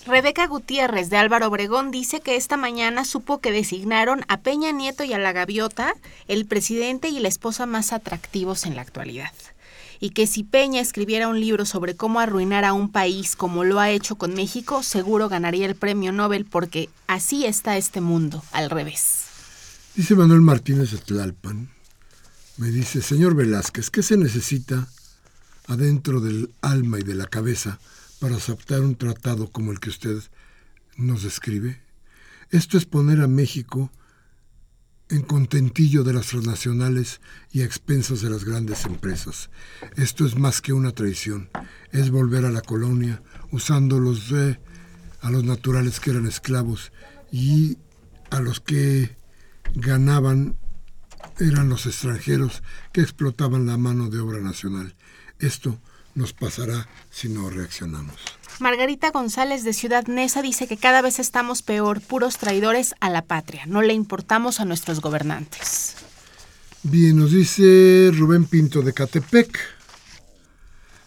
Rebeca 0.07 0.47
Gutiérrez 0.47 1.09
de 1.09 1.17
Álvaro 1.17 1.47
Obregón 1.47 1.91
dice 1.91 2.21
que 2.21 2.37
esta 2.37 2.55
mañana 2.55 3.03
supo 3.03 3.41
que 3.41 3.51
designaron 3.51 4.23
a 4.29 4.39
Peña 4.39 4.71
Nieto 4.71 5.03
y 5.03 5.11
a 5.11 5.17
la 5.17 5.33
Gaviota 5.33 5.95
el 6.29 6.45
presidente 6.45 7.09
y 7.09 7.19
la 7.19 7.27
esposa 7.27 7.65
más 7.65 7.91
atractivos 7.91 8.65
en 8.65 8.77
la 8.77 8.83
actualidad. 8.83 9.33
Y 9.99 10.11
que 10.11 10.25
si 10.25 10.45
Peña 10.45 10.79
escribiera 10.79 11.27
un 11.27 11.41
libro 11.41 11.65
sobre 11.65 11.97
cómo 11.97 12.21
arruinar 12.21 12.63
a 12.63 12.71
un 12.71 12.89
país 12.89 13.35
como 13.35 13.65
lo 13.65 13.81
ha 13.81 13.89
hecho 13.89 14.15
con 14.15 14.33
México, 14.33 14.81
seguro 14.81 15.27
ganaría 15.27 15.65
el 15.65 15.75
premio 15.75 16.13
Nobel 16.13 16.45
porque 16.45 16.89
así 17.07 17.45
está 17.45 17.75
este 17.75 17.99
mundo, 17.99 18.41
al 18.53 18.69
revés. 18.69 19.25
Dice 19.93 20.15
Manuel 20.15 20.41
Martínez 20.41 20.91
de 20.91 20.99
Tlalpan, 20.99 21.67
me 22.55 22.71
dice, 22.71 23.01
señor 23.01 23.35
Velázquez, 23.35 23.89
¿qué 23.89 24.01
se 24.01 24.15
necesita 24.15 24.87
adentro 25.67 26.21
del 26.21 26.49
alma 26.61 26.97
y 26.97 27.03
de 27.03 27.15
la 27.15 27.27
cabeza 27.27 27.77
para 28.19 28.35
aceptar 28.35 28.81
un 28.81 28.95
tratado 28.95 29.49
como 29.49 29.71
el 29.71 29.79
que 29.79 29.89
usted 29.89 30.21
nos 30.97 31.23
describe? 31.23 31.81
Esto 32.49 32.77
es 32.77 32.85
poner 32.85 33.21
a 33.21 33.27
México 33.27 33.91
en 35.09 35.21
contentillo 35.21 36.03
de 36.03 36.13
las 36.13 36.27
transnacionales 36.27 37.21
y 37.51 37.61
a 37.61 37.65
expensas 37.65 38.21
de 38.21 38.29
las 38.29 38.43
grandes 38.43 38.85
empresas. 38.85 39.49
Esto 39.95 40.25
es 40.25 40.37
más 40.37 40.61
que 40.61 40.73
una 40.73 40.91
traición, 40.91 41.49
es 41.91 42.09
volver 42.09 42.45
a 42.45 42.51
la 42.51 42.61
colonia 42.61 43.21
usando 43.51 43.99
los 43.99 44.31
a 45.21 45.31
los 45.31 45.43
naturales 45.43 45.99
que 45.99 46.11
eran 46.11 46.27
esclavos 46.27 46.91
y 47.31 47.77
a 48.29 48.39
los 48.39 48.59
que 48.59 49.15
ganaban 49.75 50.57
eran 51.39 51.69
los 51.69 51.85
extranjeros 51.85 52.63
que 52.93 53.01
explotaban 53.01 53.65
la 53.65 53.77
mano 53.77 54.09
de 54.09 54.19
obra 54.19 54.39
nacional. 54.39 54.95
Esto 55.39 55.79
nos 56.17 56.33
pasará 56.33 56.89
si 57.11 57.29
no 57.29 57.49
reaccionamos. 57.49 58.15
Margarita 58.59 59.11
González 59.11 59.63
de 59.63 59.71
Ciudad 59.71 60.07
Neza 60.07 60.41
dice 60.41 60.67
que 60.67 60.75
cada 60.75 61.03
vez 61.03 61.19
estamos 61.19 61.61
peor, 61.61 62.01
puros 62.01 62.39
traidores 62.39 62.95
a 62.99 63.09
la 63.11 63.21
patria, 63.21 63.67
no 63.67 63.83
le 63.83 63.93
importamos 63.93 64.59
a 64.59 64.65
nuestros 64.65 64.99
gobernantes. 64.99 65.95
Bien, 66.81 67.15
nos 67.17 67.31
dice 67.31 68.09
Rubén 68.13 68.45
Pinto 68.45 68.81
de 68.81 68.93
Catepec. 68.93 69.59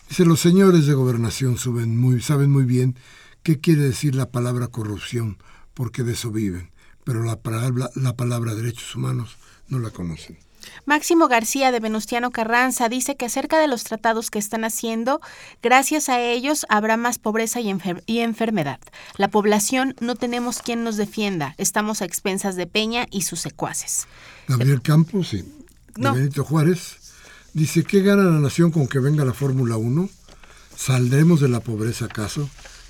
Dice, 0.08 0.24
los 0.24 0.40
señores 0.40 0.86
de 0.86 0.94
gobernación 0.94 1.58
suben 1.58 1.98
muy, 1.98 2.20
saben 2.22 2.50
muy 2.50 2.64
bien 2.64 2.96
qué 3.42 3.58
quiere 3.58 3.82
decir 3.82 4.14
la 4.14 4.30
palabra 4.30 4.68
corrupción, 4.68 5.38
porque 5.74 6.04
de 6.04 6.12
eso 6.12 6.30
viven, 6.30 6.70
pero 7.02 7.24
la 7.24 7.40
palabra, 7.40 7.90
la 7.96 8.14
palabra 8.14 8.54
derechos 8.54 8.94
humanos 8.94 9.38
no 9.68 9.80
la 9.80 9.90
conocen. 9.90 10.38
Máximo 10.84 11.28
García 11.28 11.72
de 11.72 11.80
Venustiano 11.80 12.30
Carranza 12.30 12.88
dice 12.88 13.16
que 13.16 13.26
acerca 13.26 13.58
de 13.58 13.68
los 13.68 13.84
tratados 13.84 14.30
que 14.30 14.38
están 14.38 14.64
haciendo, 14.64 15.20
gracias 15.62 16.08
a 16.08 16.20
ellos 16.20 16.66
habrá 16.68 16.96
más 16.96 17.18
pobreza 17.18 17.61
y, 17.61 17.70
enfermedad. 18.20 18.80
La 19.16 19.28
población 19.28 19.94
no 20.00 20.14
tenemos 20.14 20.61
quien 20.61 20.84
nos 20.84 20.96
defienda, 20.96 21.54
estamos 21.58 22.02
a 22.02 22.04
expensas 22.04 22.56
de 22.56 22.66
Peña 22.66 23.06
y 23.11 23.22
sus 23.22 23.40
secuaces. 23.40 24.06
Gabriel 24.48 24.82
Campos 24.82 25.34
y 25.34 25.44
Benito 25.96 26.44
Juárez 26.44 26.96
dice, 27.52 27.84
¿qué 27.84 28.02
gana 28.02 28.24
la 28.24 28.38
nación 28.38 28.70
con 28.70 28.86
que 28.86 28.98
venga 28.98 29.24
la 29.24 29.34
Fórmula 29.34 29.76
1? 29.76 30.08
¿Saldremos 30.76 31.40
de 31.40 31.48
la 31.48 31.61
pobreza 31.61 32.06
acaso? 32.06 32.48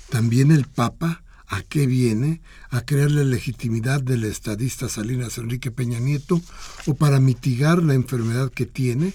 ¿También 0.09 0.51
el 0.51 0.65
Papa? 0.65 1.23
¿A 1.51 1.63
qué 1.63 1.85
viene? 1.85 2.41
¿A 2.69 2.85
crearle 2.85 3.25
legitimidad 3.25 4.01
del 4.01 4.23
estadista 4.23 4.87
Salinas 4.87 5.37
Enrique 5.37 5.69
Peña 5.69 5.99
Nieto 5.99 6.41
o 6.85 6.95
para 6.95 7.19
mitigar 7.19 7.83
la 7.83 7.93
enfermedad 7.93 8.49
que 8.49 8.65
tiene? 8.65 9.13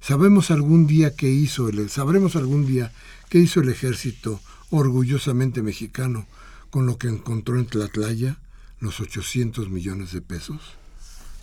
¿Sabemos 0.00 0.52
algún 0.52 0.86
día 0.86 1.16
qué 1.16 1.28
hizo 1.28 1.68
el, 1.68 1.90
sabremos 1.90 2.36
algún 2.36 2.66
día 2.66 2.92
qué 3.28 3.38
hizo 3.38 3.60
el 3.60 3.68
ejército 3.68 4.40
orgullosamente 4.70 5.60
mexicano 5.60 6.28
con 6.70 6.86
lo 6.86 6.98
que 6.98 7.08
encontró 7.08 7.58
en 7.58 7.66
Tlatlaya, 7.66 8.38
los 8.78 9.00
800 9.00 9.68
millones 9.68 10.12
de 10.12 10.20
pesos? 10.20 10.60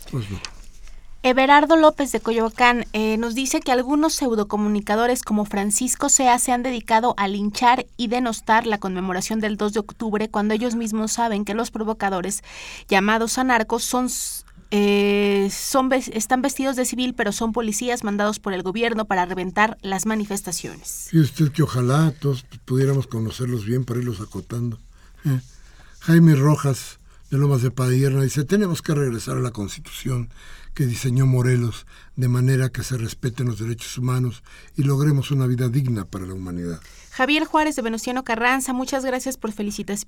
Pues 0.09 0.31
no. 0.31 0.58
Everardo 1.21 1.75
López 1.75 2.13
de 2.13 2.21
Coyoacán 2.21 2.85
eh, 2.93 3.17
nos 3.17 3.35
dice 3.35 3.59
que 3.59 3.73
algunos 3.73 4.13
pseudocomunicadores 4.13 5.21
como 5.21 5.43
Francisco 5.43 6.07
Sea 6.07 6.39
se 6.39 6.53
han 6.53 6.63
dedicado 6.63 7.13
a 7.17 7.27
linchar 7.27 7.85
y 7.97 8.07
denostar 8.07 8.65
la 8.65 8.77
conmemoración 8.77 9.41
del 9.41 9.57
2 9.57 9.73
de 9.73 9.79
octubre 9.81 10.29
cuando 10.29 10.53
ellos 10.53 10.75
mismos 10.75 11.11
saben 11.11 11.43
que 11.43 11.53
los 11.53 11.71
provocadores 11.71 12.41
llamados 12.87 13.37
anarcos 13.37 13.83
son 13.83 14.07
eh, 14.71 15.49
son, 15.51 15.91
están 15.91 16.41
vestidos 16.41 16.77
de 16.77 16.85
civil, 16.85 17.15
pero 17.15 17.31
son 17.31 17.51
policías 17.51 18.03
mandados 18.03 18.39
por 18.39 18.53
el 18.53 18.63
gobierno 18.63 19.05
para 19.05 19.25
reventar 19.25 19.77
las 19.81 20.05
manifestaciones. 20.05 21.09
Y 21.11 21.19
usted 21.19 21.51
que 21.51 21.63
ojalá 21.63 22.13
todos 22.19 22.45
pudiéramos 22.65 23.07
conocerlos 23.07 23.65
bien 23.65 23.83
para 23.83 23.99
irlos 23.99 24.21
acotando. 24.21 24.77
Eh, 25.25 25.41
Jaime 26.01 26.35
Rojas, 26.35 26.99
de 27.31 27.39
Lomas 27.39 27.61
de 27.61 27.71
Padierna, 27.71 28.21
dice, 28.21 28.45
tenemos 28.45 28.81
que 28.81 28.93
regresar 28.93 29.37
a 29.37 29.41
la 29.41 29.51
Constitución 29.51 30.29
que 30.73 30.85
diseñó 30.85 31.25
Morelos, 31.25 31.85
de 32.15 32.27
manera 32.27 32.69
que 32.69 32.83
se 32.83 32.97
respeten 32.97 33.47
los 33.47 33.59
derechos 33.59 33.97
humanos 33.97 34.43
y 34.75 34.83
logremos 34.83 35.31
una 35.31 35.47
vida 35.47 35.69
digna 35.69 36.05
para 36.05 36.25
la 36.25 36.33
humanidad. 36.33 36.81
Javier 37.11 37.43
Juárez 37.45 37.75
de 37.75 37.81
Venustiano 37.81 38.23
Carranza, 38.23 38.71
muchas 38.71 39.03
gracias 39.03 39.37
por, 39.37 39.51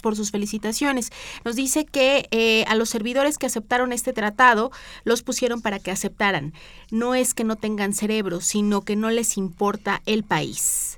por 0.02 0.16
sus 0.16 0.32
felicitaciones. 0.32 1.12
Nos 1.44 1.56
dice 1.56 1.86
que 1.86 2.28
eh, 2.32 2.64
a 2.68 2.76
los 2.76 2.90
servidores 2.90 3.38
que 3.38 3.48
aceptaron 3.48 3.92
este 3.92 4.14
tratado 4.14 4.72
los 5.04 5.22
pusieron 5.24 5.62
para 5.62 5.80
que 5.80 5.92
aceptaran. 5.92 6.54
No 6.90 7.16
es 7.16 7.34
que 7.34 7.44
no 7.44 7.56
tengan 7.58 7.94
cerebro, 7.94 8.40
sino 8.40 8.82
que 8.82 8.96
no 8.96 9.10
les 9.10 9.38
importa 9.38 10.02
el 10.06 10.24
país 10.24 10.91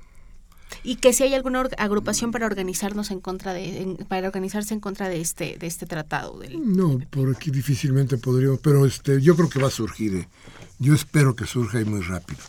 y 0.82 0.96
que 0.96 1.12
si 1.12 1.24
hay 1.24 1.34
alguna 1.34 1.60
agrupación 1.78 2.32
para 2.32 2.46
organizarnos 2.46 3.10
en 3.10 3.20
contra 3.20 3.52
de 3.52 3.96
para 4.08 4.26
organizarse 4.26 4.74
en 4.74 4.80
contra 4.80 5.08
de 5.08 5.20
este 5.20 5.56
de 5.58 5.66
este 5.66 5.86
tratado 5.86 6.40
no 6.58 6.98
por 7.10 7.34
aquí 7.34 7.50
difícilmente 7.50 8.18
podríamos 8.18 8.60
pero 8.60 8.86
este 8.86 9.20
yo 9.20 9.36
creo 9.36 9.48
que 9.48 9.60
va 9.60 9.68
a 9.68 9.70
surgir 9.70 10.14
¿eh? 10.16 10.28
yo 10.78 10.94
espero 10.94 11.36
que 11.36 11.46
surja 11.46 11.80
y 11.80 11.84
muy 11.84 12.00
rápido 12.00 12.40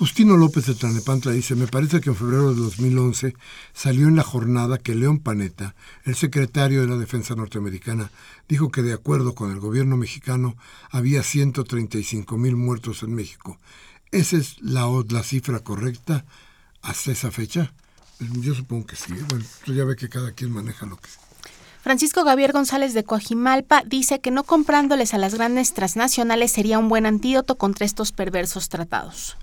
Justino 0.00 0.38
López 0.38 0.64
de 0.64 0.74
Tlanepantla 0.74 1.32
dice, 1.32 1.54
me 1.54 1.66
parece 1.66 2.00
que 2.00 2.08
en 2.08 2.16
febrero 2.16 2.54
de 2.54 2.60
2011 2.62 3.34
salió 3.74 4.08
en 4.08 4.16
la 4.16 4.22
jornada 4.22 4.78
que 4.78 4.94
León 4.94 5.18
Panetta, 5.18 5.74
el 6.04 6.14
secretario 6.14 6.80
de 6.80 6.86
la 6.86 6.96
Defensa 6.96 7.34
norteamericana, 7.34 8.10
dijo 8.48 8.70
que 8.70 8.80
de 8.80 8.94
acuerdo 8.94 9.34
con 9.34 9.50
el 9.50 9.60
gobierno 9.60 9.98
mexicano 9.98 10.56
había 10.90 11.22
135 11.22 12.38
mil 12.38 12.56
muertos 12.56 13.02
en 13.02 13.14
México. 13.14 13.58
¿Esa 14.10 14.38
es 14.38 14.56
la, 14.62 14.88
la 15.10 15.22
cifra 15.22 15.60
correcta 15.60 16.24
hasta 16.82 17.12
esa 17.12 17.30
fecha? 17.30 17.72
Yo 18.18 18.54
supongo 18.54 18.86
que 18.86 18.96
sí. 18.96 19.14
Bueno, 19.28 19.44
ya 19.66 19.84
ve 19.84 19.96
que 19.96 20.08
cada 20.08 20.32
quien 20.32 20.52
maneja 20.52 20.86
lo 20.86 20.96
que... 20.96 21.08
Francisco 21.82 22.24
Gabriel 22.24 22.52
González 22.52 22.92
de 22.92 23.04
Coajimalpa 23.04 23.82
dice 23.86 24.20
que 24.20 24.30
no 24.30 24.44
comprándoles 24.44 25.14
a 25.14 25.18
las 25.18 25.34
grandes 25.34 25.72
transnacionales 25.72 26.52
sería 26.52 26.78
un 26.78 26.90
buen 26.90 27.06
antídoto 27.06 27.56
contra 27.56 27.86
estos 27.86 28.12
perversos 28.12 28.68
tratados. 28.68 29.36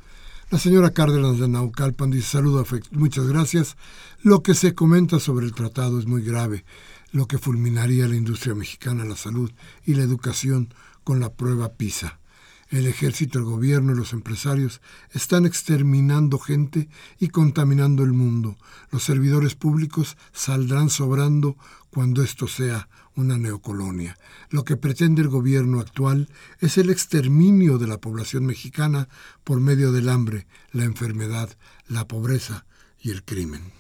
La 0.51 0.59
señora 0.59 0.91
Cárdenas 0.91 1.39
de 1.39 1.47
Naucalpan 1.47 2.11
dice 2.11 2.29
saludo, 2.29 2.63
muchas 2.91 3.27
gracias. 3.27 3.75
Lo 4.21 4.43
que 4.43 4.53
se 4.53 4.75
comenta 4.75 5.19
sobre 5.19 5.45
el 5.45 5.53
tratado 5.53 5.99
es 5.99 6.05
muy 6.05 6.21
grave, 6.21 6.63
lo 7.11 7.27
que 7.27 7.39
fulminaría 7.39 8.07
la 8.07 8.15
industria 8.15 8.53
mexicana, 8.53 9.03
la 9.03 9.17
salud 9.17 9.51
y 9.83 9.95
la 9.95 10.03
educación 10.03 10.73
con 11.03 11.19
la 11.19 11.33
prueba 11.33 11.73
PISA. 11.73 12.19
El 12.69 12.85
ejército, 12.85 13.39
el 13.39 13.45
gobierno 13.45 13.93
y 13.93 13.95
los 13.95 14.11
empresarios 14.11 14.81
están 15.11 15.45
exterminando 15.45 16.37
gente 16.37 16.89
y 17.17 17.29
contaminando 17.29 18.03
el 18.03 18.11
mundo. 18.11 18.57
Los 18.91 19.03
servidores 19.03 19.55
públicos 19.55 20.17
saldrán 20.33 20.89
sobrando 20.89 21.55
cuando 21.89 22.23
esto 22.23 22.47
sea 22.47 22.89
una 23.15 23.37
neocolonia. 23.37 24.17
Lo 24.49 24.65
que 24.65 24.75
pretende 24.75 25.21
el 25.21 25.29
gobierno 25.29 25.79
actual 25.79 26.29
es 26.59 26.77
el 26.77 26.89
exterminio 26.89 27.77
de 27.77 27.87
la 27.87 27.99
población 27.99 28.45
mexicana 28.45 29.07
por 29.43 29.59
medio 29.61 29.91
del 29.91 30.09
hambre, 30.09 30.45
la 30.71 30.83
enfermedad, 30.83 31.49
la 31.87 32.07
pobreza 32.07 32.65
y 32.99 33.11
el 33.11 33.23
crimen. 33.23 33.76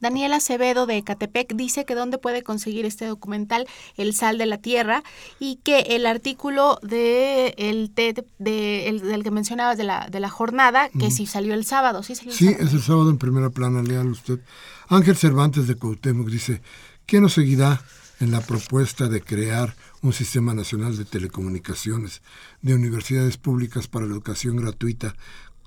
Daniela 0.00 0.36
Acevedo 0.36 0.86
de 0.86 0.98
Ecatepec 0.98 1.54
dice 1.54 1.84
que 1.84 1.94
dónde 1.94 2.18
puede 2.18 2.42
conseguir 2.42 2.84
este 2.84 3.06
documental 3.06 3.66
El 3.96 4.14
Sal 4.14 4.38
de 4.38 4.46
la 4.46 4.58
Tierra 4.58 5.02
y 5.38 5.56
que 5.56 5.80
el 5.80 6.06
artículo 6.06 6.78
de 6.82 7.54
el 7.58 7.90
TED 7.90 8.24
de, 8.38 8.88
el, 8.88 9.00
del 9.00 9.22
que 9.22 9.30
mencionabas 9.30 9.78
de 9.78 9.84
la, 9.84 10.08
de 10.10 10.20
la 10.20 10.28
jornada, 10.28 10.88
que 10.98 11.10
si 11.10 11.26
salió 11.26 11.54
el 11.54 11.64
sábado. 11.64 12.02
Sí, 12.02 12.14
sí 12.14 12.48
es 12.48 12.72
el 12.72 12.82
sábado 12.82 13.10
en 13.10 13.18
primera 13.18 13.50
plana, 13.50 13.82
léalo 13.82 14.10
usted. 14.10 14.40
Ángel 14.88 15.16
Cervantes 15.16 15.66
de 15.66 15.74
Cuauhtémoc 15.74 16.28
dice, 16.28 16.60
¿qué 17.06 17.20
nos 17.20 17.32
seguirá 17.32 17.80
en 18.20 18.30
la 18.30 18.40
propuesta 18.40 19.08
de 19.08 19.20
crear 19.20 19.74
un 20.02 20.12
sistema 20.12 20.54
nacional 20.54 20.96
de 20.96 21.04
telecomunicaciones, 21.04 22.22
de 22.62 22.74
universidades 22.74 23.36
públicas 23.36 23.88
para 23.88 24.06
la 24.06 24.12
educación 24.12 24.56
gratuita 24.56 25.14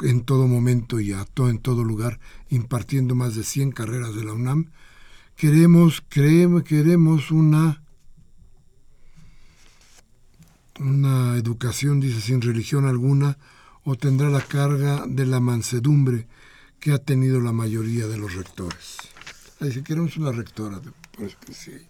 en 0.01 0.23
todo 0.23 0.47
momento 0.47 0.99
y 0.99 1.13
a 1.13 1.25
todo, 1.25 1.49
en 1.49 1.59
todo 1.59 1.83
lugar, 1.83 2.19
impartiendo 2.49 3.15
más 3.15 3.35
de 3.35 3.43
100 3.43 3.71
carreras 3.71 4.15
de 4.15 4.23
la 4.23 4.33
UNAM. 4.33 4.71
Queremos, 5.35 6.03
creemos, 6.07 6.63
queremos 6.63 7.31
una, 7.31 7.81
una 10.79 11.37
educación, 11.37 11.99
dice, 11.99 12.21
sin 12.21 12.41
religión 12.41 12.85
alguna, 12.85 13.37
o 13.83 13.95
tendrá 13.95 14.29
la 14.29 14.41
carga 14.41 15.05
de 15.07 15.25
la 15.25 15.39
mansedumbre 15.39 16.27
que 16.79 16.91
ha 16.91 16.97
tenido 16.97 17.39
la 17.39 17.51
mayoría 17.51 18.07
de 18.07 18.17
los 18.17 18.33
rectores. 18.35 18.97
Dice, 19.59 19.83
queremos 19.83 20.15
una 20.17 20.31
rectora, 20.31 20.79
pues 21.17 21.35
que 21.35 21.53
sí. 21.53 21.88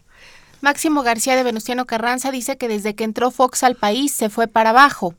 Máximo 0.61 1.03
García 1.03 1.35
de 1.35 1.43
Venustiano 1.43 1.85
Carranza 1.85 2.31
dice 2.31 2.57
que 2.57 2.67
desde 2.67 2.95
que 2.95 3.03
entró 3.03 3.31
Fox 3.31 3.63
al 3.63 3.75
país 3.75 4.11
se 4.11 4.29
fue 4.29 4.47
para 4.47 4.71
abajo. 4.71 5.15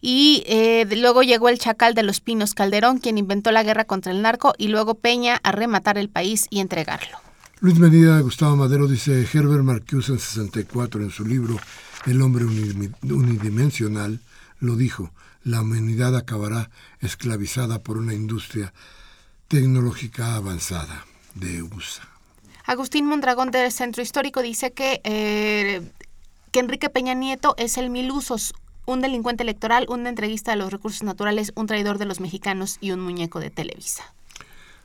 Y 0.00 0.44
eh, 0.46 0.86
luego 0.96 1.22
llegó 1.22 1.48
el 1.48 1.58
chacal 1.58 1.94
de 1.94 2.02
los 2.02 2.20
Pinos 2.20 2.54
Calderón, 2.54 2.98
quien 2.98 3.18
inventó 3.18 3.50
la 3.50 3.62
guerra 3.62 3.84
contra 3.84 4.12
el 4.12 4.22
narco, 4.22 4.54
y 4.56 4.68
luego 4.68 4.94
Peña 4.94 5.40
a 5.42 5.52
rematar 5.52 5.98
el 5.98 6.08
país 6.08 6.46
y 6.50 6.60
entregarlo. 6.60 7.18
Luis 7.60 7.78
Medina 7.78 8.20
Gustavo 8.20 8.56
Madero 8.56 8.86
dice, 8.86 9.26
Herbert 9.32 9.64
Marcuse 9.64 10.12
en 10.12 10.18
64 10.18 11.02
en 11.02 11.10
su 11.10 11.24
libro 11.24 11.58
El 12.04 12.20
hombre 12.20 12.44
unidimensional 12.44 14.20
lo 14.60 14.76
dijo, 14.76 15.10
la 15.44 15.60
humanidad 15.60 16.16
acabará 16.16 16.70
esclavizada 17.00 17.78
por 17.78 17.98
una 17.98 18.14
industria 18.14 18.72
tecnológica 19.48 20.36
avanzada 20.36 21.04
de 21.34 21.62
USA. 21.62 22.13
Agustín 22.66 23.06
Mondragón 23.06 23.50
del 23.50 23.70
Centro 23.70 24.02
Histórico 24.02 24.40
dice 24.40 24.72
que, 24.72 25.00
eh, 25.04 25.82
que 26.50 26.60
Enrique 26.60 26.88
Peña 26.88 27.12
Nieto 27.12 27.54
es 27.58 27.76
el 27.76 27.90
mil 27.90 28.10
usos, 28.10 28.54
un 28.86 29.02
delincuente 29.02 29.42
electoral, 29.42 29.86
un 29.88 30.06
entreguista 30.06 30.52
de 30.52 30.56
los 30.56 30.72
recursos 30.72 31.02
naturales, 31.02 31.52
un 31.56 31.66
traidor 31.66 31.98
de 31.98 32.06
los 32.06 32.20
mexicanos 32.20 32.78
y 32.80 32.92
un 32.92 33.00
muñeco 33.00 33.38
de 33.38 33.50
Televisa. 33.50 34.14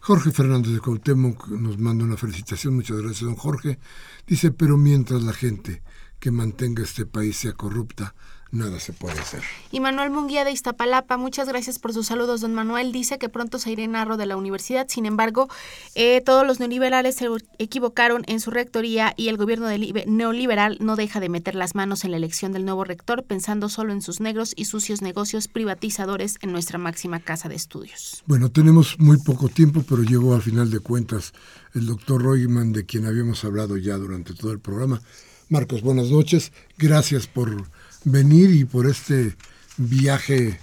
Jorge 0.02 0.32
Fernández 0.32 0.74
de 0.74 0.80
Cuauhtémoc 0.80 1.48
nos 1.50 1.78
manda 1.78 2.04
una 2.04 2.18
felicitación, 2.18 2.76
muchas 2.76 2.98
gracias 2.98 3.22
don 3.22 3.36
Jorge. 3.36 3.80
Dice, 4.28 4.52
pero 4.52 4.78
mientras 4.78 5.24
la 5.24 5.34
gente 5.34 5.82
que 6.20 6.32
mantenga 6.32 6.84
este 6.84 7.06
país 7.06 7.38
sea 7.38 7.54
corrupta, 7.54 8.14
nada 8.52 8.80
se 8.80 8.94
puede 8.94 9.20
hacer. 9.20 9.42
Y 9.72 9.80
Manuel 9.80 10.10
Munguía 10.10 10.44
de 10.44 10.52
Iztapalapa, 10.52 11.18
muchas 11.18 11.48
gracias 11.48 11.80
por 11.80 11.94
sus 11.94 12.08
saludos, 12.08 12.42
don 12.42 12.54
Manuel. 12.54 12.92
Dice 12.92 13.18
que 13.18 13.30
pronto 13.30 13.60
se 13.60 13.72
irá 13.72 13.84
en 13.84 13.96
arro 13.96 14.18
de 14.18 14.26
la 14.26 14.38
universidad, 14.38 14.88
sin 14.90 15.06
embargo, 15.06 15.50
eh, 15.96 16.22
todos 16.26 16.46
los 16.46 16.60
neoliberales 16.60 17.16
se 17.16 17.28
equivocaron 17.58 18.24
en 18.28 18.40
su 18.40 18.52
rectoría 18.52 19.14
y 19.18 19.28
el 19.28 19.38
gobierno 19.38 19.68
neoliberal 20.08 20.78
no 20.80 20.96
deja 20.96 21.20
de 21.20 21.30
meter 21.30 21.56
las 21.56 21.76
manos 21.76 22.04
en 22.04 22.12
la 22.12 22.18
elección 22.18 22.52
del 22.52 22.66
nuevo 22.66 22.84
rector, 22.84 23.24
pensando 23.24 23.70
solo 23.70 23.94
en 23.94 24.02
sus 24.02 24.20
negros 24.20 24.54
y 24.56 24.66
sucios 24.66 25.02
negocios 25.02 25.48
privatizadores 25.48 26.38
en 26.42 26.52
nuestra 26.52 26.78
máxima 26.78 27.20
casa 27.20 27.50
de 27.50 27.56
estudios. 27.56 28.24
Bueno, 28.26 28.50
tenemos 28.50 29.00
muy 29.00 29.18
poco 29.18 29.50
tiempo, 29.50 29.84
pero 29.88 30.04
llegó 30.04 30.34
al 30.34 30.42
final 30.42 30.70
de 30.72 30.80
cuentas 30.80 31.34
el 31.74 31.86
doctor 31.86 32.22
Royman, 32.22 32.74
de 32.74 32.86
quien 32.86 33.06
habíamos 33.06 33.44
hablado 33.44 33.78
ya 33.78 33.96
durante 33.98 34.34
todo 34.34 34.52
el 34.52 34.60
programa. 34.60 35.02
Marcos, 35.50 35.82
buenas 35.82 36.10
noches. 36.10 36.52
Gracias 36.78 37.28
por 37.28 37.70
venir 38.04 38.52
y 38.52 38.66
por 38.66 38.88
este 38.88 39.36
viaje 39.78 40.60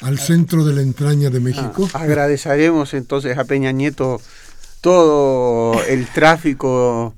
al 0.00 0.18
centro 0.18 0.64
de 0.64 0.74
la 0.74 0.82
entraña 0.82 1.30
de 1.30 1.40
México. 1.40 1.88
Ah, 1.92 2.00
agradeceremos 2.02 2.92
entonces 2.94 3.38
a 3.38 3.44
Peña 3.44 3.72
Nieto 3.72 4.20
todo 4.80 5.82
el 5.84 6.06
tráfico 6.08 7.14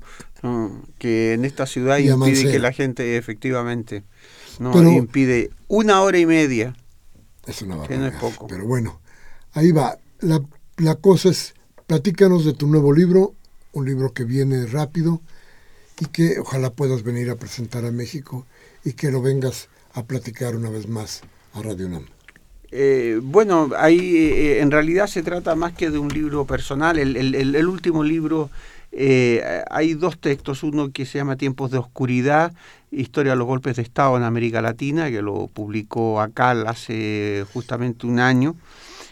que 0.99 1.33
en 1.33 1.45
esta 1.45 1.65
ciudad 1.65 1.97
impide 1.97 2.51
que 2.51 2.59
la 2.59 2.71
gente 2.71 3.17
efectivamente 3.17 4.03
no 4.59 4.91
impide 4.91 5.49
una 5.67 6.01
hora 6.01 6.19
y 6.19 6.25
media. 6.25 6.75
Es 7.47 7.61
una 7.61 7.81
que 7.87 7.97
no 7.97 8.07
es 8.07 8.15
poco. 8.15 8.47
Pero 8.47 8.65
bueno, 8.65 8.99
ahí 9.53 9.71
va. 9.71 9.97
La, 10.19 10.41
la 10.77 10.95
cosa 10.95 11.29
es, 11.29 11.53
platícanos 11.87 12.45
de 12.45 12.53
tu 12.53 12.67
nuevo 12.67 12.93
libro, 12.93 13.33
un 13.73 13.85
libro 13.85 14.13
que 14.13 14.23
viene 14.23 14.65
rápido 14.67 15.21
y 15.99 16.05
que 16.05 16.39
ojalá 16.39 16.69
puedas 16.69 17.03
venir 17.03 17.29
a 17.29 17.35
presentar 17.35 17.85
a 17.85 17.91
México 17.91 18.45
y 18.85 18.93
que 18.93 19.11
lo 19.11 19.21
vengas 19.21 19.67
a 19.93 20.05
platicar 20.05 20.55
una 20.55 20.69
vez 20.69 20.87
más 20.87 21.23
a 21.53 21.61
Radio 21.61 21.89
NAM. 21.89 22.05
Eh, 22.71 23.19
bueno, 23.21 23.71
ahí 23.77 24.17
eh, 24.17 24.61
en 24.61 24.69
realidad 24.69 25.07
se 25.07 25.23
trata 25.23 25.55
más 25.55 25.73
que 25.73 25.89
de 25.89 25.97
un 25.97 26.09
libro 26.09 26.45
personal. 26.45 26.99
El, 26.99 27.67
último 27.67 28.03
libro 28.03 28.49
eh, 28.91 29.63
hay 29.69 29.93
dos 29.93 30.19
textos, 30.19 30.61
uno 30.63 30.91
que 30.91 31.05
se 31.05 31.17
llama 31.17 31.35
Tiempos 31.35 31.71
de 31.71 31.77
Oscuridad, 31.77 32.53
Historia 32.91 33.31
de 33.31 33.37
los 33.37 33.47
Golpes 33.47 33.77
de 33.77 33.81
Estado 33.81 34.17
en 34.17 34.23
América 34.23 34.61
Latina, 34.61 35.09
que 35.09 35.21
lo 35.21 35.47
publicó 35.47 36.21
acá 36.21 36.51
hace 36.51 37.45
justamente 37.53 38.07
un 38.07 38.19
año, 38.19 38.55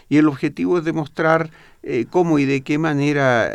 y 0.08 0.18
el 0.18 0.28
objetivo 0.28 0.78
es 0.78 0.84
demostrar 0.84 1.50
cómo 2.08 2.38
y 2.38 2.46
de 2.46 2.62
qué 2.62 2.78
manera 2.78 3.54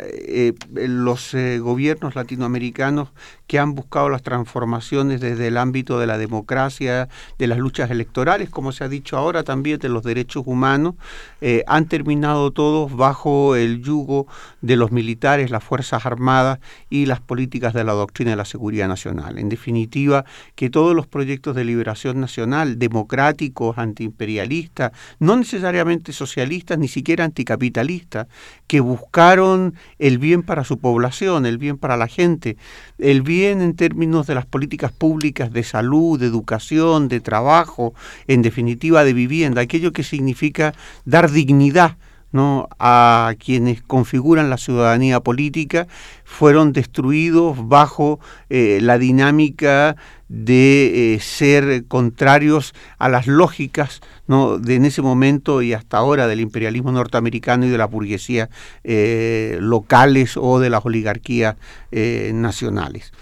los 0.74 1.34
gobiernos 1.60 2.14
latinoamericanos 2.14 3.08
que 3.50 3.58
han 3.58 3.74
buscado 3.74 4.08
las 4.10 4.22
transformaciones 4.22 5.20
desde 5.20 5.48
el 5.48 5.56
ámbito 5.56 5.98
de 5.98 6.06
la 6.06 6.18
democracia, 6.18 7.08
de 7.36 7.48
las 7.48 7.58
luchas 7.58 7.90
electorales, 7.90 8.48
como 8.48 8.70
se 8.70 8.84
ha 8.84 8.88
dicho 8.88 9.16
ahora 9.16 9.42
también 9.42 9.80
de 9.80 9.88
los 9.88 10.04
derechos 10.04 10.44
humanos, 10.46 10.94
han 11.66 11.86
terminado 11.86 12.52
todos 12.52 12.94
bajo 12.94 13.56
el 13.56 13.82
yugo 13.82 14.28
de 14.60 14.76
los 14.76 14.92
militares, 14.92 15.50
las 15.50 15.64
Fuerzas 15.64 16.06
Armadas 16.06 16.60
y 16.90 17.06
las 17.06 17.18
políticas 17.18 17.74
de 17.74 17.82
la 17.82 17.92
doctrina 17.92 18.30
de 18.30 18.36
la 18.36 18.44
seguridad 18.44 18.86
nacional. 18.86 19.36
En 19.36 19.48
definitiva, 19.48 20.24
que 20.54 20.70
todos 20.70 20.94
los 20.94 21.08
proyectos 21.08 21.56
de 21.56 21.64
liberación 21.64 22.20
nacional, 22.20 22.78
democráticos, 22.78 23.78
antiimperialistas, 23.78 24.92
no 25.18 25.36
necesariamente 25.36 26.12
socialistas, 26.12 26.78
ni 26.78 26.86
siquiera 26.86 27.24
anticapitalistas, 27.24 28.28
que 28.68 28.78
buscaron 28.78 29.74
el 29.98 30.18
bien 30.18 30.44
para 30.44 30.62
su 30.62 30.78
población, 30.78 31.46
el 31.46 31.58
bien 31.58 31.78
para 31.78 31.96
la 31.96 32.06
gente, 32.06 32.56
el 32.98 33.22
bien 33.22 33.39
en 33.46 33.74
términos 33.74 34.26
de 34.26 34.34
las 34.34 34.46
políticas 34.46 34.92
públicas 34.92 35.52
de 35.52 35.62
salud, 35.62 36.18
de 36.18 36.26
educación, 36.26 37.08
de 37.08 37.20
trabajo, 37.20 37.94
en 38.26 38.42
definitiva 38.42 39.04
de 39.04 39.12
vivienda, 39.12 39.62
aquello 39.62 39.92
que 39.92 40.02
significa 40.02 40.74
dar 41.04 41.30
dignidad 41.30 41.96
a 42.32 43.34
quienes 43.38 43.82
configuran 43.82 44.50
la 44.50 44.56
ciudadanía 44.56 45.20
política 45.20 45.88
fueron 46.24 46.72
destruidos 46.72 47.68
bajo 47.68 48.20
eh, 48.50 48.78
la 48.80 48.98
dinámica 48.98 49.96
de 50.28 51.14
eh, 51.14 51.20
ser 51.20 51.86
contrarios 51.86 52.72
a 52.98 53.08
las 53.08 53.26
lógicas 53.26 54.00
de 54.28 54.76
en 54.76 54.84
ese 54.84 55.02
momento 55.02 55.60
y 55.60 55.72
hasta 55.72 55.98
ahora 55.98 56.28
del 56.28 56.38
imperialismo 56.38 56.92
norteamericano 56.92 57.66
y 57.66 57.68
de 57.68 57.78
la 57.78 57.86
burguesía 57.86 58.48
eh, 58.84 59.58
locales 59.60 60.36
o 60.36 60.60
de 60.60 60.70
las 60.70 60.86
oligarquías 60.86 61.56
nacionales. 62.32 63.12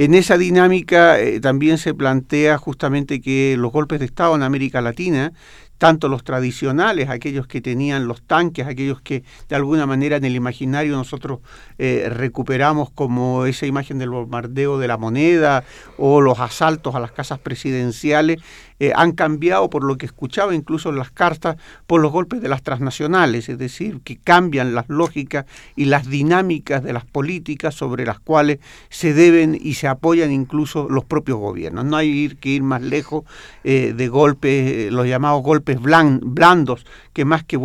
En 0.00 0.14
esa 0.14 0.38
dinámica 0.38 1.16
también 1.42 1.76
se 1.76 1.92
plantea 1.92 2.56
justamente 2.56 3.20
que 3.20 3.56
los 3.58 3.72
golpes 3.72 3.98
de 3.98 4.04
Estado 4.04 4.36
en 4.36 4.44
América 4.44 4.80
Latina 4.80 5.32
tanto 5.78 6.08
los 6.08 6.24
tradicionales, 6.24 7.08
aquellos 7.08 7.46
que 7.46 7.60
tenían 7.60 8.08
los 8.08 8.22
tanques, 8.22 8.66
aquellos 8.66 9.00
que 9.00 9.22
de 9.48 9.56
alguna 9.56 9.86
manera 9.86 10.16
en 10.16 10.24
el 10.24 10.34
imaginario 10.34 10.96
nosotros 10.96 11.38
eh, 11.78 12.08
recuperamos 12.10 12.90
como 12.90 13.46
esa 13.46 13.64
imagen 13.64 13.98
del 13.98 14.10
bombardeo 14.10 14.78
de 14.78 14.88
la 14.88 14.98
moneda 14.98 15.64
o 15.96 16.20
los 16.20 16.40
asaltos 16.40 16.96
a 16.96 17.00
las 17.00 17.12
casas 17.12 17.38
presidenciales, 17.38 18.42
eh, 18.80 18.92
han 18.94 19.12
cambiado 19.12 19.68
por 19.70 19.84
lo 19.84 19.98
que 19.98 20.06
escuchaba 20.06 20.54
incluso 20.54 20.90
en 20.90 20.96
las 20.96 21.10
cartas, 21.10 21.56
por 21.86 22.00
los 22.00 22.12
golpes 22.12 22.40
de 22.40 22.48
las 22.48 22.62
transnacionales, 22.62 23.48
es 23.48 23.58
decir, 23.58 24.00
que 24.04 24.16
cambian 24.16 24.74
las 24.74 24.88
lógicas 24.88 25.46
y 25.74 25.86
las 25.86 26.08
dinámicas 26.08 26.82
de 26.84 26.92
las 26.92 27.04
políticas 27.04 27.74
sobre 27.74 28.06
las 28.06 28.20
cuales 28.20 28.60
se 28.88 29.14
deben 29.14 29.58
y 29.60 29.74
se 29.74 29.88
apoyan 29.88 30.30
incluso 30.30 30.88
los 30.88 31.04
propios 31.04 31.38
gobiernos. 31.38 31.84
No 31.84 31.96
hay 31.96 32.36
que 32.40 32.50
ir 32.50 32.62
más 32.62 32.82
lejos 32.82 33.24
eh, 33.64 33.94
de 33.96 34.08
golpes, 34.08 34.92
los 34.92 35.06
llamados 35.06 35.42
golpes 35.42 35.80
blandos, 35.80 36.86
que 37.12 37.24
más 37.24 37.42
que 37.42 37.56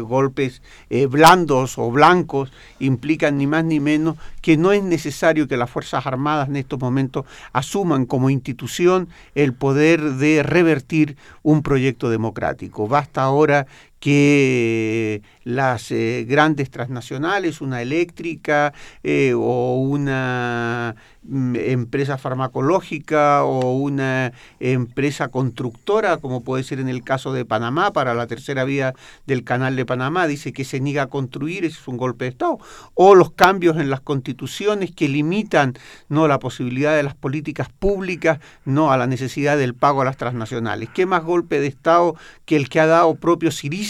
golpes 0.00 0.62
blandos 1.08 1.78
o 1.78 1.90
blancos, 1.90 2.52
implican 2.78 3.36
ni 3.36 3.46
más 3.46 3.64
ni 3.64 3.80
menos 3.80 4.16
que 4.40 4.56
no 4.56 4.72
es 4.72 4.82
necesario 4.82 5.46
que 5.46 5.56
las 5.56 5.70
Fuerzas 5.70 6.06
Armadas 6.06 6.48
en 6.48 6.56
estos 6.56 6.80
momentos 6.80 7.26
asuman 7.52 8.06
como 8.06 8.30
institución 8.30 9.09
el 9.34 9.54
poder 9.54 10.00
de 10.00 10.42
revertir 10.42 11.16
un 11.42 11.62
proyecto 11.62 12.10
democrático. 12.10 12.88
Basta 12.88 13.22
ahora 13.22 13.66
que 14.00 15.22
las 15.44 15.90
eh, 15.90 16.24
grandes 16.26 16.70
transnacionales, 16.70 17.60
una 17.60 17.82
eléctrica 17.82 18.72
eh, 19.02 19.34
o 19.36 19.76
una 19.76 20.96
mm, 21.22 21.56
empresa 21.56 22.16
farmacológica 22.16 23.44
o 23.44 23.76
una 23.76 24.32
empresa 24.58 25.28
constructora, 25.28 26.16
como 26.16 26.42
puede 26.42 26.64
ser 26.64 26.80
en 26.80 26.88
el 26.88 27.04
caso 27.04 27.34
de 27.34 27.44
Panamá, 27.44 27.92
para 27.92 28.14
la 28.14 28.26
tercera 28.26 28.64
vía 28.64 28.94
del 29.26 29.44
canal 29.44 29.76
de 29.76 29.84
Panamá, 29.84 30.26
dice 30.26 30.52
que 30.54 30.64
se 30.64 30.80
niega 30.80 31.02
a 31.02 31.06
construir, 31.08 31.66
ese 31.66 31.78
es 31.78 31.88
un 31.88 31.98
golpe 31.98 32.24
de 32.24 32.30
Estado, 32.30 32.58
o 32.94 33.14
los 33.14 33.32
cambios 33.32 33.76
en 33.76 33.90
las 33.90 34.00
constituciones 34.00 34.92
que 34.92 35.08
limitan 35.08 35.74
no 36.08 36.26
la 36.26 36.38
posibilidad 36.38 36.96
de 36.96 37.02
las 37.02 37.14
políticas 37.14 37.68
públicas, 37.68 38.40
no 38.64 38.92
a 38.92 38.96
la 38.96 39.06
necesidad 39.06 39.58
del 39.58 39.74
pago 39.74 40.00
a 40.00 40.06
las 40.06 40.16
transnacionales. 40.16 40.88
¿Qué 40.94 41.04
más 41.04 41.22
golpe 41.22 41.60
de 41.60 41.66
Estado 41.66 42.16
que 42.46 42.56
el 42.56 42.70
que 42.70 42.80
ha 42.80 42.86
dado 42.86 43.14
propio 43.16 43.50
Siriza? 43.50 43.89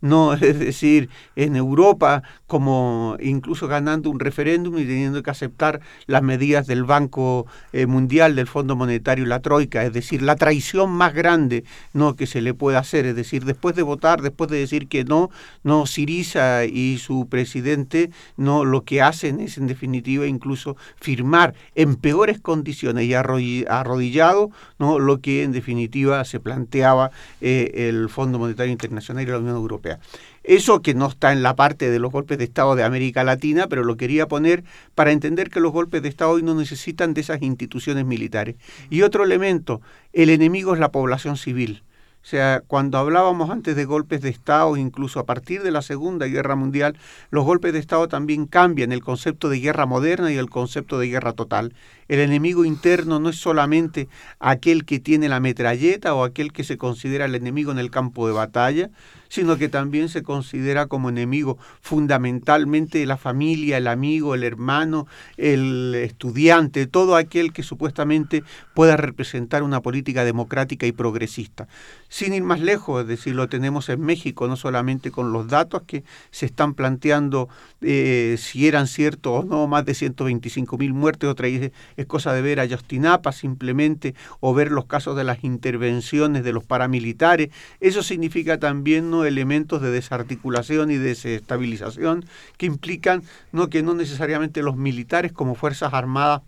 No, 0.00 0.32
es 0.34 0.58
decir, 0.58 1.08
en 1.36 1.56
Europa, 1.56 2.22
como 2.54 3.16
incluso 3.18 3.66
ganando 3.66 4.10
un 4.10 4.20
referéndum 4.20 4.78
y 4.78 4.84
teniendo 4.84 5.24
que 5.24 5.30
aceptar 5.32 5.80
las 6.06 6.22
medidas 6.22 6.68
del 6.68 6.84
Banco 6.84 7.48
eh, 7.72 7.86
Mundial, 7.86 8.36
del 8.36 8.46
Fondo 8.46 8.76
Monetario 8.76 9.24
y 9.24 9.26
la 9.26 9.40
Troika, 9.40 9.82
es 9.82 9.92
decir, 9.92 10.22
la 10.22 10.36
traición 10.36 10.92
más 10.92 11.14
grande 11.14 11.64
no 11.94 12.14
que 12.14 12.28
se 12.28 12.40
le 12.40 12.54
puede 12.54 12.76
hacer, 12.76 13.06
es 13.06 13.16
decir, 13.16 13.44
después 13.44 13.74
de 13.74 13.82
votar, 13.82 14.22
después 14.22 14.48
de 14.52 14.60
decir 14.60 14.86
que 14.86 15.02
no, 15.02 15.30
no 15.64 15.86
Siriza 15.86 16.64
y 16.64 16.98
su 16.98 17.26
presidente 17.28 18.12
no 18.36 18.64
lo 18.64 18.84
que 18.84 19.02
hacen 19.02 19.40
es 19.40 19.58
en 19.58 19.66
definitiva 19.66 20.24
incluso 20.24 20.76
firmar 20.94 21.54
en 21.74 21.96
peores 21.96 22.40
condiciones 22.40 23.04
y 23.06 23.14
arrodillado 23.14 24.52
no 24.78 25.00
lo 25.00 25.18
que 25.18 25.42
en 25.42 25.50
definitiva 25.50 26.24
se 26.24 26.38
planteaba 26.38 27.10
eh, 27.40 27.88
el 27.88 28.08
Fondo 28.08 28.38
Monetario 28.38 28.70
Internacional 28.70 29.24
y 29.24 29.26
la 29.26 29.38
Unión 29.38 29.56
Europea. 29.56 29.98
Eso 30.44 30.82
que 30.82 30.94
no 30.94 31.08
está 31.08 31.32
en 31.32 31.42
la 31.42 31.56
parte 31.56 31.90
de 31.90 31.98
los 31.98 32.12
golpes 32.12 32.36
de 32.36 32.44
Estado 32.44 32.76
de 32.76 32.84
América 32.84 33.24
Latina, 33.24 33.66
pero 33.66 33.82
lo 33.82 33.96
quería 33.96 34.28
poner 34.28 34.62
para 34.94 35.10
entender 35.10 35.48
que 35.48 35.58
los 35.58 35.72
golpes 35.72 36.02
de 36.02 36.10
Estado 36.10 36.32
hoy 36.32 36.42
no 36.42 36.54
necesitan 36.54 37.14
de 37.14 37.22
esas 37.22 37.40
instituciones 37.40 38.04
militares. 38.04 38.56
Y 38.90 39.02
otro 39.02 39.24
elemento, 39.24 39.80
el 40.12 40.28
enemigo 40.28 40.74
es 40.74 40.80
la 40.80 40.92
población 40.92 41.38
civil. 41.38 41.82
O 42.24 42.26
sea, 42.26 42.62
cuando 42.66 42.96
hablábamos 42.96 43.50
antes 43.50 43.76
de 43.76 43.84
golpes 43.84 44.22
de 44.22 44.30
Estado, 44.30 44.78
incluso 44.78 45.20
a 45.20 45.26
partir 45.26 45.62
de 45.62 45.70
la 45.70 45.82
Segunda 45.82 46.24
Guerra 46.24 46.56
Mundial, 46.56 46.96
los 47.28 47.44
golpes 47.44 47.74
de 47.74 47.78
Estado 47.78 48.08
también 48.08 48.46
cambian 48.46 48.92
el 48.92 49.02
concepto 49.02 49.50
de 49.50 49.60
guerra 49.60 49.84
moderna 49.84 50.32
y 50.32 50.36
el 50.36 50.48
concepto 50.48 50.98
de 50.98 51.08
guerra 51.08 51.34
total. 51.34 51.74
El 52.08 52.20
enemigo 52.20 52.64
interno 52.64 53.18
no 53.18 53.28
es 53.28 53.36
solamente 53.36 54.08
aquel 54.38 54.84
que 54.84 55.00
tiene 55.00 55.28
la 55.28 55.40
metralleta 55.40 56.14
o 56.14 56.24
aquel 56.24 56.52
que 56.52 56.64
se 56.64 56.76
considera 56.76 57.24
el 57.24 57.34
enemigo 57.34 57.72
en 57.72 57.78
el 57.78 57.90
campo 57.90 58.26
de 58.26 58.32
batalla, 58.32 58.90
sino 59.28 59.56
que 59.56 59.68
también 59.68 60.08
se 60.08 60.22
considera 60.22 60.86
como 60.86 61.08
enemigo 61.08 61.58
fundamentalmente 61.80 63.04
la 63.04 63.16
familia, 63.16 63.78
el 63.78 63.88
amigo, 63.88 64.34
el 64.36 64.44
hermano, 64.44 65.08
el 65.36 65.94
estudiante, 65.96 66.86
todo 66.86 67.16
aquel 67.16 67.52
que 67.52 67.64
supuestamente 67.64 68.44
pueda 68.74 68.96
representar 68.96 69.64
una 69.64 69.80
política 69.80 70.24
democrática 70.24 70.86
y 70.86 70.92
progresista. 70.92 71.66
Sin 72.08 72.32
ir 72.32 72.44
más 72.44 72.60
lejos, 72.60 73.02
es 73.02 73.08
decir, 73.08 73.34
lo 73.34 73.48
tenemos 73.48 73.88
en 73.88 74.02
México, 74.02 74.46
no 74.46 74.54
solamente 74.54 75.10
con 75.10 75.32
los 75.32 75.48
datos 75.48 75.82
que 75.82 76.04
se 76.30 76.46
están 76.46 76.74
planteando 76.74 77.48
eh, 77.80 78.36
si 78.38 78.68
eran 78.68 78.86
ciertos 78.86 79.44
o 79.44 79.44
no, 79.44 79.66
más 79.66 79.84
de 79.84 79.94
125 79.94 80.78
mil 80.78 80.92
muertes, 80.92 81.28
otra 81.28 81.48
es 81.96 82.06
cosa 82.06 82.32
de 82.32 82.42
ver 82.42 82.60
a 82.60 82.68
Justinapa 82.68 83.32
simplemente 83.32 84.14
o 84.40 84.54
ver 84.54 84.70
los 84.70 84.86
casos 84.86 85.16
de 85.16 85.24
las 85.24 85.44
intervenciones 85.44 86.44
de 86.44 86.52
los 86.52 86.64
paramilitares. 86.64 87.50
Eso 87.80 88.02
significa 88.02 88.58
también 88.58 89.10
¿no? 89.10 89.24
elementos 89.24 89.82
de 89.82 89.90
desarticulación 89.90 90.90
y 90.90 90.96
desestabilización 90.96 92.24
que 92.56 92.66
implican 92.66 93.22
¿no? 93.52 93.68
que 93.68 93.82
no 93.82 93.94
necesariamente 93.94 94.62
los 94.62 94.76
militares 94.76 95.32
como 95.32 95.54
Fuerzas 95.54 95.94
Armadas 95.94 96.42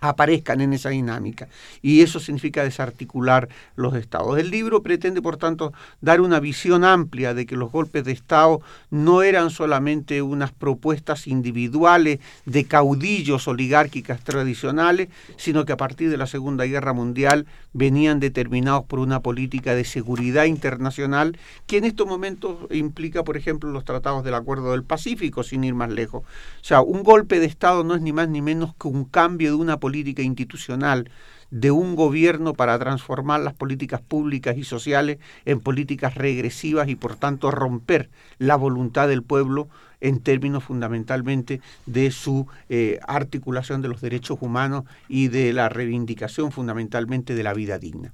aparezcan 0.00 0.60
en 0.60 0.72
esa 0.72 0.90
dinámica. 0.90 1.48
Y 1.82 2.02
eso 2.02 2.20
significa 2.20 2.62
desarticular 2.62 3.48
los 3.76 3.94
estados. 3.94 4.38
El 4.38 4.50
libro 4.50 4.82
pretende, 4.82 5.22
por 5.22 5.36
tanto, 5.36 5.72
dar 6.00 6.20
una 6.20 6.40
visión 6.40 6.84
amplia 6.84 7.34
de 7.34 7.46
que 7.46 7.56
los 7.56 7.72
golpes 7.72 8.04
de 8.04 8.12
Estado 8.12 8.60
no 8.90 9.22
eran 9.22 9.50
solamente 9.50 10.22
unas 10.22 10.52
propuestas 10.52 11.26
individuales 11.26 12.20
de 12.44 12.64
caudillos 12.64 13.48
oligárquicas 13.48 14.20
tradicionales, 14.22 15.08
sino 15.36 15.64
que 15.64 15.72
a 15.72 15.76
partir 15.76 16.10
de 16.10 16.16
la 16.16 16.26
Segunda 16.26 16.64
Guerra 16.64 16.92
Mundial 16.92 17.46
venían 17.72 18.20
determinados 18.20 18.84
por 18.84 18.98
una 18.98 19.20
política 19.20 19.74
de 19.74 19.84
seguridad 19.84 20.44
internacional 20.44 21.38
que 21.66 21.78
en 21.78 21.84
estos 21.84 22.06
momentos 22.06 22.58
implica, 22.70 23.24
por 23.24 23.36
ejemplo, 23.36 23.70
los 23.70 23.84
tratados 23.84 24.24
del 24.24 24.34
Acuerdo 24.34 24.72
del 24.72 24.82
Pacífico, 24.82 25.42
sin 25.42 25.64
ir 25.64 25.74
más 25.74 25.90
lejos. 25.90 26.22
O 26.22 26.64
sea, 26.64 26.80
un 26.80 27.02
golpe 27.02 27.40
de 27.40 27.46
Estado 27.46 27.84
no 27.84 27.94
es 27.94 28.02
ni 28.02 28.12
más 28.12 28.28
ni 28.28 28.42
menos 28.42 28.74
que 28.74 28.88
un 28.88 29.04
cambio 29.04 29.50
de 29.50 29.56
una 29.56 29.78
política 29.78 29.85
institucional 29.94 31.10
de 31.50 31.70
un 31.70 31.94
gobierno 31.94 32.54
para 32.54 32.78
transformar 32.78 33.40
las 33.40 33.54
políticas 33.54 34.00
públicas 34.00 34.56
y 34.56 34.64
sociales 34.64 35.18
en 35.44 35.60
políticas 35.60 36.14
regresivas 36.14 36.88
y 36.88 36.96
por 36.96 37.16
tanto 37.16 37.50
romper 37.50 38.10
la 38.38 38.56
voluntad 38.56 39.08
del 39.08 39.22
pueblo 39.22 39.68
en 40.00 40.20
términos 40.20 40.64
fundamentalmente 40.64 41.60
de 41.86 42.10
su 42.10 42.46
eh, 42.68 42.98
articulación 43.06 43.80
de 43.80 43.88
los 43.88 44.00
derechos 44.00 44.38
humanos 44.40 44.84
y 45.08 45.28
de 45.28 45.52
la 45.52 45.68
reivindicación 45.68 46.52
fundamentalmente 46.52 47.34
de 47.34 47.42
la 47.42 47.54
vida 47.54 47.78
digna. 47.78 48.12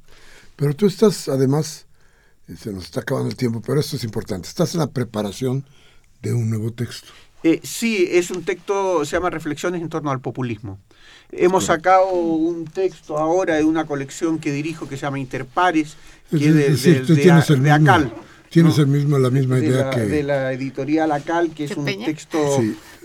Pero 0.57 0.75
tú 0.75 0.87
estás 0.87 1.29
además, 1.29 1.87
eh, 2.49 2.57
se 2.57 2.73
nos 2.73 2.85
está 2.85 3.01
acabando 3.01 3.31
el 3.31 3.37
tiempo, 3.37 3.61
pero 3.65 3.81
esto 3.81 3.97
es 3.97 4.05
importante, 4.05 4.49
estás 4.49 4.75
en 4.75 4.81
la 4.81 4.91
preparación 4.91 5.65
de 6.21 6.35
un 6.35 6.51
nuevo 6.51 6.73
texto. 6.73 7.09
Eh, 7.43 7.61
sí, 7.65 8.09
es 8.11 8.31
un 8.31 8.45
texto, 8.45 9.05
se 9.05 9.17
llama 9.17 9.31
Reflexiones 9.31 9.83
en 9.83 9.89
torno 9.89 10.11
al 10.11 10.21
populismo. 10.21 10.79
Hemos 11.31 11.65
sacado 11.65 12.13
un 12.13 12.67
texto 12.67 13.17
ahora 13.19 13.57
de 13.57 13.65
una 13.65 13.87
colección 13.87 14.39
que 14.39 14.53
dirijo 14.53 14.89
que 14.89 14.97
se 14.97 15.03
llama 15.03 15.19
Interpares, 15.19 15.97
que 16.31 16.49
es 16.49 16.83
de, 16.83 17.01
de, 17.01 17.71
Acal. 17.71 18.13
Tienes 18.51 18.77
el 18.79 18.87
mismo, 18.87 19.19
la 19.19 19.31
misma 19.31 19.59
idea 19.59 19.89
que... 19.89 20.01
De 20.01 20.23
la 20.23 20.53
editorial 20.53 21.11
Acal, 21.11 21.51
que 21.53 21.65
es 21.65 21.77
un 21.77 21.87
texto... 21.87 22.61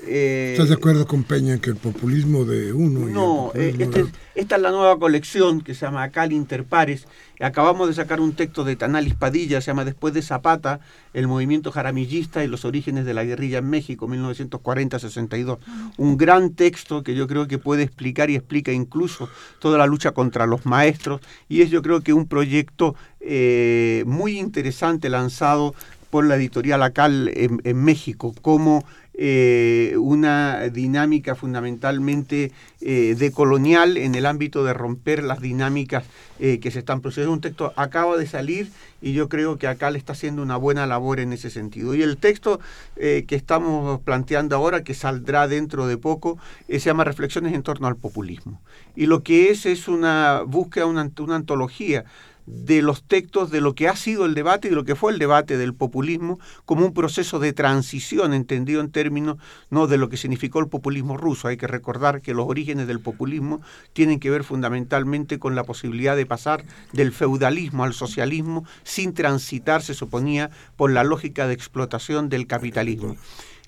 Eh, 0.05 0.51
¿Estás 0.53 0.69
de 0.69 0.75
acuerdo 0.75 1.07
con 1.07 1.23
Peña 1.23 1.53
en 1.53 1.59
que 1.59 1.71
el 1.71 1.75
populismo 1.75 2.45
de 2.45 2.73
uno... 2.73 3.07
No, 3.07 3.51
eh, 3.55 3.75
este 3.77 4.05
esta 4.37 4.55
es 4.55 4.61
la 4.61 4.69
nueva 4.69 4.99
colección 4.99 5.61
que 5.61 5.73
se 5.73 5.87
llama 5.87 6.03
Acal 6.03 6.31
Interpares. 6.31 7.07
Acabamos 7.39 7.87
de 7.87 7.95
sacar 7.95 8.21
un 8.21 8.33
texto 8.33 8.63
de 8.63 8.75
Tanalis 8.75 9.15
Padilla, 9.15 9.61
se 9.61 9.71
llama 9.71 9.83
Después 9.83 10.13
de 10.13 10.21
Zapata, 10.21 10.79
el 11.13 11.27
movimiento 11.27 11.71
jaramillista 11.71 12.43
y 12.43 12.47
los 12.47 12.63
orígenes 12.63 13.05
de 13.05 13.15
la 13.15 13.23
guerrilla 13.23 13.57
en 13.57 13.69
México, 13.71 14.07
1940-62. 14.07 15.57
Un 15.97 16.17
gran 16.17 16.51
texto 16.53 17.01
que 17.01 17.15
yo 17.15 17.25
creo 17.25 17.47
que 17.47 17.57
puede 17.57 17.81
explicar 17.81 18.29
y 18.29 18.35
explica 18.35 18.71
incluso 18.71 19.27
toda 19.59 19.79
la 19.79 19.87
lucha 19.87 20.11
contra 20.11 20.45
los 20.45 20.67
maestros. 20.67 21.19
Y 21.49 21.63
es 21.63 21.71
yo 21.71 21.81
creo 21.81 22.01
que 22.01 22.13
un 22.13 22.27
proyecto 22.27 22.95
eh, 23.19 24.03
muy 24.05 24.37
interesante 24.37 25.09
lanzado 25.09 25.73
por 26.09 26.25
la 26.25 26.35
editorial 26.35 26.83
Acal 26.83 27.31
en, 27.33 27.77
México, 27.77 28.33
como 28.41 28.85
eh, 29.13 29.95
una 29.97 30.69
dinámica 30.69 31.35
fundamentalmente 31.35 32.51
eh, 32.81 33.15
decolonial 33.17 33.97
en 33.97 34.13
el 34.15 34.25
ámbito 34.25 34.63
de 34.63 34.73
romper 34.73 35.23
las 35.23 35.41
dinámicas 35.41 36.05
eh, 36.39 36.59
que 36.59 36.71
se 36.71 36.79
están 36.79 37.01
produciendo. 37.01 37.33
Un 37.33 37.41
texto 37.41 37.73
acaba 37.75 38.17
de 38.17 38.27
salir 38.27 38.69
y 39.01 39.13
yo 39.13 39.27
creo 39.27 39.57
que 39.57 39.67
acá 39.67 39.91
le 39.91 39.97
está 39.97 40.13
haciendo 40.13 40.41
una 40.41 40.55
buena 40.55 40.85
labor 40.85 41.19
en 41.19 41.33
ese 41.33 41.49
sentido. 41.49 41.95
Y 41.95 42.03
el 42.03 42.17
texto 42.17 42.59
que 42.95 43.25
estamos 43.29 44.01
planteando 44.01 44.55
ahora, 44.55 44.83
que 44.83 44.93
saldrá 44.93 45.47
dentro 45.47 45.87
de 45.87 45.97
poco, 45.97 46.37
se 46.67 46.79
llama 46.79 47.03
Reflexiones 47.03 47.53
en 47.53 47.63
torno 47.63 47.87
al 47.87 47.95
populismo. 47.95 48.59
Y 48.95 49.05
lo 49.05 49.21
que 49.21 49.49
es 49.49 49.65
es 49.65 49.87
una 49.87 50.41
búsqueda, 50.45 50.87
una, 50.87 51.09
una 51.19 51.35
antología 51.35 52.05
de 52.47 52.81
los 52.81 53.03
textos 53.03 53.51
de 53.51 53.59
lo 53.59 53.75
que 53.75 53.89
ha 53.89 53.95
sido 53.95 54.25
el 54.25 54.33
debate 54.33 54.67
y 54.67 54.71
de 54.71 54.77
lo 54.77 54.85
que 54.85 54.95
fue 54.95 55.11
el 55.11 55.19
debate 55.19 55.57
del 55.57 55.75
populismo 55.75 56.39
como 56.65 56.85
un 56.85 56.93
proceso 56.93 57.39
de 57.39 57.51
transición, 57.51 58.33
entendido 58.33 58.79
en 58.79 58.89
términos 58.89 59.37
no 59.69 59.85
de 59.85 59.97
lo 59.97 60.07
que 60.07 60.15
significó 60.17 60.59
el 60.59 60.69
populismo 60.69 61.17
ruso. 61.17 61.49
Hay 61.49 61.57
que 61.57 61.67
recordar 61.67 62.21
que 62.21 62.33
los 62.33 62.47
orígenes 62.47 62.87
del 62.87 63.01
populismo 63.01 63.61
tienen 63.91 64.19
que 64.19 64.29
ver 64.29 64.45
fundamentalmente 64.45 65.39
con 65.39 65.55
la 65.55 65.65
posibilidad 65.65 66.15
de 66.15 66.25
pasar 66.25 66.63
del 66.93 67.11
feudalismo 67.11 67.83
al 67.83 67.93
socialismo 67.93 68.63
sin 68.83 69.13
transitar, 69.13 69.83
se 69.83 69.93
suponía, 69.93 70.49
por 70.77 70.91
la 70.91 71.03
lógica 71.03 71.47
de 71.47 71.53
explotación 71.53 72.29
del 72.29 72.47
capitalismo. 72.47 73.17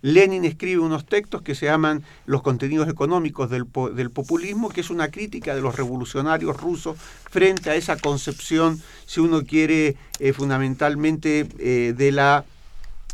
Lenin 0.01 0.45
escribe 0.45 0.81
unos 0.81 1.05
textos 1.05 1.41
que 1.41 1.55
se 1.55 1.65
llaman 1.65 2.03
Los 2.25 2.41
contenidos 2.41 2.87
económicos 2.87 3.49
del, 3.49 3.65
populismo, 3.65 4.69
que 4.69 4.81
es 4.81 4.89
una 4.89 5.09
crítica 5.09 5.55
de 5.55 5.61
los 5.61 5.75
revolucionarios 5.75 6.57
rusos 6.57 6.97
frente 7.29 7.69
a 7.69 7.75
esa 7.75 7.97
concepción, 7.97 8.81
si 9.05 9.19
uno 9.19 9.43
quiere, 9.43 9.95
eh, 10.19 10.33
fundamentalmente 10.33 11.47
eh, 11.59 11.93
de 11.95 12.11
la 12.11 12.45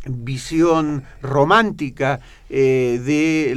visión 0.08 1.04
romántica 1.20 2.20
eh, 2.48 3.00
de 3.04 3.54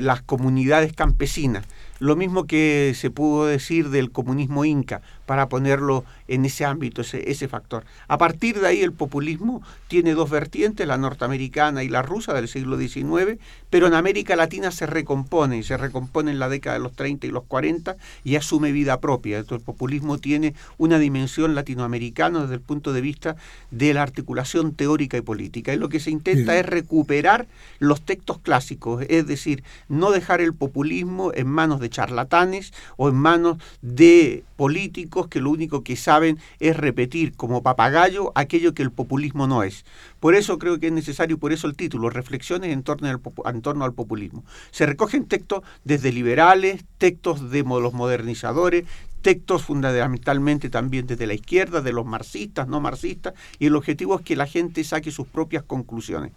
las 0.00 0.22
comunidades 0.22 0.92
campesinas. 0.92 1.64
Lo 1.98 2.14
mismo 2.14 2.46
que 2.46 2.92
se 2.94 3.10
pudo 3.10 3.46
decir 3.46 3.90
del 3.90 4.12
comunismo 4.12 4.64
inca, 4.64 5.02
para 5.28 5.50
ponerlo 5.50 6.06
en 6.26 6.46
ese 6.46 6.64
ámbito, 6.64 7.02
ese, 7.02 7.30
ese 7.30 7.48
factor. 7.48 7.84
A 8.08 8.16
partir 8.16 8.58
de 8.58 8.66
ahí 8.66 8.80
el 8.80 8.92
populismo 8.92 9.62
tiene 9.86 10.14
dos 10.14 10.30
vertientes, 10.30 10.86
la 10.86 10.96
norteamericana 10.96 11.84
y 11.84 11.90
la 11.90 12.00
rusa 12.00 12.32
del 12.32 12.48
siglo 12.48 12.78
XIX, 12.78 13.38
pero 13.68 13.86
en 13.88 13.92
América 13.92 14.36
Latina 14.36 14.70
se 14.70 14.86
recompone, 14.86 15.58
y 15.58 15.62
se 15.62 15.76
recompone 15.76 16.30
en 16.30 16.38
la 16.38 16.48
década 16.48 16.78
de 16.78 16.82
los 16.82 16.94
30 16.94 17.26
y 17.26 17.30
los 17.30 17.44
40 17.44 17.96
y 18.24 18.36
asume 18.36 18.72
vida 18.72 19.00
propia. 19.00 19.36
Entonces 19.36 19.60
el 19.60 19.66
populismo 19.66 20.16
tiene 20.16 20.54
una 20.78 20.98
dimensión 20.98 21.54
latinoamericana 21.54 22.40
desde 22.40 22.54
el 22.54 22.62
punto 22.62 22.94
de 22.94 23.02
vista 23.02 23.36
de 23.70 23.92
la 23.92 24.02
articulación 24.02 24.72
teórica 24.72 25.18
y 25.18 25.20
política. 25.20 25.74
Y 25.74 25.76
lo 25.76 25.90
que 25.90 26.00
se 26.00 26.10
intenta 26.10 26.58
es 26.58 26.64
recuperar 26.64 27.46
los 27.80 28.00
textos 28.00 28.38
clásicos, 28.38 29.04
es 29.10 29.26
decir, 29.26 29.62
no 29.90 30.10
dejar 30.10 30.40
el 30.40 30.54
populismo 30.54 31.32
en 31.34 31.48
manos 31.48 31.80
de 31.80 31.90
charlatanes 31.90 32.72
o 32.96 33.10
en 33.10 33.16
manos 33.16 33.58
de 33.82 34.44
políticos 34.56 35.17
que 35.26 35.40
lo 35.40 35.50
único 35.50 35.82
que 35.82 35.96
saben 35.96 36.38
es 36.60 36.76
repetir 36.76 37.34
como 37.34 37.62
papagayo 37.62 38.32
aquello 38.36 38.74
que 38.74 38.82
el 38.82 38.92
populismo 38.92 39.46
no 39.46 39.64
es. 39.64 39.84
Por 40.20 40.34
eso 40.34 40.58
creo 40.58 40.78
que 40.78 40.86
es 40.86 40.92
necesario, 40.92 41.38
por 41.38 41.52
eso 41.52 41.66
el 41.66 41.74
título, 41.74 42.10
Reflexiones 42.10 42.72
en 42.72 42.82
torno 42.82 43.08
al, 43.08 43.20
en 43.52 43.62
torno 43.62 43.84
al 43.84 43.94
populismo. 43.94 44.44
Se 44.70 44.86
recogen 44.86 45.26
textos 45.26 45.62
desde 45.84 46.12
liberales, 46.12 46.84
textos 46.98 47.50
de 47.50 47.64
los 47.64 47.92
modernizadores, 47.92 48.84
textos 49.22 49.62
fundamentalmente 49.62 50.70
también 50.70 51.06
desde 51.06 51.26
la 51.26 51.34
izquierda, 51.34 51.80
de 51.80 51.92
los 51.92 52.06
marxistas, 52.06 52.68
no 52.68 52.80
marxistas, 52.80 53.34
y 53.58 53.66
el 53.66 53.76
objetivo 53.76 54.18
es 54.18 54.24
que 54.24 54.36
la 54.36 54.46
gente 54.46 54.84
saque 54.84 55.10
sus 55.10 55.26
propias 55.26 55.64
conclusiones. 55.64 56.32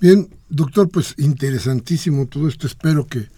Bien, 0.00 0.28
doctor, 0.48 0.88
pues 0.88 1.14
interesantísimo 1.18 2.26
todo 2.26 2.48
esto. 2.48 2.66
Espero 2.66 3.06
que 3.06 3.28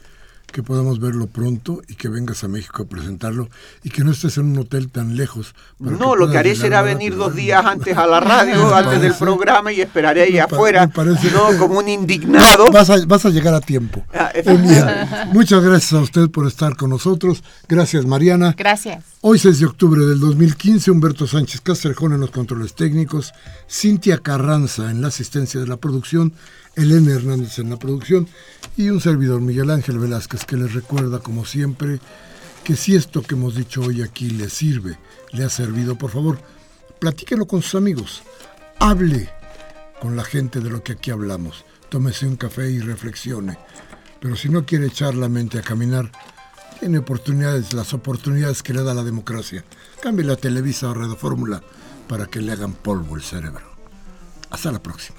que 0.53 0.63
podamos 0.63 1.01
verlo 1.01 1.27
pronto 1.27 1.83
y 1.89 1.95
que 1.95 2.09
vengas 2.09 2.45
a 2.45 2.49
México 2.49 2.83
a 2.83 2.87
presentarlo 2.87 3.49
y 3.83 3.91
que 3.91 4.05
no 4.05 4.13
estés 4.13 4.39
en 4.39 4.47
un 4.47 4.59
hotel 4.59 4.91
tan 4.91 5.17
lejos. 5.17 5.55
No, 5.79 6.17
lo 6.17 6.31
que 6.31 6.39
haré 6.39 6.55
será 6.55 6.83
venir 6.83 7.17
dos 7.17 7.35
días 7.35 7.65
antes 7.65 7.97
a 7.97 8.07
la 8.07 8.21
radio, 8.21 8.75
antes 8.75 9.01
del 9.01 9.15
programa 9.15 9.73
y 9.73 9.81
esperaré 9.81 10.23
ahí 10.23 10.39
afuera, 10.39 10.87
no 10.87 11.59
como 11.59 11.79
un 11.79 11.89
indignado. 11.89 12.71
Vas 12.73 12.91
a, 12.91 13.05
vas 13.07 13.25
a 13.25 13.31
llegar 13.31 13.55
a 13.55 13.61
tiempo. 13.61 14.05
Ah, 14.13 14.33
Muchas 15.33 15.63
gracias 15.63 15.93
a 15.93 16.01
usted 16.01 16.31
por 16.31 16.47
estar 16.47 16.77
con 16.77 16.91
nosotros. 16.91 17.43
Gracias, 17.69 18.07
Mariana. 18.07 18.55
Gracias. 18.57 19.05
Hoy 19.21 19.39
6 19.39 19.61
de 19.61 19.67
octubre 19.67 20.05
del 20.05 20.21
2015, 20.21 20.91
Humberto 20.91 21.27
Sánchez 21.27 21.61
Castrejón 21.61 22.13
en 22.13 22.21
los 22.21 22.31
controles 22.31 22.75
técnicos, 22.75 23.33
Cintia 23.69 24.19
Carranza 24.19 24.91
en 24.91 25.01
la 25.01 25.09
asistencia 25.09 25.61
de 25.61 25.67
la 25.67 25.79
producción, 25.79 26.33
Elena 26.77 27.13
Hernández 27.13 27.59
en 27.59 27.71
la 27.71 27.77
producción 27.77 28.29
y 28.77 28.91
un 28.91 29.01
servidor 29.01 29.41
Miguel 29.41 29.71
Ángel 29.71 29.99
Velázquez 29.99 30.45
que 30.45 30.57
les 30.57 30.75
recuerda 30.75 31.21
como 31.21 31.45
siempre 31.45 32.01
que 32.63 32.77
si 32.77 32.95
esto 32.95 33.23
que 33.23 33.35
hemos 33.35 33.55
dicho 33.55 33.81
hoy 33.83 34.03
aquí 34.03 34.31
le 34.31 34.51
sirve, 34.51 34.99
le 35.33 35.45
ha 35.45 35.49
servido, 35.49 35.97
por 35.97 36.11
favor, 36.11 36.39
platíquelo 36.99 37.47
con 37.47 37.63
sus 37.63 37.77
amigos, 37.77 38.23
hable 38.79 39.31
con 40.01 40.17
la 40.17 40.25
gente 40.25 40.61
de 40.61 40.71
lo 40.71 40.83
que 40.83 40.93
aquí 40.93 41.11
hablamos, 41.11 41.65
tómese 41.89 42.27
un 42.27 42.37
café 42.37 42.71
y 42.71 42.81
reflexione, 42.81 43.57
pero 44.21 44.37
si 44.37 44.49
no 44.49 44.67
quiere 44.67 44.87
echar 44.87 45.15
la 45.15 45.29
mente 45.29 45.59
a 45.59 45.63
caminar, 45.63 46.11
tiene 46.81 46.99
oportunidades, 46.99 47.73
las 47.73 47.95
oportunidades 47.95 48.63
que 48.63 48.75
le 48.75 48.83
da 48.83 48.93
la 48.93 49.05
democracia. 49.05 49.65
Cambie 50.03 50.27
la 50.27 50.37
Televisa 50.37 50.91
o 50.91 50.95
Radio 50.95 51.17
Fórmula 51.17 51.63
para 52.07 52.27
que 52.27 52.41
le 52.41 52.53
hagan 52.53 52.75
polvo 52.75 53.17
el 53.17 53.23
cerebro. 53.23 53.65
Hasta 54.51 54.73
la 54.73 54.83
próxima. 54.83 55.19